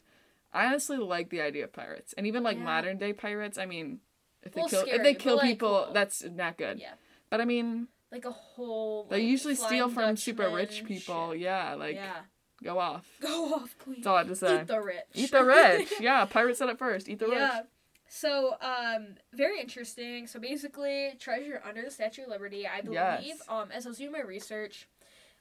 I 0.52 0.66
honestly 0.66 0.98
like 0.98 1.30
the 1.30 1.40
idea 1.40 1.64
of 1.64 1.72
pirates 1.72 2.12
and 2.12 2.26
even 2.26 2.42
like 2.42 2.56
Yeah. 2.58 2.64
modern 2.64 2.98
day 2.98 3.12
pirates. 3.12 3.58
I 3.58 3.66
mean, 3.66 4.00
if 4.42 4.52
they 4.52 4.60
Well, 4.60 4.68
kill 4.68 4.84
if 4.86 5.02
they 5.02 5.14
kill 5.14 5.36
like, 5.36 5.46
people, 5.46 5.84
cool. 5.86 5.92
that's 5.92 6.22
not 6.22 6.56
good. 6.58 6.78
Yeah. 6.78 6.94
But 7.30 7.40
I 7.40 7.44
mean, 7.44 7.88
Like 8.14 8.24
a 8.26 8.30
whole. 8.30 9.08
they 9.10 9.16
like, 9.16 9.24
usually 9.24 9.56
steal 9.56 9.88
from 9.88 10.16
super 10.16 10.48
rich 10.48 10.84
people. 10.84 11.32
shit. 11.32 11.40
Yeah, 11.40 11.74
like 11.74 11.96
yeah. 11.96 12.20
go 12.62 12.78
off. 12.78 13.04
Go 13.20 13.54
off, 13.54 13.76
queen. 13.82 13.96
That's 13.96 14.06
all 14.06 14.14
I 14.14 14.18
have 14.18 14.28
to 14.28 14.36
say. 14.36 14.60
Eat 14.60 14.66
the 14.68 14.80
rich. 14.80 15.04
Eat 15.14 15.30
the 15.32 15.44
rich. 15.44 15.92
yeah, 16.00 16.24
pirates 16.24 16.60
said 16.60 16.68
it 16.68 16.78
first. 16.78 17.08
Eat 17.08 17.18
the 17.18 17.26
rich. 17.26 17.34
yeah. 17.38 17.58
rich. 17.58 17.66
So, 18.06 18.54
um, 18.60 19.16
very 19.32 19.60
interesting. 19.60 20.28
So 20.28 20.38
basically, 20.38 21.14
treasure 21.18 21.60
under 21.68 21.82
the 21.82 21.90
Statue 21.90 22.22
of 22.22 22.28
Liberty. 22.28 22.64
I 22.68 22.80
believe, 22.82 22.94
Yes. 22.94 23.42
um, 23.48 23.72
as 23.72 23.86
I 23.86 23.88
was 23.88 23.98
doing 23.98 24.12
my 24.12 24.20
research, 24.20 24.86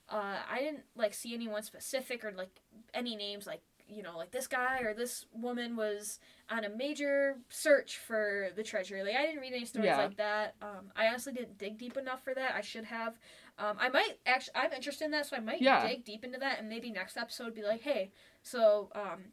uh, 0.09 0.37
I 0.49 0.59
didn't 0.59 0.83
like 0.95 1.13
see 1.13 1.33
anyone 1.33 1.63
specific 1.63 2.23
or 2.25 2.31
like 2.31 2.61
any 2.93 3.15
names 3.15 3.47
like 3.47 3.61
you 3.87 4.01
know 4.01 4.17
like 4.17 4.31
this 4.31 4.47
guy 4.47 4.79
or 4.81 4.93
this 4.93 5.25
woman 5.33 5.75
was 5.75 6.19
on 6.49 6.63
a 6.63 6.69
major 6.69 7.37
search 7.49 7.97
for 7.97 8.47
the 8.55 8.63
treasure. 8.63 9.03
Like 9.03 9.15
I 9.15 9.25
didn't 9.25 9.41
read 9.41 9.53
any 9.53 9.65
stories 9.65 9.87
Yeah. 9.87 9.97
like 9.97 10.17
that. 10.17 10.55
Um, 10.61 10.91
I 10.95 11.07
honestly 11.07 11.33
didn't 11.33 11.57
dig 11.57 11.77
deep 11.77 11.97
enough 11.97 12.23
for 12.23 12.33
that. 12.33 12.55
I 12.55 12.61
should 12.61 12.85
have. 12.85 13.17
Um, 13.57 13.77
I 13.79 13.89
might 13.89 14.19
actually. 14.25 14.55
I'm 14.55 14.73
interested 14.73 15.05
in 15.05 15.11
that, 15.11 15.25
so 15.27 15.35
I 15.35 15.39
might 15.41 15.61
Yeah. 15.61 15.85
dig 15.87 16.05
deep 16.05 16.23
into 16.23 16.39
that, 16.39 16.59
and 16.59 16.69
maybe 16.69 16.91
next 16.91 17.17
episode 17.17 17.53
be 17.53 17.61
like, 17.63 17.81
hey, 17.81 18.11
so 18.41 18.89
um, 18.95 19.25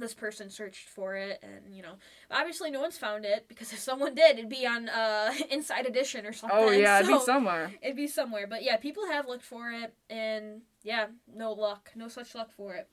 this 0.00 0.14
person 0.14 0.50
searched 0.50 0.88
for 0.88 1.16
it, 1.16 1.42
and 1.42 1.74
you 1.74 1.82
know, 1.82 1.94
obviously 2.30 2.70
no 2.70 2.80
one's 2.80 2.98
found 2.98 3.24
it 3.24 3.46
because 3.48 3.72
if 3.74 3.78
someone 3.78 4.14
did, 4.14 4.38
it'd 4.38 4.50
be 4.50 4.66
on 4.66 4.88
uh 4.88 5.32
Inside 5.50 5.86
Edition 5.86 6.26
or 6.26 6.32
something. 6.32 6.58
Oh 6.58 6.70
yeah, 6.70 7.00
it'd 7.00 7.12
be 7.12 7.18
somewhere. 7.24 7.72
It'd 7.82 7.96
be 7.96 8.06
somewhere, 8.06 8.46
but 8.46 8.62
yeah, 8.62 8.76
people 8.76 9.06
have 9.06 9.26
looked 9.26 9.44
for 9.44 9.70
it, 9.70 9.94
and 10.10 10.62
yeah, 10.82 11.06
no 11.34 11.52
luck, 11.52 11.90
no 11.94 12.08
such 12.08 12.34
luck 12.34 12.50
for 12.56 12.74
it. 12.74 12.88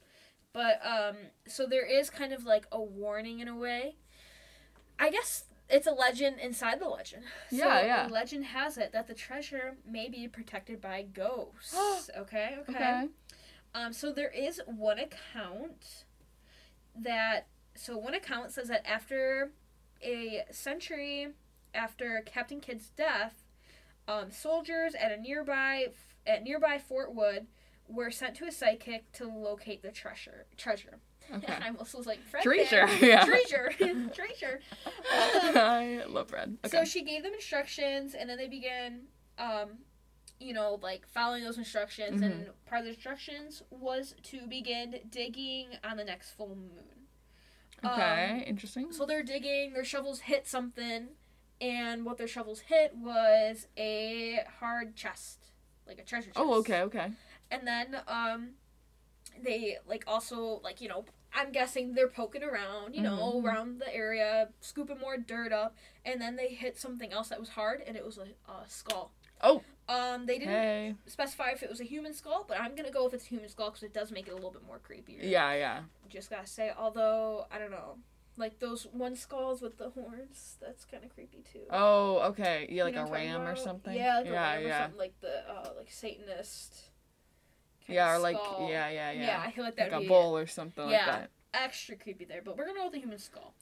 But 0.54 0.80
um, 0.86 1.16
so 1.48 1.66
there 1.66 1.86
is 1.86 2.10
kind 2.10 2.32
of 2.32 2.46
like 2.46 2.68
a 2.72 2.82
warning 2.82 3.40
in 3.40 3.48
a 3.48 3.56
way. 3.56 3.96
I 5.00 5.10
guess 5.10 5.46
it's 5.70 5.88
a 5.88 5.92
legend 5.92 6.40
inside 6.40 6.80
the 6.80 6.88
legend. 6.88 7.24
Yeah, 7.50 7.80
so 7.82 7.86
yeah. 7.86 8.08
Legend 8.12 8.46
has 8.46 8.78
it 8.78 8.92
that 8.94 9.08
the 9.08 9.16
treasure 9.16 9.78
may 9.90 10.10
be 10.10 10.28
protected 10.28 10.80
by 10.80 11.02
ghosts. 11.02 11.76
okay, 12.18 12.58
okay. 12.62 12.72
Okay. 12.78 13.08
Um, 13.76 13.92
so 13.92 14.12
there 14.12 14.30
is 14.30 14.62
one 14.68 15.00
account 15.00 16.06
that 16.96 17.48
so 17.76 17.98
one 17.98 18.14
account 18.14 18.52
says 18.52 18.68
that 18.68 18.88
after 18.88 19.52
a 20.02 20.44
century 20.52 21.30
after 21.74 22.22
Captain 22.26 22.60
Kidd's 22.60 22.90
death, 22.90 23.44
um, 24.08 24.32
soldiers 24.32 24.94
at 24.96 25.12
a 25.12 25.18
nearby 25.18 25.88
at 26.28 26.44
nearby 26.44 26.78
Fort 26.78 27.14
Wood 27.14 27.48
were 27.88 28.12
sent 28.12 28.36
to 28.36 28.46
a 28.46 28.52
psychic 28.52 29.12
to 29.14 29.28
locate 29.28 29.82
the 29.82 29.92
treasure. 29.92 30.46
Treasure. 30.58 31.00
Okay. 31.34 31.54
I 31.54 31.68
almost 31.68 31.96
was 31.96 32.06
like 32.06 32.22
Fred 32.22 32.44
Treasure, 32.44 32.88
yeah. 33.06 33.26
Treasure. 33.26 33.72
Treasure. 34.14 34.60
Um, 34.86 35.58
I 35.58 36.04
love 36.08 36.30
Fred. 36.30 36.58
Okay. 36.66 36.78
so 36.78 36.84
she 36.86 37.04
gave 37.04 37.24
them 37.24 37.34
instructions, 37.34 38.14
and 38.14 38.30
then 38.30 38.38
they 38.38 38.48
began, 38.48 39.04
um, 39.38 39.80
you 40.44 40.54
know, 40.54 40.80
like 40.82 41.08
following 41.08 41.44
those 41.44 41.58
instructions. 41.58 42.22
And 42.22 42.34
Mm-hmm. 42.34 42.52
part 42.66 42.80
of 42.80 42.86
the 42.86 42.92
instructions 42.92 43.64
was 43.70 44.16
to 44.24 44.46
begin 44.48 45.00
digging 45.10 45.70
on 45.84 45.98
the 45.98 46.04
next 46.04 46.32
full 46.32 46.56
moon. 46.56 47.08
okay. 47.86 48.44
Interesting. 48.48 48.86
Um, 48.86 48.94
So 48.94 49.06
they're 49.06 49.24
digging. 49.24 49.74
Their 49.74 49.84
shovels 49.86 50.22
hit 50.22 50.48
something, 50.48 51.10
and 51.62 52.06
what 52.06 52.18
their 52.18 52.28
shovels 52.28 52.62
hit 52.62 52.96
was 52.96 53.68
a 53.78 54.40
hard 54.60 54.96
chest, 54.96 55.40
like 55.88 56.00
a 56.00 56.04
treasure 56.04 56.28
chest. 56.28 56.38
Oh, 56.38 56.54
okay, 56.60 56.82
okay. 56.82 57.12
And 57.52 57.68
then, 57.68 57.98
um, 58.08 58.52
they 59.44 59.78
like 59.88 60.04
also 60.08 60.60
like 60.64 60.82
you 60.82 60.88
know. 60.90 61.06
I'm 61.36 61.52
guessing 61.52 61.96
they're 61.96 62.08
poking 62.10 62.44
around, 62.44 62.94
you 62.94 63.02
know, 63.02 63.42
Mhm. 63.42 63.44
around 63.44 63.80
the 63.80 63.92
area, 63.92 64.50
scooping 64.62 65.00
more 65.00 65.18
dirt 65.18 65.52
up, 65.52 65.76
and 66.06 66.22
then 66.22 66.36
they 66.36 66.50
hit 66.50 66.78
something 66.78 67.12
else 67.12 67.30
that 67.30 67.40
was 67.40 67.50
hard, 67.50 67.82
and 67.82 67.98
it 67.98 68.06
was 68.06 68.20
a, 68.20 68.28
a 68.52 68.70
skull. 68.70 69.12
Oh. 69.42 69.64
Um, 69.90 70.26
they 70.26 70.40
didn't 70.40 70.54
Hey. 70.54 70.96
specify 71.06 71.50
if 71.52 71.62
it 71.62 71.70
was 71.70 71.82
a 71.82 71.84
human 71.84 72.14
skull, 72.14 72.46
but 72.48 72.60
I'm 72.60 72.74
gonna 72.76 72.92
go 72.92 73.04
with 73.04 73.14
it's 73.16 73.26
a 73.26 73.28
human 73.28 73.50
skull 73.50 73.70
because 73.70 73.84
it 73.84 73.94
does 73.94 74.12
make 74.12 74.28
it 74.28 74.32
a 74.32 74.36
little 74.36 74.52
bit 74.52 74.64
more 74.66 74.80
creepy. 74.80 75.18
Yeah, 75.22 75.54
yeah. 75.54 75.84
Just 76.10 76.30
gotta 76.30 76.48
say, 76.48 76.72
although 76.78 77.46
I 77.52 77.60
don't 77.60 77.72
know, 77.72 77.98
like 78.38 78.60
those 78.60 78.86
one 78.94 79.16
skulls 79.16 79.62
with 79.62 79.78
the 79.78 79.90
horns, 79.90 80.58
that's 80.62 80.86
kind 80.86 81.04
of 81.04 81.14
creepy 81.14 81.44
too. 81.52 81.66
Oh, 81.70 82.20
okay. 82.30 82.66
Yeah, 82.70 82.76
You 82.76 82.84
like 82.86 82.96
know 82.96 83.06
a 83.06 83.12
ram 83.12 83.42
or 83.42 83.56
something. 83.58 83.94
Yeah, 83.96 84.18
like 84.18 84.26
a 84.28 84.30
yeah, 84.30 84.54
ram 84.54 84.64
or 84.64 84.68
yeah. 84.68 84.82
something 84.84 85.00
like 85.00 85.20
the 85.20 85.50
uh, 85.50 85.74
like 85.78 85.92
Satanist. 85.92 86.90
Yeah, 87.88 88.16
or 88.16 88.20
like 88.20 88.38
skull. 88.38 88.68
yeah, 88.70 88.90
yeah, 88.90 89.12
yeah. 89.12 89.22
Yeah, 89.26 89.44
I 89.46 89.52
feel 89.52 89.66
like 89.66 89.76
that 89.76 89.92
like 89.92 90.04
a 90.06 90.08
bull 90.08 90.38
or 90.38 90.48
something 90.48 90.90
Yeah. 90.90 91.06
like 91.06 91.06
that. 91.22 91.30
extra 91.54 91.96
creepy 91.98 92.24
there. 92.26 92.42
But 92.42 92.58
we're 92.58 92.66
gonna 92.66 92.80
go 92.80 92.86
with 92.86 92.94
the 92.94 93.00
human 93.00 93.20
skull. 93.20 93.54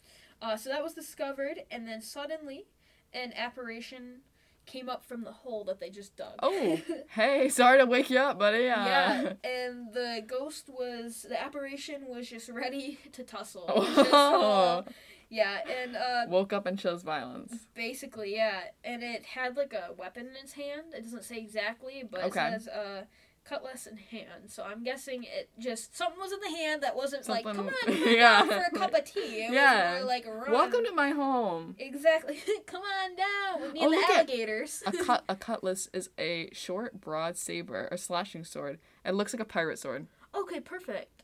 Uh, 0.41 0.55
so 0.55 0.69
that 0.69 0.83
was 0.83 0.93
discovered, 0.93 1.63
and 1.71 1.87
then 1.87 2.01
suddenly, 2.01 2.67
an 3.13 3.33
apparition 3.35 4.21
came 4.65 4.89
up 4.89 5.03
from 5.03 5.23
the 5.23 5.31
hole 5.31 5.63
that 5.65 5.79
they 5.79 5.89
just 5.89 6.15
dug. 6.15 6.33
Oh, 6.41 6.79
hey, 7.09 7.49
sorry 7.49 7.77
to 7.79 7.85
wake 7.85 8.09
you 8.09 8.19
up, 8.19 8.39
buddy. 8.39 8.69
Uh, 8.69 8.85
yeah, 8.85 9.33
and 9.43 9.93
the 9.93 10.23
ghost 10.25 10.69
was 10.69 11.25
the 11.27 11.41
apparition 11.41 12.05
was 12.07 12.29
just 12.29 12.49
ready 12.49 12.97
to 13.13 13.23
tussle. 13.23 13.65
Oh. 13.67 13.85
Just, 13.95 14.13
uh, 14.13 14.83
yeah, 15.29 15.59
and 15.81 15.95
uh, 15.95 16.25
Woke 16.27 16.51
up 16.51 16.65
and 16.65 16.77
chose 16.77 17.03
violence. 17.03 17.53
basically, 17.73 18.35
yeah, 18.35 18.59
and 18.83 19.01
it 19.01 19.23
had 19.23 19.55
like 19.55 19.73
a 19.73 19.93
weapon 19.93 20.27
in 20.27 20.35
its 20.35 20.53
hand. 20.53 20.93
It 20.93 21.03
doesn't 21.03 21.23
say 21.23 21.37
exactly, 21.37 22.03
but 22.09 22.23
Okay. 22.25 22.47
it 22.47 22.61
says 22.61 22.67
uh, 22.67 23.03
cutlass 23.43 23.87
in 23.87 23.97
hand. 23.97 24.49
So 24.49 24.63
I'm 24.63 24.83
guessing 24.83 25.23
it 25.23 25.49
just 25.59 25.97
something 25.97 26.19
was 26.19 26.31
in 26.31 26.39
the 26.41 26.57
hand 26.57 26.83
that 26.83 26.95
wasn't 26.95 27.27
like, 27.27 27.43
come 27.45 27.59
on, 27.59 27.73
yeah. 27.87 28.43
for 28.45 28.75
a 28.75 28.77
cup 28.77 28.93
of 28.93 29.03
tea. 29.05 29.45
It 29.45 29.53
Yeah. 29.53 29.93
was 29.93 30.01
more 30.01 30.07
like 30.09 30.25
run. 30.27 30.51
Welcome 30.51 30.85
to 30.85 30.91
my 30.93 31.09
home. 31.09 31.75
Exactly. 31.79 32.39
come 32.67 32.81
on 32.81 33.15
down 33.15 33.61
with 33.61 33.73
me 33.73 33.79
Oh, 33.83 33.89
the 33.89 34.13
alligators. 34.13 34.83
A 34.85 34.91
cut 34.91 35.23
a 35.29 35.35
cutlass 35.35 35.89
is 35.93 36.09
a 36.19 36.49
short, 36.53 37.01
broad 37.01 37.37
saber, 37.37 37.87
a 37.91 37.97
slashing 37.97 38.43
sword. 38.43 38.79
It 39.05 39.13
looks 39.15 39.33
like 39.33 39.41
a 39.41 39.45
pirate 39.45 39.79
sword. 39.79 40.07
okay, 40.35 40.59
perfect. 40.59 41.23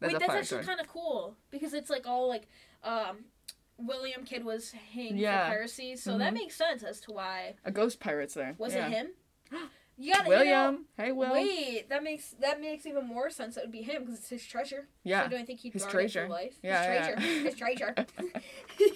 That's 0.00 0.12
Wait, 0.12 0.16
a 0.16 0.18
that's 0.26 0.30
actually 0.32 0.46
sword. 0.64 0.66
kind 0.66 0.80
of 0.80 0.88
cool 0.88 1.36
because 1.50 1.72
it's 1.72 1.88
like 1.88 2.06
all 2.06 2.28
like 2.28 2.48
um, 2.82 3.24
William 3.78 4.24
Kidd 4.24 4.44
was 4.44 4.72
hanged 4.92 5.18
Yeah. 5.18 5.44
for 5.48 5.54
piracy, 5.54 5.96
so 5.96 6.18
that 6.18 6.32
Mhm. 6.32 6.34
makes 6.38 6.56
sense 6.56 6.82
as 6.82 7.00
to 7.02 7.12
why. 7.12 7.54
A 7.64 7.70
ghost 7.70 8.00
pirate's 8.00 8.34
there. 8.34 8.54
Was 8.58 8.74
yeah. 8.74 8.86
it 8.88 8.90
him? 8.90 9.08
You 9.96 10.12
gotta, 10.12 10.24
you 10.24 10.30
know, 10.30 10.36
William. 10.38 10.84
hey, 10.96 11.12
Will. 11.12 11.32
Wait, 11.32 11.88
that 11.88 12.02
makes 12.02 12.30
that 12.40 12.60
makes 12.60 12.84
even 12.86 13.06
more 13.06 13.30
sense. 13.30 13.56
It 13.56 13.62
would 13.62 13.72
be 13.72 13.82
him 13.82 14.02
because 14.04 14.18
it's 14.18 14.28
his 14.28 14.44
treasure. 14.44 14.88
Yeah. 15.04 15.24
So 15.24 15.30
don't 15.30 15.46
think 15.46 15.60
he'd 15.60 15.72
His 15.72 15.82
guard 15.82 15.90
it 15.90 15.92
for 15.92 16.00
treasure. 16.00 16.28
life? 16.28 16.54
Yeah, 16.62 16.82
his 16.82 17.06
treasure. 17.16 17.20
yeah. 17.20 17.42
his 17.44 17.54
treasure. 17.54 17.94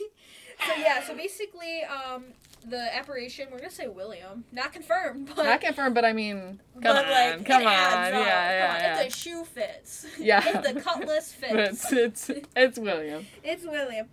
So 0.67 0.73
yeah, 0.77 1.05
so 1.05 1.15
basically, 1.15 1.83
um, 1.85 2.25
the 2.69 2.93
apparition 2.93 3.47
we're 3.53 3.59
gonna 3.59 3.71
say 3.71 3.87
William, 3.87 4.43
not 4.51 4.73
confirmed, 4.73 5.31
but 5.37 5.45
Not 5.45 5.61
confirmed, 5.61 5.95
but 5.95 6.05
I 6.05 6.13
mean, 6.13 6.59
come 6.75 6.83
but 6.83 7.05
on, 7.05 7.11
like 7.13 7.45
come 7.47 7.59
on, 7.65 7.73
yeah, 7.73 7.79
up. 7.79 8.13
yeah, 8.13 8.19
on, 8.19 8.21
yeah. 8.21 9.01
If 9.03 9.13
the 9.13 9.17
shoe 9.17 9.45
fits, 9.45 10.05
Yeah. 10.19 10.43
if 10.45 10.75
the 10.75 10.81
cutlass 10.81 11.31
fits, 11.33 11.93
it's 11.93 12.29
it's 12.29 12.31
it's 12.57 12.77
William. 12.81 13.25
it's 13.45 13.63
William. 13.65 14.09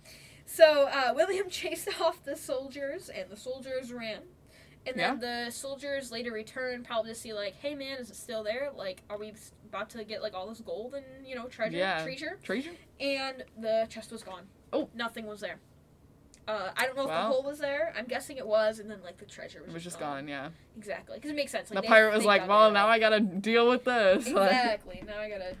So 0.46 0.84
uh, 0.86 1.12
William 1.16 1.50
chased 1.50 1.88
off 2.00 2.22
the 2.22 2.36
soldiers, 2.36 3.08
and 3.08 3.28
the 3.28 3.36
soldiers 3.36 3.92
ran. 3.92 4.20
And 4.86 4.96
then 4.96 5.18
the 5.18 5.50
soldiers 5.50 6.12
later 6.12 6.30
returned, 6.32 6.84
probably 6.84 7.10
to 7.12 7.14
see 7.18 7.32
like, 7.32 7.54
hey 7.56 7.74
man, 7.74 7.98
is 7.98 8.10
it 8.10 8.16
still 8.16 8.42
there? 8.44 8.70
Like, 8.74 9.02
are 9.10 9.18
we 9.18 9.32
about 9.68 9.90
to 9.90 10.04
get 10.04 10.22
like 10.22 10.34
all 10.34 10.46
this 10.48 10.60
gold 10.60 10.94
and 10.94 11.04
you 11.26 11.34
know 11.34 11.46
treasure, 11.48 11.76
Yeah. 11.76 12.02
treasure? 12.02 12.38
Treasure? 12.42 12.70
And 13.00 13.44
the 13.58 13.86
chest 13.90 14.12
was 14.12 14.22
gone. 14.22 14.44
Oh. 14.72 14.88
nothing 14.94 15.26
was 15.26 15.40
there. 15.40 15.58
Uh, 16.48 16.70
I 16.76 16.86
don't 16.86 16.94
know 16.96 17.02
if 17.02 17.08
Well. 17.08 17.28
the 17.28 17.34
hole 17.34 17.42
was 17.42 17.58
there. 17.58 17.92
I'm 17.96 18.04
guessing 18.06 18.36
it 18.36 18.46
was, 18.46 18.78
and 18.78 18.88
then 18.90 19.00
like 19.02 19.16
the 19.16 19.24
treasure 19.24 19.60
was, 19.62 19.70
It 19.70 19.74
was 19.74 19.82
just 19.84 19.98
gone, 19.98 20.28
yeah. 20.28 20.50
Exactly, 20.76 21.16
because 21.16 21.30
it 21.32 21.34
makes 21.36 21.50
sense. 21.50 21.70
Like, 21.72 21.82
the 21.82 21.88
pirate 21.88 22.14
was 22.14 22.24
like, 22.24 22.46
well, 22.46 22.70
now. 22.70 22.86
I 22.86 22.98
gotta 23.00 23.18
deal 23.20 23.68
with 23.68 23.84
this. 23.84 24.26
Exactly. 24.28 25.02
now 25.06 25.18
I 25.18 25.28
gotta 25.28 25.56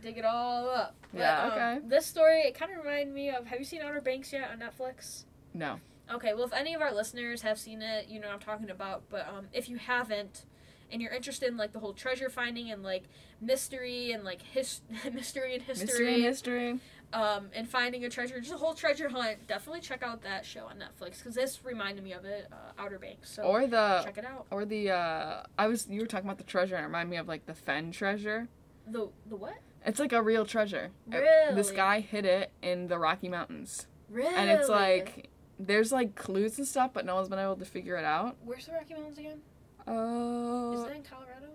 dig 0.00 0.18
it 0.18 0.24
all 0.24 0.68
up. 0.68 0.94
But, 1.12 1.18
Yeah, 1.18 1.42
um, 1.42 1.50
okay. 1.52 1.78
this 1.88 2.06
story 2.06 2.42
it 2.42 2.54
kind 2.54 2.70
of 2.70 2.78
reminded 2.78 3.12
me 3.12 3.30
of. 3.30 3.46
Have 3.46 3.58
you 3.58 3.64
seen 3.64 3.82
Outer 3.82 4.00
Banks 4.00 4.32
yet 4.32 4.48
on 4.50 4.58
Netflix? 4.60 5.24
no. 5.52 5.80
Okay, 6.12 6.34
well, 6.34 6.44
if 6.44 6.52
any 6.52 6.74
of 6.74 6.82
our 6.82 6.92
listeners 6.94 7.42
have 7.42 7.58
seen 7.58 7.82
it, 7.82 8.08
you 8.08 8.18
know 8.20 8.26
what 8.28 8.34
I'm 8.34 8.40
talking 8.40 8.70
about. 8.70 9.02
But 9.08 9.28
um, 9.28 9.46
if 9.52 9.68
you 9.68 9.76
haven't, 9.76 10.44
and 10.92 11.00
you're 11.00 11.12
interested 11.12 11.48
in 11.48 11.56
like 11.56 11.72
the 11.72 11.78
whole 11.78 11.92
treasure 11.92 12.28
finding 12.28 12.70
and 12.70 12.82
like 12.82 13.04
mystery 13.40 14.12
and 14.12 14.24
like 14.24 14.42
his 14.42 14.80
mystery 15.12 15.54
and 15.54 15.62
history, 15.62 15.86
Mystery 15.86 16.14
and 16.14 16.22
history. 16.24 16.80
um, 17.12 17.46
and 17.54 17.68
finding 17.68 18.04
a 18.04 18.10
treasure, 18.10 18.40
just 18.40 18.52
a 18.52 18.56
whole 18.56 18.74
treasure 18.74 19.08
hunt, 19.08 19.46
definitely 19.46 19.80
check 19.80 20.02
out 20.02 20.22
that 20.22 20.44
show 20.44 20.66
on 20.66 20.76
Netflix 20.78 21.18
because 21.18 21.34
this 21.36 21.64
reminded 21.64 22.02
me 22.04 22.12
of 22.12 22.24
it, 22.24 22.48
uh, 22.52 22.56
Outer 22.82 22.98
Banks. 22.98 23.30
So 23.30 23.42
Or 23.44 23.66
the 23.68 24.00
check 24.04 24.18
it 24.18 24.24
out. 24.24 24.46
or 24.50 24.64
the 24.64 24.90
uh 24.90 25.42
I 25.58 25.68
was 25.68 25.86
you 25.88 26.00
were 26.00 26.06
talking 26.06 26.26
about 26.26 26.38
the 26.38 26.44
treasure 26.44 26.74
and 26.74 26.82
it 26.82 26.86
reminded 26.88 27.10
me 27.10 27.16
of 27.18 27.28
like 27.28 27.46
the 27.46 27.54
Fenn 27.54 27.92
treasure. 27.92 28.48
The 28.86 29.08
the 29.28 29.36
what? 29.36 29.54
It's 29.86 30.00
like 30.00 30.12
a 30.12 30.20
real 30.20 30.44
treasure. 30.44 30.90
Uh, 31.10 31.54
This 31.54 31.70
guy 31.70 32.00
hid 32.00 32.26
it 32.26 32.50
in 32.62 32.88
the 32.88 32.98
Rocky 32.98 33.28
Mountains. 33.28 33.86
Really? 34.10 34.34
And 34.34 34.50
it's 34.50 34.68
like 34.68 35.29
there's 35.66 35.92
like 35.92 36.14
clues 36.14 36.58
and 36.58 36.66
stuff, 36.66 36.92
but 36.92 37.04
no 37.04 37.14
one's 37.16 37.28
been 37.28 37.38
able 37.38 37.56
to 37.56 37.64
figure 37.64 37.96
it 37.96 38.04
out. 38.04 38.36
Where's 38.44 38.66
the 38.66 38.72
Rocky 38.72 38.94
Mountains 38.94 39.18
again? 39.18 39.40
Oh 39.86 40.72
Is 40.74 40.80
Uh, 40.80 40.84
that 40.86 40.96
in 40.96 41.02
Colorado? 41.02 41.46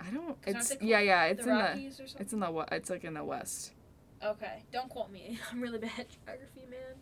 I 0.00 0.10
don't. 0.10 0.36
It's 0.46 0.76
yeah, 0.80 1.00
yeah. 1.00 1.24
It's 1.24 1.44
the 1.44 1.50
in 1.50 1.56
the. 1.56 1.62
Rockies 1.64 2.00
or 2.00 2.06
something? 2.06 2.22
It's 2.24 2.32
in 2.32 2.40
the. 2.40 2.66
It's 2.72 2.90
like 2.90 3.04
in 3.04 3.14
the 3.14 3.24
west. 3.24 3.72
Okay, 4.24 4.64
don't 4.72 4.88
quote 4.88 5.10
me. 5.10 5.38
I'm 5.50 5.60
really 5.60 5.78
bad 5.78 5.90
at 5.98 6.06
geography, 6.26 6.66
man. 6.70 6.94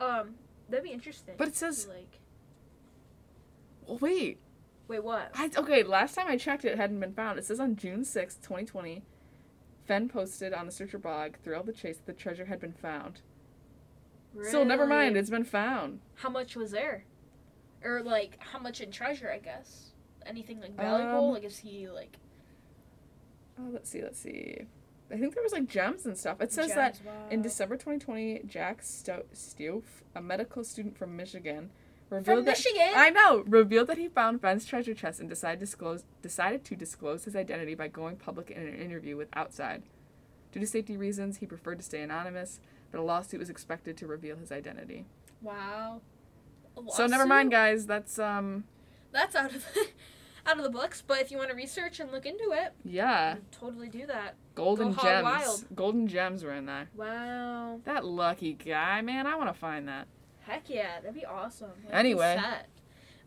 Um, 0.00 0.34
that'd 0.68 0.84
be 0.84 0.90
interesting. 0.90 1.34
But 1.36 1.48
it 1.48 1.56
says- 1.56 1.86
like, 1.88 2.18
Well, 3.86 3.98
wait. 3.98 4.38
wait, 4.88 5.04
what? 5.04 5.30
I 5.34 5.50
okay. 5.56 5.82
Last 5.82 6.14
time 6.14 6.26
I 6.28 6.36
checked, 6.36 6.64
it 6.64 6.76
hadn't 6.76 7.00
been 7.00 7.12
found. 7.14 7.38
It 7.38 7.44
says 7.44 7.60
on 7.60 7.76
June 7.76 8.04
sixth, 8.04 8.42
twenty 8.42 8.64
twenty, 8.64 9.02
Fenn 9.86 10.08
posted 10.08 10.52
on 10.52 10.66
the 10.66 10.72
Searcher 10.72 10.98
blog, 10.98 11.34
"Thrill 11.44 11.62
the 11.62 11.72
chase, 11.72 11.98
the 12.04 12.12
treasure 12.12 12.46
had 12.46 12.60
been 12.60 12.72
found." 12.72 13.20
So 14.50 14.64
never 14.64 14.86
mind, 14.86 15.16
it's 15.16 15.30
been 15.30 15.44
found. 15.44 16.00
How 16.16 16.30
much 16.30 16.56
was 16.56 16.70
there? 16.72 17.04
Or 17.84 18.02
like, 18.02 18.38
how 18.40 18.58
much 18.58 18.80
in 18.80 18.90
treasure? 18.90 19.30
I 19.30 19.38
guess. 19.38 19.90
Anything 20.26 20.60
like 20.60 20.74
valuable? 20.76 21.28
Um, 21.28 21.34
like, 21.34 21.44
is 21.44 21.58
he 21.58 21.88
like? 21.88 22.16
Oh, 23.58 23.68
let's 23.72 23.90
see. 23.90 24.02
Let's 24.02 24.18
see. 24.18 24.66
I 25.10 25.16
think 25.16 25.34
there 25.34 25.42
was 25.42 25.52
like 25.52 25.68
gems 25.68 26.06
and 26.06 26.16
stuff. 26.16 26.40
It 26.40 26.52
says 26.52 26.74
that? 26.74 26.98
Wow. 27.04 27.12
in 27.30 27.42
December 27.42 27.76
2020, 27.76 28.42
Jack 28.46 28.82
Sto- 28.82 29.24
a 30.16 30.22
medical 30.22 30.64
student 30.64 30.96
from 30.96 31.14
Michigan, 31.14 31.70
From 32.08 32.18
revealed 32.18 32.46
that 32.46 32.58
Michigan. 32.58 32.92
I 32.96 33.10
know. 33.10 33.44
Revealed 33.46 33.88
that 33.88 33.98
he 33.98 34.08
found 34.08 34.40
Fenn's 34.40 34.64
treasure 34.64 34.94
chest 34.94 35.20
and 35.20 35.28
decided 35.28 35.60
disclose 35.60 36.04
decided 36.22 36.64
to 36.64 36.76
disclose 36.76 37.24
his 37.24 37.36
identity 37.36 37.74
by 37.74 37.88
going 37.88 38.16
public 38.16 38.50
in 38.50 38.62
an 38.62 38.74
interview 38.74 39.16
with 39.16 39.28
Outside. 39.34 39.82
Due 40.52 40.60
to 40.60 40.66
safety 40.66 40.96
reasons, 40.96 41.38
he 41.38 41.46
preferred 41.46 41.78
to 41.78 41.84
stay 41.84 42.00
anonymous, 42.00 42.60
but 42.94 43.00
a 43.00 43.02
lawsuit 43.02 43.40
was 43.40 43.50
expected 43.50 43.96
to 43.96 44.06
reveal 44.06 44.36
his 44.36 44.52
identity. 44.52 45.04
wow. 45.42 46.00
So 46.90 47.06
never 47.06 47.26
mind, 47.26 47.50
guys. 47.50 47.86
That's 47.86 48.18
um 48.18 48.64
That's 49.12 49.34
out 49.36 49.52
of 49.54 49.64
out 50.46 50.56
of 50.58 50.62
the 50.64 50.70
books. 50.70 51.02
But 51.06 51.20
if 51.20 51.30
you 51.30 51.38
want 51.38 51.50
to 51.50 51.56
research 51.56 51.98
and 52.00 52.10
look 52.12 52.26
into 52.26 52.50
it, 52.52 52.72
yeah, 52.84 53.36
totally 53.52 53.88
do 53.88 54.06
that. 54.06 54.34
golden 54.54 54.92
Go 54.92 55.02
gems. 55.02 55.22
wild. 55.24 55.64
Golden 55.74 56.06
gems 56.08 56.42
were 56.44 56.52
in 56.52 56.66
there. 56.66 56.88
Wow. 56.96 57.80
That 57.84 58.04
lucky 58.04 58.54
guy, 58.54 59.00
man. 59.02 59.26
I 59.26 59.34
want 59.36 59.48
to 59.52 59.58
find 59.58 59.88
that. 59.88 60.06
Heck 60.42 60.68
yeah, 60.68 61.00
that'd 61.00 61.14
be 61.14 61.24
awesome. 61.24 61.70
Like, 61.86 61.94
Anyway. 61.94 62.36
set. 62.40 62.68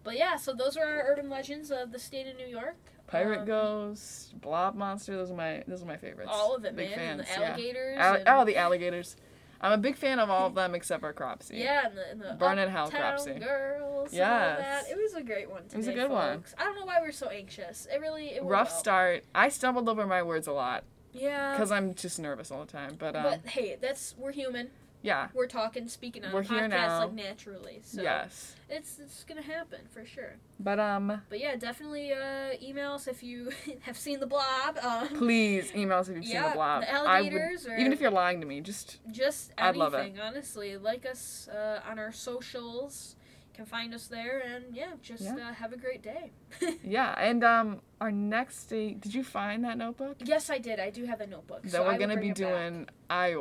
But 0.04 0.18
yeah, 0.18 0.36
so 0.38 0.54
those 0.54 0.78
are 0.78 0.84
our 0.86 1.12
urban 1.12 1.30
legends 1.30 1.72
of 1.72 1.92
the 1.92 2.00
state 2.00 2.28
of 2.28 2.38
New 2.38 2.46
York. 2.48 2.78
Pirate 3.08 3.40
Um, 3.42 3.46
Ghost, 3.46 4.40
Blob 4.42 4.76
Monster. 4.76 5.16
Those 5.16 5.32
are 5.32 5.36
my 5.36 5.64
those 5.68 5.82
are 5.84 5.86
my 5.88 5.96
favorites. 5.98 6.30
All 6.34 6.54
of 6.56 6.66
it, 6.66 6.76
Big 6.76 6.90
man. 6.92 7.00
and 7.12 7.20
the 7.22 7.24
fans, 7.24 7.40
yeah. 7.40 7.48
alligators. 7.50 7.98
And, 8.00 8.24
oh, 8.28 8.44
the 8.46 8.58
alligators. 8.58 9.16
I'm 9.62 9.72
a 9.72 9.78
big 9.78 9.96
fan 9.96 10.20
of 10.20 10.30
all 10.30 10.48
of 10.48 10.56
them 10.56 10.76
except 10.76 11.02
for 11.02 11.12
Cropsey. 11.14 11.58
yeah, 11.60 11.88
and 11.88 11.98
the, 11.98 12.10
and 12.12 12.22
the 12.22 12.36
Burn 12.38 12.60
in 12.60 12.70
Hell, 12.70 12.90
Cropsey. 12.92 13.40
girls. 13.40 14.14
Yes. 14.14 14.88
It 14.90 14.98
was 14.98 15.14
a 15.14 15.24
great 15.24 15.50
one. 15.50 15.64
Today, 15.64 15.74
it 15.74 15.78
was 15.78 15.88
a 15.88 15.94
good 15.94 16.10
one. 16.12 16.44
I 16.58 16.64
don't 16.64 16.76
know 16.76 16.86
why 16.86 16.98
we 17.02 17.08
are 17.08 17.12
so 17.12 17.28
anxious. 17.30 17.88
It 17.94 18.00
really 18.00 18.28
it 18.30 18.44
Rough 18.44 18.70
well. 18.70 18.80
start. 18.80 19.24
I 19.34 19.50
stumbled 19.50 19.90
over 19.90 20.06
my 20.06 20.22
words 20.24 20.48
a 20.48 20.52
lot 20.54 20.84
Yeah. 21.14 21.52
because 21.54 21.72
I'm 21.72 21.96
just 21.96 22.20
nervous 22.20 22.52
all 22.52 22.62
the 22.66 22.72
time. 22.72 22.96
But 23.00 23.16
um, 23.16 23.24
but 23.24 23.48
hey, 23.52 23.78
that's 23.82 24.16
we're 24.18 24.32
human. 24.32 24.70
Yeah, 25.02 25.28
We're 25.34 25.48
talking, 25.48 25.88
speaking 25.88 26.26
on 26.26 26.34
We're 26.34 26.42
a 26.42 26.46
podcast 26.46 27.00
like 27.00 27.14
naturally. 27.14 27.80
So 27.84 28.02
yes. 28.02 28.56
it's 28.70 29.00
it's 29.00 29.24
gonna 29.24 29.42
happen 29.42 29.82
for 29.92 30.06
sure. 30.06 30.38
But 30.60 30.80
um, 30.80 31.22
But 31.30 31.40
yeah, 31.40 31.56
definitely 31.56 32.12
uh, 32.14 32.54
email 32.62 32.94
us 32.94 33.08
if 33.08 33.22
you 33.24 33.52
have 33.82 33.98
seen 33.98 34.20
the 34.20 34.26
blob. 34.28 34.78
Um, 34.82 35.08
please 35.10 35.72
email 35.76 36.00
us 36.00 36.10
if 36.10 36.16
you've 36.16 36.26
seen 36.26 36.42
the 36.42 36.50
blob. 36.50 36.82
the 36.82 36.92
I 36.92 37.02
would, 37.02 37.08
alligators 37.32 37.68
or 37.68 37.76
even 37.78 37.94
if 37.94 38.02
you're 38.02 38.12
lying 38.12 38.42
to 38.42 38.48
me, 38.48 38.60
just 38.62 39.00
just 39.12 39.52
I'd 39.58 39.76
love 39.76 39.94
it. 39.94 40.14
honestly. 40.22 40.78
Like 40.78 41.06
us 41.06 41.48
uh, 41.48 41.82
on 41.90 42.00
our 42.00 42.12
socials. 42.12 43.16
Can 43.54 43.66
find 43.66 43.92
us 43.96 44.06
there 44.06 44.40
and 44.46 44.66
yeah, 44.76 44.92
just 45.02 45.24
Yeah. 45.24 45.36
Uh, 45.50 45.54
have 45.54 45.74
a 45.74 45.78
great 45.78 46.04
day. 46.04 46.30
yeah. 46.84 47.16
And 47.18 47.44
um, 47.44 47.82
our 48.00 48.12
next 48.12 48.66
date. 48.66 49.02
Did 49.02 49.16
you 49.16 49.24
find 49.24 49.64
that 49.64 49.80
notebook? 49.80 50.18
yes, 50.24 50.52
I 50.52 50.60
did. 50.60 50.80
I 50.80 50.92
do 50.92 51.06
have 51.06 51.22
a 51.22 51.26
notebook. 51.28 51.64
That 51.64 51.72
so 51.72 51.82
we're 51.84 51.94
will 51.94 51.98
gonna 51.98 52.18
be 52.18 52.30
doing 52.32 52.86
back. 52.86 52.88
doing 53.10 53.36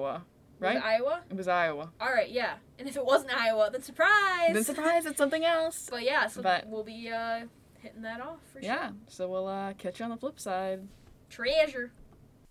Iowa, 0.62 0.68
Was 0.70 0.76
it 0.76 0.80
right? 0.80 0.84
Iowa? 0.84 1.20
It 1.30 1.36
was 1.36 1.48
Iowa. 1.48 1.90
All 2.00 2.09
right, 2.12 2.30
yeah. 2.30 2.54
And 2.78 2.88
if 2.88 2.96
it 2.96 3.04
wasn't 3.04 3.32
Iowa, 3.34 3.68
then 3.70 3.82
surprise. 3.82 4.52
Then 4.52 4.64
surprise, 4.64 5.07
it's 5.07 5.18
something 5.18 5.44
else. 5.44 5.88
But 5.90 6.02
yeah, 6.02 6.26
so 6.28 6.42
But- 6.42 6.66
we'll 6.66 6.84
be 6.84 7.11
uh, 7.11 7.46
hitting 7.80 8.02
that 8.02 8.20
off 8.20 8.38
for 8.52 8.61
Yeah. 8.61 8.74
sure. 8.74 8.82
Yeah, 8.84 8.90
so 9.09 9.28
we'll 9.28 9.48
uh, 9.48 9.72
catch 9.74 9.98
you 10.00 10.04
on 10.04 10.11
the 10.11 10.16
flip 10.16 10.38
side. 10.40 10.88
Treasure. 11.28 11.92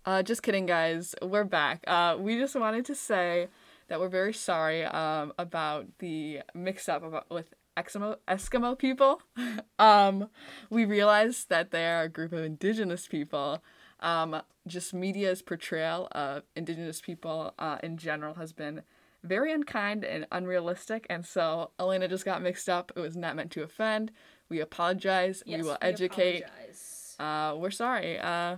Uh, 0.04 0.22
just 0.22 0.42
kidding, 0.42 0.66
guys. 0.66 1.14
We're 1.20 1.44
back. 1.44 1.82
Uh, 1.86 2.16
we 2.18 2.38
just 2.38 2.54
wanted 2.54 2.84
to 2.86 2.94
say 2.94 3.48
that 3.88 3.98
we're 4.00 4.08
very 4.08 4.32
sorry 4.32 4.84
um, 4.84 5.32
about 5.38 5.86
the 5.98 6.42
mix-up 6.54 7.02
about 7.02 7.28
with 7.30 7.54
Eskimo 7.76 8.16
Eskimo 8.28 8.78
people. 8.78 9.20
um, 9.78 10.28
we 10.70 10.84
realized 10.84 11.48
that 11.48 11.72
they 11.72 11.86
are 11.86 12.02
a 12.02 12.08
group 12.08 12.32
of 12.32 12.42
indigenous 12.44 13.06
people. 13.08 13.62
Um, 14.00 14.42
just 14.66 14.92
media's 14.92 15.42
portrayal 15.42 16.08
of 16.12 16.42
indigenous 16.54 17.00
people 17.00 17.54
uh, 17.58 17.78
in 17.82 17.96
general 17.96 18.34
has 18.34 18.52
been 18.52 18.82
very 19.22 19.52
unkind 19.52 20.04
and 20.04 20.26
unrealistic, 20.30 21.06
and 21.08 21.24
so 21.24 21.70
Elena 21.78 22.08
just 22.08 22.24
got 22.24 22.42
mixed 22.42 22.68
up. 22.68 22.92
It 22.94 23.00
was 23.00 23.16
not 23.16 23.36
meant 23.36 23.50
to 23.52 23.62
offend. 23.62 24.12
We 24.48 24.60
apologize. 24.60 25.42
Yes, 25.46 25.62
we 25.62 25.68
will 25.68 25.78
educate. 25.80 26.44
apologize. 26.44 27.16
Uh, 27.18 27.54
we're 27.56 27.70
sorry. 27.70 28.18
Uh, 28.18 28.56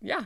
yeah. 0.00 0.24